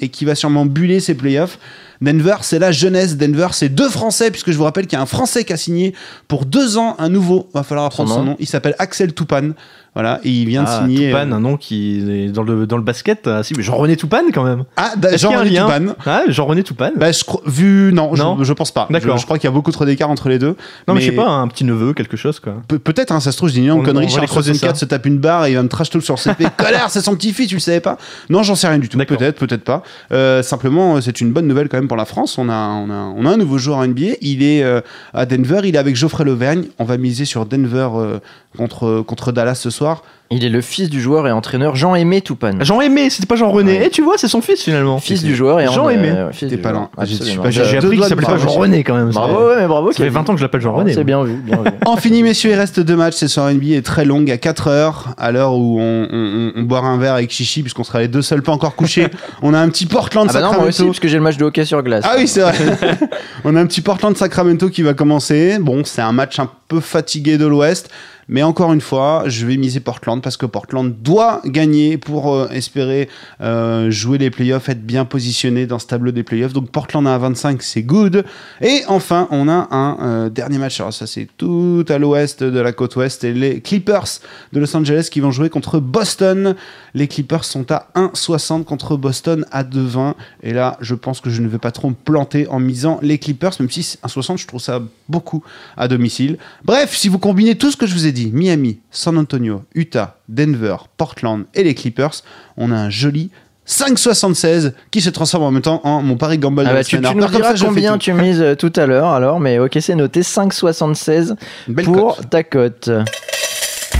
[0.00, 1.58] et qui va sûrement buller ses playoffs.
[2.00, 3.16] Denver, c'est la jeunesse.
[3.16, 5.56] Denver, c'est deux Français, puisque je vous rappelle qu'il y a un Français qui a
[5.56, 5.94] signé
[6.28, 7.48] pour deux ans un nouveau.
[7.54, 8.36] Va falloir apprendre Son nom.
[8.38, 9.54] Il s'appelle Axel Toupane.
[9.98, 11.10] Voilà, et il vient de Ah, signer.
[11.10, 13.26] Toupane, euh, un nom qui est dans le, dans le basket.
[13.26, 14.62] ah, si, mais Jean-René Toupane quand même.
[14.76, 15.94] Ah, Jean-René Toupane.
[16.06, 16.92] Ah, Jean-René Toupane.
[16.96, 18.86] Bah, je vu, non, je- Non je, pense pas.
[18.90, 19.16] D'accord.
[19.16, 20.54] Je, je crois qu'il y a beaucoup trop d'écart entre les deux.
[20.86, 22.54] non, mais, je sais pas, un petit neveu, quelque chose quoi.
[22.68, 24.06] Pe- Peut-être, hein, ça se trouve, je dis une On- connerie.
[24.08, 24.80] Charles aller creuser 64 ça.
[24.82, 26.44] se tape une barre et il va me trash tout sur CP.
[26.56, 27.98] Colère, c'est son petit-fils, tu le savais pas
[28.30, 28.96] Non, j'en sais rien du tout.
[28.98, 29.82] Peut-être, peut-être pas.
[30.12, 32.38] Euh, simplement, c'est une bonne nouvelle quand même pour la France.
[32.38, 34.12] On a, on a, on a un nouveau joueur NBA.
[34.20, 34.80] Il est euh,
[35.12, 35.62] à Denver.
[35.64, 36.66] Il est avec Geoffrey Levergne.
[36.78, 38.18] On va miser sur Denver euh,
[38.56, 42.20] contre, contre Dallas ce soir soir il est le fils du joueur et entraîneur Jean-Aimé
[42.20, 42.62] Toupane.
[42.62, 43.78] Jean-Aimé, c'était pas Jean-René.
[43.78, 43.86] Ouais.
[43.86, 44.98] Et tu vois, c'est son fils finalement.
[44.98, 46.10] Fils du joueur et Jean-Aimé.
[46.14, 46.90] euh, T'es pas loin.
[47.04, 48.44] J'ai- pas- J'ai Deux appris qu'il s'appelait pas bravo.
[48.52, 49.08] Jean-René quand même.
[49.10, 49.90] Bravo, ouais, mais bravo.
[49.90, 50.92] Ça fait 20 ans que je l'appelle Jean-René.
[50.92, 51.70] C'est bien vu, bien vu.
[51.86, 53.14] En fini, messieurs, il reste deux matchs.
[53.14, 56.62] Cette soirée NBA est très longue, à 4 heures, à l'heure où on, on, on
[56.62, 59.08] boira un verre avec Chichi, puisqu'on sera les deux seuls pas encore couchés.
[59.42, 60.68] on a un petit Portland Ah bah non, moi Sacramento.
[60.68, 62.04] aussi, parce que j'ai le match de hockey sur glace.
[62.06, 62.52] Ah oui, c'est vrai.
[63.44, 65.56] on a un petit Portland Sacramento qui va commencer.
[65.58, 67.88] Bon, c'est un match un peu fatigué de l'Ouest.
[68.30, 72.48] Mais encore une fois, je vais miser Portland parce que Portland doit gagner pour euh,
[72.50, 73.08] espérer
[73.40, 76.52] euh, jouer les playoffs, être bien positionné dans ce tableau des playoffs.
[76.52, 78.24] Donc Portland à 25, c'est good.
[78.60, 80.80] Et enfin, on a un euh, dernier match.
[80.80, 83.24] Alors ça, c'est tout à l'ouest de la côte ouest.
[83.24, 84.20] Et les Clippers
[84.52, 86.54] de Los Angeles qui vont jouer contre Boston.
[86.94, 90.14] Les Clippers sont à 1,60 contre Boston à 2,20.
[90.42, 93.18] Et là, je pense que je ne vais pas trop me planter en misant les
[93.18, 95.42] Clippers, même si 1,60, je trouve ça beaucoup
[95.76, 96.38] à domicile.
[96.64, 100.07] Bref, si vous combinez tout ce que je vous ai dit, Miami, San Antonio, Utah,
[100.08, 102.22] Utah, Denver, Portland et les Clippers,
[102.56, 103.30] on a un joli
[103.66, 106.84] 5,76 qui se transforme en même temps en mon pari gamble de Ah la bah,
[106.84, 107.12] tu, semaine.
[107.12, 109.94] tu nous diras ça, combien tu mises euh, tout à l'heure alors, mais ok, c'est
[109.94, 111.34] noté 5,76
[111.68, 112.30] Une belle pour cote.
[112.30, 112.88] ta cote.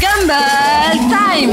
[0.01, 1.51] Gumball Time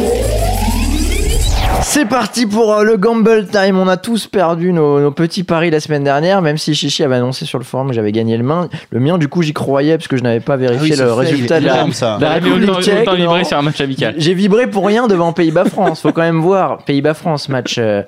[1.82, 3.78] C'est parti pour euh, le Gamble Time.
[3.78, 7.16] On a tous perdu nos, nos petits paris la semaine dernière, même si Chichi avait
[7.16, 8.70] annoncé sur le forum que j'avais gagné le mien.
[8.90, 11.04] Le mien, du coup, j'y croyais parce que je n'avais pas Ah oui, vérifié c'est
[11.04, 12.18] le fait, résultat de la, ça.
[12.18, 14.16] République tchèque.
[14.18, 16.02] J'ai vibré pour rien devant Pays-Bas-France.
[16.02, 16.80] Faut quand même voir.
[16.84, 18.02] Pays-Bas-France, match euh,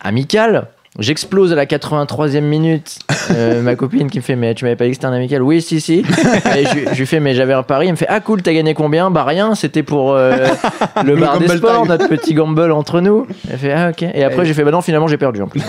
[0.00, 0.66] amical.
[0.98, 2.98] J'explose à la 83e minute.
[3.30, 5.40] Euh, ma copine qui me fait Mais tu m'avais pas dit que c'était un amical
[5.42, 6.00] Oui, si, si.
[6.56, 7.86] Et je, je lui fais Mais j'avais un pari.
[7.86, 9.10] Il me fait Ah, cool, t'as gagné combien?
[9.10, 10.48] Bah, rien, c'était pour euh,
[11.04, 13.26] le bar des sports, notre petit gamble entre nous.
[13.50, 14.02] Elle fait Ah, ok.
[14.02, 15.62] Et après, j'ai fait Bah, non, finalement, j'ai perdu en plus.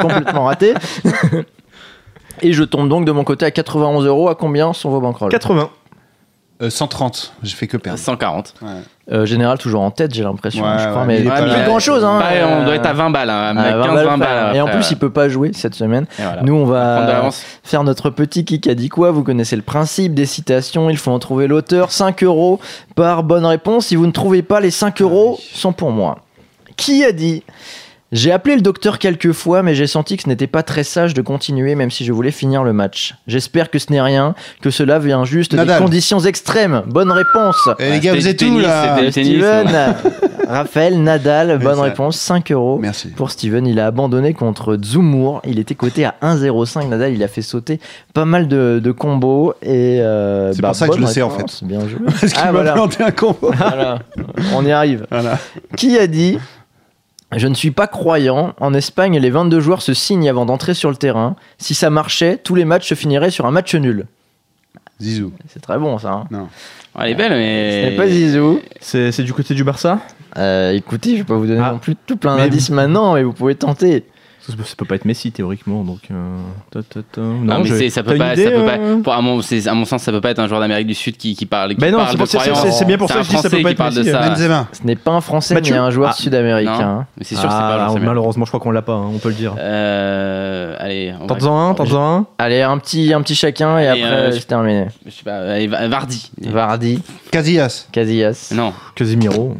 [0.00, 0.74] Complètement raté.
[2.42, 4.28] Et je tombe donc de mon côté à 91 euros.
[4.28, 5.70] À combien sont vos bankrolls 80.
[6.62, 7.98] Euh, 130, j'ai fait que perdre.
[7.98, 8.54] 140.
[9.10, 10.62] Euh, Général, toujours en tête, j'ai l'impression.
[10.62, 12.04] Ouais, je crois, ouais, mais il plus grand chose.
[12.04, 14.56] Hein, Pareil, on doit Euh, être à 20 balles, hein, Ah, 15-20 20 balles, balles.
[14.56, 16.06] Et en plus, il peut pas jouer cette semaine.
[16.18, 16.42] voilà.
[16.42, 17.30] Nous, on va
[17.64, 20.90] faire notre petit kick a dit quoi Vous connaissez le principe des citations.
[20.90, 21.90] Il faut en trouver l'auteur.
[21.92, 22.60] 5 euros
[22.94, 23.86] par bonne réponse.
[23.86, 26.18] Si vous ne trouvez pas, les 5 euros sont pour moi.
[26.76, 27.42] Qui a dit
[28.12, 31.14] J'ai appelé le docteur quelques fois, mais j'ai senti que ce n'était pas très sage
[31.14, 33.14] de continuer, même si je voulais finir le match.
[33.28, 35.78] J'espère que ce n'est rien, que cela vient juste Nadal.
[35.78, 36.82] des conditions extrêmes.
[36.88, 37.68] Bonne réponse.
[37.78, 39.68] Eh, les gars, vous êtes où là Steven,
[40.48, 42.78] Raphaël, Nadal, bonne ça- réponse, 5 euros.
[42.82, 43.08] Merci.
[43.10, 45.40] Pour Steven, il a abandonné contre Zoumour.
[45.46, 46.88] Il était coté à 1,05.
[46.88, 47.78] Nadal, il a fait sauter
[48.12, 49.54] pas mal de, de combos.
[49.62, 51.62] et euh, C'est bah, pour ça que je le sais, en réponse.
[51.62, 52.00] Bien joué.
[52.06, 52.72] Parce qu'il Ah, m'a voilà.
[52.72, 53.52] planté un combo.
[53.56, 54.00] Voilà.
[54.56, 55.06] On y arrive.
[55.12, 55.38] Voilà.
[55.76, 56.38] Qui a dit
[57.36, 58.54] Je ne suis pas croyant.
[58.60, 61.36] En Espagne, les 22 joueurs se signent avant d'entrer sur le terrain.
[61.58, 64.06] Si ça marchait, tous les matchs se finiraient sur un match nul.
[65.00, 65.32] Zizou.
[65.48, 66.24] C'est très bon, ça.
[66.32, 66.48] hein.
[66.96, 67.90] Ouais, Elle est belle, Ce mais.
[67.90, 68.60] n'est pas Zizou.
[68.80, 70.00] C'est c'est du côté du Barça?
[70.36, 71.72] Euh, écoutez, je vais pas vous donner Ah.
[71.72, 74.04] non plus tout plein Mais- d'indices maintenant, mais vous pouvez tenter.
[74.46, 75.98] Ça, ça peut pas être Messi théoriquement, donc.
[76.10, 76.36] euh,
[76.70, 77.20] ta, ta, ta.
[77.20, 79.02] Non, mais je- ça peut pas, idée, ça peut euh pas.
[79.02, 80.94] Pour, à, mon, c'est- à mon sens, ça peut pas être un joueur d'Amérique du
[80.94, 81.70] Sud qui, qui parle.
[81.70, 83.70] Qui Ben non, c'est de bien pour ça un que je dis ça peut pas
[83.70, 84.28] être de Messi, ça.
[84.28, 84.66] Benzema.
[84.72, 85.74] Ce n'est pas un Français, Mathieu.
[85.74, 86.14] mais un joueur Ah.
[86.14, 87.06] sud-américain.
[87.16, 88.06] Mais c'est sûr c'est Ah, pas un américain.
[88.06, 89.54] malheureusement, je crois qu'on l'a pas, hein, on peut le dire.
[89.58, 92.26] Euh, allez, Tente-en un, tente-en un.
[92.38, 94.86] Allez, un petit, un petit chacun et après euh, c'est terminé.
[95.06, 96.30] Je sais pas, Vardy.
[96.42, 97.86] Vardy, Casillas.
[97.92, 98.52] Casillas.
[98.54, 98.72] Non.
[98.94, 99.56] Casemiro.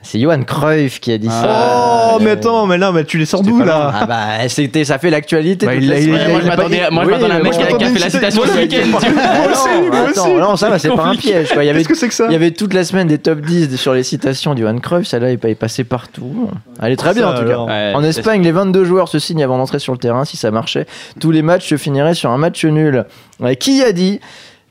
[0.00, 2.12] C'est Johan Cruyff qui a dit ça.
[2.14, 4.96] Oh, mais attends, mais là, mais tu les sors d'où là Ah bah c'était, ça
[4.96, 5.66] fait l'actualité.
[5.66, 7.54] Bah, il a- a- moi, je m'attendais moi, je oui, m'attendais à un mais mec
[7.54, 8.78] moi, qui a- fait la citation ce week-end.
[8.96, 10.40] aussi, non, moi attends, aussi.
[10.40, 11.52] non, ça c'est pas un piège.
[11.52, 11.64] Quoi.
[11.64, 13.18] Il y avait Qu'est-ce que c'est que ça Il y avait toute la semaine des
[13.18, 16.48] top 10 sur les citations de Johan Cruyff, celle-là est passée partout.
[16.80, 17.58] Elle est très bien en tout cas.
[17.58, 20.24] En Espagne, les 22 joueurs se signent avant d'entrer sur le terrain.
[20.24, 20.86] Si ça marchait,
[21.20, 23.04] tous les matchs se finiraient sur un match nul.
[23.40, 24.20] Ouais, qui a dit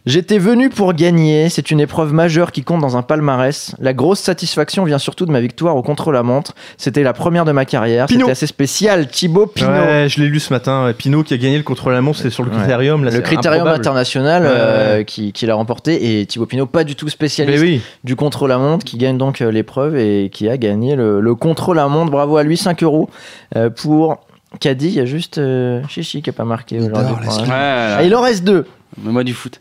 [0.08, 1.50] J'étais venu pour gagner.
[1.50, 3.76] C'est une épreuve majeure qui compte dans un palmarès.
[3.80, 6.56] La grosse satisfaction vient surtout de ma victoire au contre-la-montre.
[6.78, 8.06] C'était la première de ma carrière.
[8.06, 8.22] Pinot.
[8.22, 9.08] C'était assez spécial.
[9.10, 9.70] Thibaut Pinot.
[9.70, 10.94] Ouais, je l'ai lu ce matin.
[10.98, 12.58] Pinot qui a gagné le contre-la-montre, c'est sur le Ouais.
[12.58, 13.04] critérium.
[13.04, 13.80] Là, le critérium improbable.
[13.82, 14.50] international Ouais.
[14.54, 17.82] euh, qui, qui l'a remporté et Thibaut Pinot pas du tout Mais spécialiste oui.
[18.06, 22.12] du contre-la-montre qui gagne donc euh, l'épreuve et qui a gagné le, le contre-la-montre.
[22.12, 23.10] Bravo à lui, 5 euros
[23.58, 24.20] euh, pour
[24.62, 24.88] Caddy.
[24.88, 27.14] Il y a juste euh, Chichi qui a pas marqué aujourd'hui.
[27.44, 28.60] Ouais, Ah, il en reste deux
[29.06, 29.12] ouais.
[29.12, 29.60] Moi, du foot.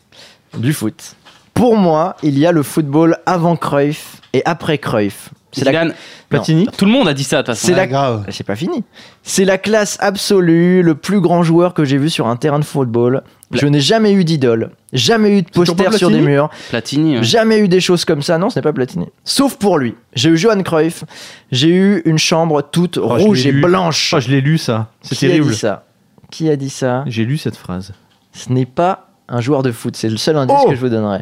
[0.57, 1.17] Du foot.
[1.55, 5.31] Pour moi, il y a le football avant Cruyff et après Cruyff.
[5.53, 5.87] C'est la.
[6.29, 6.67] Platini.
[6.77, 8.27] Tout le monde a dit ça, c'est la, grave.
[8.31, 8.83] c'est pas fini.
[9.23, 12.65] C'est la classe absolue, le plus grand joueur que j'ai vu sur un terrain de
[12.65, 13.23] football.
[13.53, 16.51] Je n'ai jamais eu d'idole, jamais eu de poster sur des murs.
[16.69, 17.19] Platini.
[17.19, 17.23] ouais.
[17.25, 19.07] Jamais eu des choses comme ça, non, ce n'est pas Platini.
[19.25, 19.95] Sauf pour lui.
[20.15, 21.05] J'ai eu Johan Cruyff,
[21.53, 23.61] j'ai eu une chambre toute Oh, rouge et lu.
[23.63, 24.13] blanche.
[24.15, 24.89] Oh, je l'ai lu ça.
[25.01, 25.51] C'est Qui a terrible.
[25.53, 25.85] dit ça?
[26.31, 27.05] Qui a dit ça?
[27.07, 27.93] J'ai lu cette phrase.
[28.33, 30.89] Ce n'est pas un joueur de foot, c'est le seul indice Oh que je vous
[30.89, 31.21] donnerai.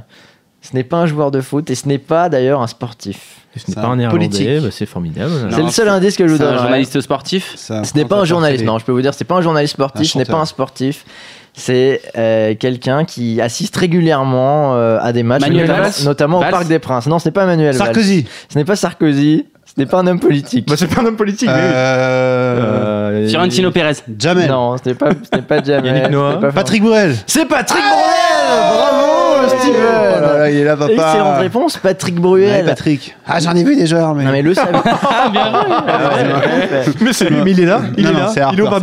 [0.63, 3.41] Ce n'est pas un joueur de foot et ce n'est pas d'ailleurs un sportif.
[3.55, 4.63] Et ce n'est pas un néerlandais, politique.
[4.63, 5.31] bah, c'est formidable.
[5.51, 6.63] C'est le seul indice que je vous C'est un donnerai.
[6.63, 7.53] journaliste sportif.
[7.57, 10.03] Ce n'est pas un journaliste, non, je peux vous dire, c'est pas un journaliste sportif,
[10.03, 11.05] Un ce n'est pas un sportif.
[11.57, 16.51] C'est euh, quelqu'un qui assiste régulièrement euh, à des matchs, Manuel notamment, Valls notamment au
[16.51, 17.07] Parc des Princes.
[17.07, 17.87] Non, ce n'est pas Manuel Valls.
[17.87, 18.27] Sarkozy.
[18.53, 19.47] Ce n'est pas Sarkozy.
[19.65, 20.67] Ce n'est pas un homme politique.
[20.69, 21.49] Bah, c'est pas un homme politique.
[21.49, 21.61] mais oui.
[21.63, 23.93] Euh, Euh, Fiorentino Pérez.
[24.19, 24.49] Jamel.
[24.49, 25.95] Non, ce n'est pas, ce n'est pas Jamel.
[25.95, 26.41] Yannick Noah.
[26.55, 27.15] Patrick Bourrel.
[27.27, 30.93] C'est Patrick Bruel Bravo, Oh Steven là là, il est là, papa.
[30.93, 32.65] Excellente réponse, Patrick Ouais, Bruel.
[32.67, 33.17] Patrick.
[33.27, 34.25] Ah, j'en ai vu des joueurs, mais.
[34.25, 34.71] non mais le savait.
[35.17, 36.95] Ah, bien joué.
[37.01, 37.81] Mais c'est lui, mais il est là.
[37.97, 38.31] Il Non, est non, là.
[38.33, 38.81] c'est il est au bar.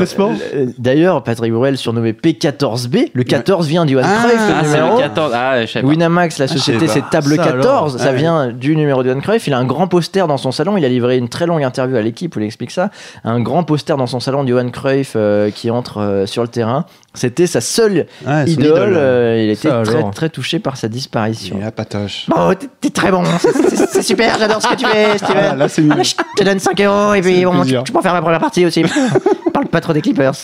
[0.54, 3.12] Euh, D'ailleurs, Patrick Bruel surnommé P14B.
[3.14, 5.32] Le 14 vient du Johan Ah, Cruyff, Ah, c'est le 14.
[5.36, 5.88] Ah, je sais pas.
[5.88, 7.98] Winamax, la sais société, c'est table Ça, 14.
[7.98, 9.48] Ça vient du numéro de Johan Cruyff.
[9.48, 10.78] Il a un grand poster dans son salon.
[10.78, 12.90] Il a livré une très longue interview à l'équipe où il explique ça.
[13.24, 16.48] Un grand poster dans son salon de Johan Cruyff euh, qui entre euh, sur le
[16.48, 16.86] terrain.
[17.14, 18.94] C'était sa seule Ouais, idole.
[18.96, 21.58] euh, il était Ça, très, très touché par sa disparition.
[21.58, 22.26] Et la patoche.
[22.30, 25.44] Bon, t'es- t'es très bon, c'est- super, j'adore ce que tu fais, Steven.
[25.52, 25.94] Ah, là, c'est mieux.
[25.98, 28.14] Ah, Je te donne 5 euros et puis fait bon, tu, tu peux en faire
[28.14, 28.84] la première partie aussi.
[29.54, 30.34] Parle pas trop des Clippers.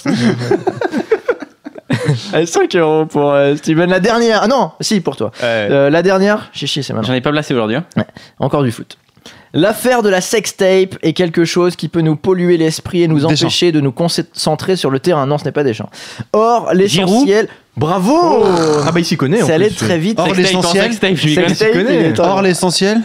[2.34, 3.90] Allez, 5 euros pour euh, Steven.
[3.90, 4.42] La dernière.
[4.44, 5.32] Ah non, si, pour toi.
[5.44, 7.08] Euh, la dernière, chichi, c'est maintenant.
[7.08, 7.78] J'en ai pas placé aujourd'hui.
[7.78, 7.86] hein.
[8.40, 8.98] Encore du foot.
[9.54, 13.72] L'affaire de la sextape est quelque chose qui peut nous polluer l'esprit et nous empêcher
[13.72, 15.26] de nous concentrer sur le terrain.
[15.26, 15.90] Non, ce n'est pas Deschamps.
[16.34, 17.48] Or, l'essentiel.
[17.78, 18.44] Bravo
[18.86, 19.44] Ah bah il s'y connaît.
[19.44, 19.76] en C'est allé plus.
[19.76, 20.20] très vite.
[20.20, 21.48] Or, Sextape, l'essentiel- en sextape, je m'y connais.
[21.50, 22.98] Sextape, il est Or, l'essentiel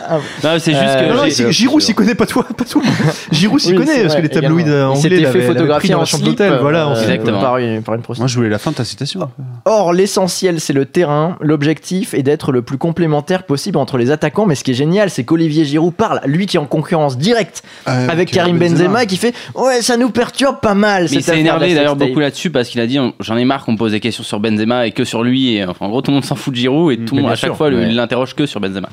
[0.42, 1.08] Non, c'est juste Euh, que.
[1.14, 2.80] Non, non, j'ai- Giroud s'y connaît, pas toi, pas toi.
[3.32, 4.76] Giroud s'y Oui, connaît, c'est parce que vrai, les tabloïds également.
[4.76, 6.88] euh, Il anglais s'était fait l'avaient- pris photographier dans en la chambre slip d'hôtel, voilà.
[6.88, 7.40] euh, Exactement.
[7.40, 9.28] par une, par une Moi, je voulais la fin de ta citation.
[9.66, 11.36] Or, l'essentiel, c'est le terrain.
[11.40, 14.46] L'objectif est d'être le plus complémentaire possible entre les attaquants.
[14.46, 17.62] Mais ce qui est génial, c'est qu'Olivier Giroud parle, lui qui est en concurrence directe
[17.88, 21.02] Euh, avec Karim Benzema, qui fait Ouais, ça nous perturbe pas mal.
[21.04, 22.08] Mais il cette s'est affaire de la énervé d'ailleurs sextape.
[22.08, 24.24] beaucoup là-dessus parce qu'il a dit on- j'en ai marre qu'on me pose des questions
[24.24, 25.54] sur Benzema et que sur lui.
[25.56, 27.30] Et, enfin, en gros, tout le monde s'en fout de Giroud et tout le monde
[27.32, 27.88] à chaque sûr, fois ouais.
[27.88, 28.88] il l'interroge que sur Benzema.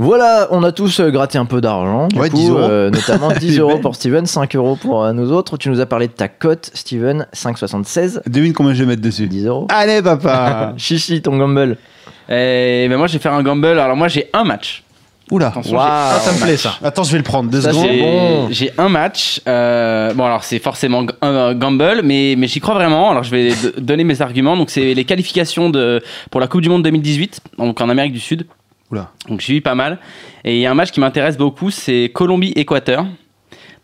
[0.00, 2.06] Voilà, on a tous euh, gratté un peu d'argent.
[2.06, 2.58] Du Ouais, coup, 10 euros.
[2.60, 5.56] euh, notamment 10 euros pour Steven, 5 euros pour euh, nous autres.
[5.56, 8.20] Tu nous as parlé de ta cote, Steven, 5,76.
[8.28, 9.26] Devine combien je vais mettre dessus.
[9.26, 9.66] 10 euros.
[9.70, 11.76] Allez, papa Chichi, ton gamble.
[12.28, 13.66] Et ben moi, j'ai fait un gamble.
[13.78, 14.84] Alors, moi, j'ai un match.
[15.30, 15.48] Oula.
[15.48, 15.76] Attention.
[15.78, 16.74] Ah, ça me plaît ça.
[16.82, 17.50] Attends, je vais le prendre.
[17.50, 17.86] Deux Ça, secondes.
[17.90, 18.48] J'ai bon.
[18.50, 19.40] j'ai un match.
[19.46, 23.10] euh, bon, alors c'est forcément g- un un gamble, mais, mais j'y crois vraiment.
[23.10, 24.56] Alors je vais d- donner mes arguments.
[24.56, 28.20] Donc c'est les qualifications de, pour la Coupe du Monde 2018, donc en Amérique du
[28.20, 28.46] Sud.
[28.90, 29.10] Oula.
[29.28, 29.98] Donc j'ai eu pas mal.
[30.44, 33.04] Et il y a un match qui m'intéresse beaucoup, c'est Colombie-Équateur.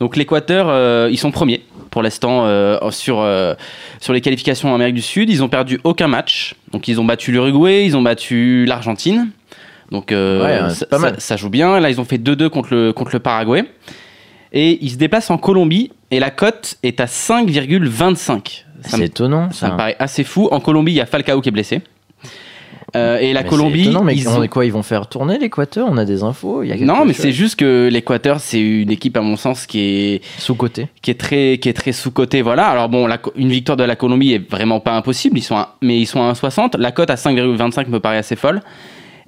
[0.01, 3.55] Donc l'Équateur, euh, ils sont premiers pour l'instant euh, sur, euh,
[4.01, 5.31] sur les qualifications en Amérique du Sud.
[5.31, 6.55] Ils ont perdu aucun match.
[6.73, 9.29] Donc ils ont battu l'Uruguay, ils ont battu l'Argentine.
[9.91, 11.15] Donc euh, Ouais, euh, ça, pas mal.
[11.15, 11.79] ça- ça joue bien.
[11.81, 13.65] Là, ils ont fait 2-2 contre le, contre le Paraguay.
[14.53, 18.65] Et ils se déplacent en Colombie et la cote est à 5,25.
[18.83, 19.51] Ça, C'est étonnant.
[19.51, 20.49] ça me paraît assez fou.
[20.53, 21.81] En Colombie, il y a Falcao qui est blessé.
[22.97, 25.39] Euh, et la Mais Colombie, étonnant, mais ils on ont- quoi Ils vont faire tourner
[25.39, 25.89] l'Équateur?
[25.91, 28.61] On a des infos il y a quelque non, mais c'est juste que l'Équateur, c'est
[28.61, 30.87] une équipe, à mon sens, qui est, sous-côté.
[31.03, 32.43] qui est très, qui est très sous-cotée.
[32.43, 32.67] Voilà.
[32.69, 35.37] Alors bon, la une victoire de la Colombie est vraiment pas impossible.
[35.39, 36.77] Ils sont à- mais ils sont à 1,60.
[36.79, 38.61] La cote à 5,25 me paraît assez folle.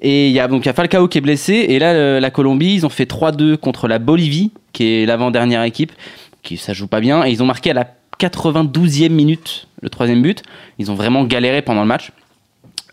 [0.02, 1.54] Et il y a donc Falcao qui est blessé.
[1.54, 5.92] Et là, la Colombie, ils ont fait 3-2 contre la Bolivie, qui est l'avant-dernière équipe,
[6.42, 7.24] qui ça joue pas bien.
[7.24, 7.86] Et ils ont marqué à la
[8.20, 10.42] 92e minute le troisième but.
[10.78, 12.12] Ils ont vraiment galéré pendant le match.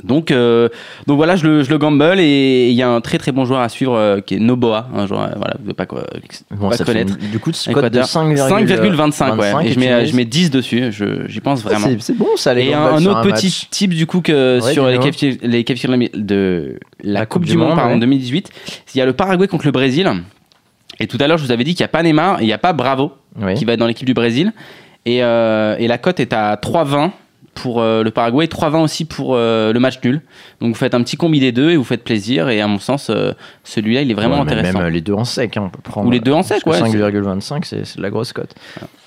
[0.03, 0.69] Donc, euh,
[1.05, 3.45] donc voilà, je le, je le gamble et il y a un très très bon
[3.45, 6.03] joueur à suivre euh, qui est Noboa, un joueur, euh, voilà, vous devez pas, quoi,
[6.49, 7.13] Bon, pas connaître.
[7.21, 8.07] une- du coup, ce code de Équateur.
[8.07, 8.65] 5,25.
[8.67, 9.65] 5,25 ouais.
[9.65, 11.85] Et je tu mets, je mets 10 dessus, je- j'y pense vraiment.
[11.87, 13.41] C'est- C'est bon ça, les Et un, autre match.
[13.41, 17.55] petit type du coup que Ouais, sur les qualifiés de la, de la Coupe du
[17.55, 17.99] Monde, pardon, ouais.
[17.99, 18.49] 2018,
[18.95, 20.11] il y a le Paraguay contre le Brésil.
[20.99, 22.47] Et tout à l'heure, je vous avais dit qu'il n'y a pas Neymar et il
[22.47, 23.53] n'y a pas Bravo Oui.
[23.55, 24.53] qui va être dans l'équipe du Brésil.
[25.05, 27.11] Et, euh, et la cote est à 3,20
[27.53, 30.21] pour euh, le Paraguay, 3,20 aussi pour euh, le match nul.
[30.59, 32.49] Donc vous faites un petit combi des deux et vous faites plaisir.
[32.49, 33.33] Et à mon sens, euh,
[33.63, 34.79] celui-là, il est vraiment Ouais, mais intéressant.
[34.79, 36.07] Même les deux en sec, hein, on peut prendre.
[36.07, 38.55] Ou les deux en sec, ouais, 5,25, c'est c'est de la grosse cote.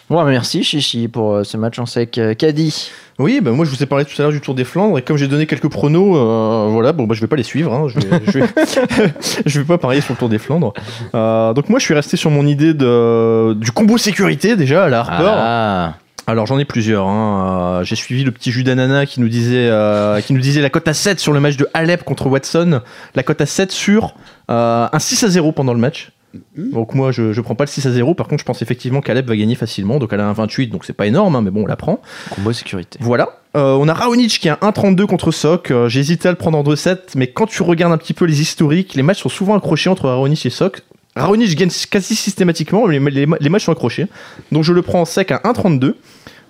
[0.08, 2.20] Ouais, merci Chichi pour euh, ce match en sec.
[2.38, 2.90] Caddy.
[3.18, 5.02] Oui, bah moi je vous ai parlé tout à l'heure du Tour des Flandres et
[5.02, 7.86] comme j'ai donné quelques pronos, euh, voilà, bon bah je vais pas les suivre, hein,
[7.88, 8.46] je, vais, je, vais,
[9.46, 10.74] je vais pas parier sur le Tour des Flandres.
[11.14, 14.88] Euh, donc moi je suis resté sur mon idée de, du combo sécurité déjà à
[14.88, 15.32] la Harper.
[15.34, 15.94] Ah,
[16.26, 17.06] Alors j'en ai plusieurs.
[17.06, 17.78] hein.
[17.80, 20.70] Euh, j'ai suivi le petit jus d'ananas qui nous disait euh, qui nous disait la
[20.70, 22.80] cote à 7 sur le match de Alep contre Watson,
[23.14, 24.14] la cote à 7 sur
[24.50, 26.10] euh, un 6 à 0 pendant le match.
[26.56, 29.00] Donc moi je, je prends pas le 6 à 0, par contre je pense effectivement
[29.00, 31.50] qu'Alep va gagner facilement, donc elle a un 28, donc c'est pas énorme, hein, mais
[31.50, 32.02] bon on la prend.
[32.34, 32.98] combo sécurité.
[33.00, 33.28] Voilà.
[33.54, 35.72] On a Raonic qui a 1,32 contre Sok.
[35.86, 38.42] J'ai hésité à le prendre en 2-7, mais quand tu regardes un petit peu les
[38.42, 40.82] historiques, les matchs sont souvent accrochés entre Raonic et Sok.
[41.16, 44.06] Raonic gagne quasi systématiquement, les, les matchs sont accrochés.
[44.52, 45.94] Donc je le prends en sec à 1,32.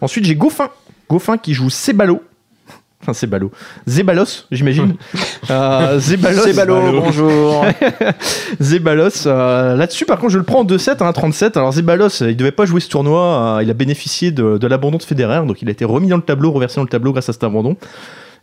[0.00, 0.68] Ensuite j'ai Goffin.
[1.08, 2.20] Goffin qui joue Cébalo.
[3.02, 3.52] Enfin Cébalo.
[3.86, 4.96] Zébalos, j'imagine.
[5.50, 5.98] euh.
[6.00, 7.64] Zébalo, bonjour.
[8.60, 9.26] Zébalos.
[9.26, 11.56] euh, Là-dessus, par contre, je le prends en 2-7 à 1,37.
[11.58, 13.56] Alors, Zébalos, euh, il devait pas jouer ce tournoi.
[13.58, 15.46] euh, il a bénéficié de, de l'abandon de Federer.
[15.46, 17.44] Donc, il a été remis dans le tableau, reversé dans le tableau grâce à cet
[17.44, 17.76] abandon.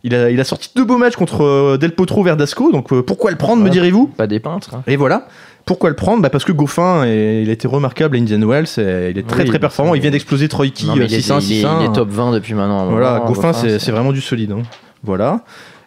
[0.02, 2.70] Il a, il a sorti deux beaux matchs contre Del Potro Verdasco.
[2.72, 4.06] Donc, pourquoi le prendre, me direz-vous?
[4.06, 4.74] Pas des peintres.
[4.74, 4.82] hein.
[4.86, 5.26] Et voilà.
[5.66, 8.66] Pourquoi le prendre bah Parce que Goffin, est- il a été remarquable à Indian Wells.
[8.78, 9.94] et il est très Oui, très performant.
[9.94, 10.48] Il vient d'exploser
[10.96, 11.80] mais il, est, 6-1, il est- 6-1.
[11.80, 12.86] il est top 20 depuis maintenant.
[12.86, 14.52] Voilà, moment, Goffin, c'est c'est vraiment du solide.
[14.52, 14.62] hein.
[15.02, 15.40] Voilà.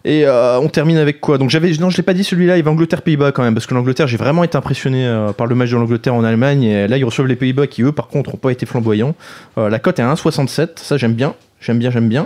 [0.06, 1.38] Et euh, on termine avec quoi?
[1.38, 2.58] Donc j'avais, non, je l'ai pas dit celui-là.
[2.58, 5.56] Il va Angleterre-Pays-Bas quand même, parce que l'Angleterre, j'ai vraiment été impressionné euh, par le
[5.56, 6.64] match de l'Angleterre en Allemagne.
[6.64, 9.16] Et là, ils reçoivent les Pays-Bas qui eux, par contre, n'ont pas été flamboyants.
[9.58, 10.80] Euh, la cote est à 1,67.
[10.82, 12.26] Ça, j'aime bien, j'aime bien, j'aime bien.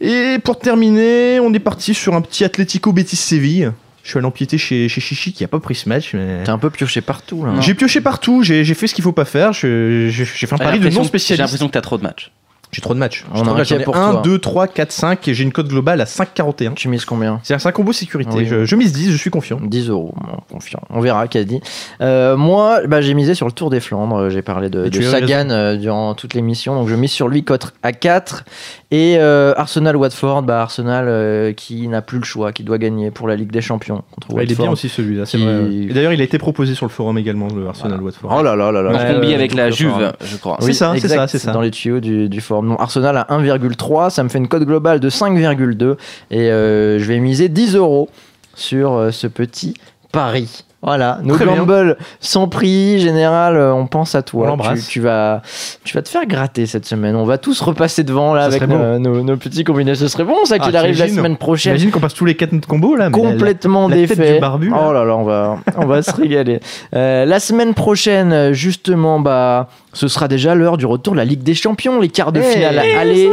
[0.00, 3.70] Et pour terminer, on est parti sur un petit Atlético Betis Séville.
[4.02, 6.12] Je suis allé empiéter chez, chez Chichi qui a pas pris ce match.
[6.14, 6.42] Mais...
[6.44, 7.60] T'es un peu pioché partout là.
[7.60, 9.52] J'ai pioché partout, j'ai j'ai fait ce qu'il faut pas faire.
[9.52, 11.40] je- J'ai j'ai fait un J'ai pari de non J'ai spécialiste.
[11.40, 12.32] l'impression que t'as trop de matchs.
[12.72, 13.26] J'ai trop de matchs.
[13.34, 14.22] On ai pour 1, toi.
[14.24, 16.72] 2, 3, 4, 5 et j'ai une cote globale à 5,41.
[16.72, 18.32] Tu mises combien C'est un combo sécurité.
[18.34, 18.46] Oui.
[18.46, 19.60] Je, je mise 10, je suis confiant.
[19.62, 20.80] 10 euros, bon, confiant.
[20.88, 21.60] On verra, dit.
[22.00, 24.30] Euh, moi, bah, j'ai misé sur le Tour des Flandres.
[24.30, 26.74] J'ai parlé de, Sagan euh, durant toute l'émission.
[26.74, 28.44] Donc, je mise sur lui cote à 4.
[28.90, 33.28] Et euh, Arsenal-Watford, bah, Arsenal euh, qui n'a plus le choix, qui doit gagner pour
[33.28, 35.58] la Ligue des Champions contre Ouais, il est bien aussi celui-là, c'est Qui- vrai.
[35.60, 35.74] ouais.
[35.74, 38.34] Et d'ailleurs, il a été proposé sur le forum également, le Arsenal Watford.
[38.34, 38.90] Oh là là là là.
[38.90, 40.56] En Ouais, combi avec je la Juve, je crois.
[40.60, 41.52] C'est ça, c'est ça, c'est ça.
[41.52, 42.61] Dans les tuyaux du, du forum.
[42.62, 45.96] Donc, Arsenal à 1,3, ça me fait une cote globale de 5,2
[46.30, 48.08] et euh, je vais miser 10 euros
[48.54, 49.74] sur euh, ce petit
[50.12, 50.64] pari.
[50.84, 54.56] Voilà, nos gambles sans prix, général, euh, on pense à toi.
[54.74, 55.40] Tu, tu vas,
[55.84, 57.14] tu vas te faire gratter cette semaine.
[57.14, 59.94] On va tous repasser devant là Ça avec nos, nos- nos petits combinés.
[59.94, 61.74] Ce serait bon ça qu'il Ah, arrive la semaine prochaine.
[61.74, 63.10] J'imagine qu'on passe tous les 4 combos là.
[63.10, 64.34] mais la- Complètement la tête défait.
[64.34, 64.76] du barbu, là.
[64.88, 66.58] oh là là, on va, on va se régaler.
[66.96, 71.44] Euh, la semaine prochaine, justement, bah, ce sera déjà l'heure du retour de la Ligue
[71.44, 72.80] des Champions, les quarts de Eh, finale.
[72.98, 73.30] Allez.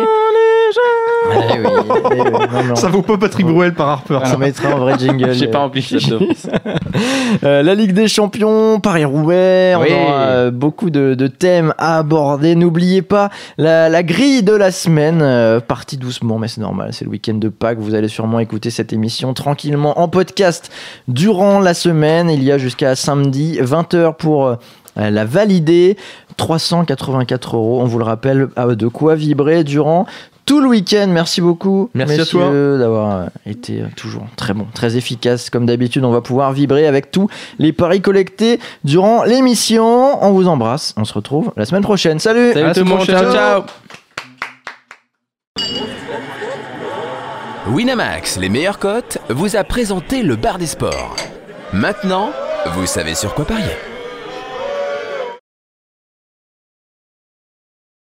[1.32, 1.68] Eh oui,
[2.12, 2.18] eh.
[2.54, 2.76] Non, non.
[2.76, 4.20] Ça vaut pas Patrick Bruel par Harper.
[4.34, 5.34] On mettra un vrai jingle.
[5.34, 6.50] J'ai pas rempli dose.
[7.44, 9.88] Euh, la Ligue des Champions, Paris-Roubaix, Oui.
[9.92, 12.56] on aura euh, beaucoup de, de thèmes à aborder.
[12.56, 17.06] N'oubliez pas la, la grille de la semaine, euh, partie doucement, mais c'est normal, c'est
[17.06, 17.78] le week-end de Pâques.
[17.80, 20.72] Vous allez sûrement écouter cette émission tranquillement en podcast
[21.08, 22.30] durant la semaine.
[22.30, 24.56] Il y a jusqu'à samedi 20h pour euh,
[24.96, 25.96] la valider.
[26.38, 30.06] 384 euros, on vous le rappelle, de quoi vibrer durant
[30.50, 31.06] tout le week-end.
[31.10, 32.50] Merci beaucoup, Merci à toi.
[32.80, 35.52] d'avoir euh, été toujours très bon, très efficace.
[35.52, 40.24] Comme d'habitude, on va pouvoir vibrer avec tous les paris collectés durant l'émission.
[40.24, 40.96] On vous embrasse.
[40.98, 42.18] On se retrouve la semaine prochaine.
[42.18, 43.62] Salut Salut À tout le monde, ciao ciao
[47.68, 51.16] Winamax, les meilleures cotes, vous a présenté le bar des sports.
[51.74, 52.32] Maintenant,
[52.74, 53.76] vous savez sur quoi parier.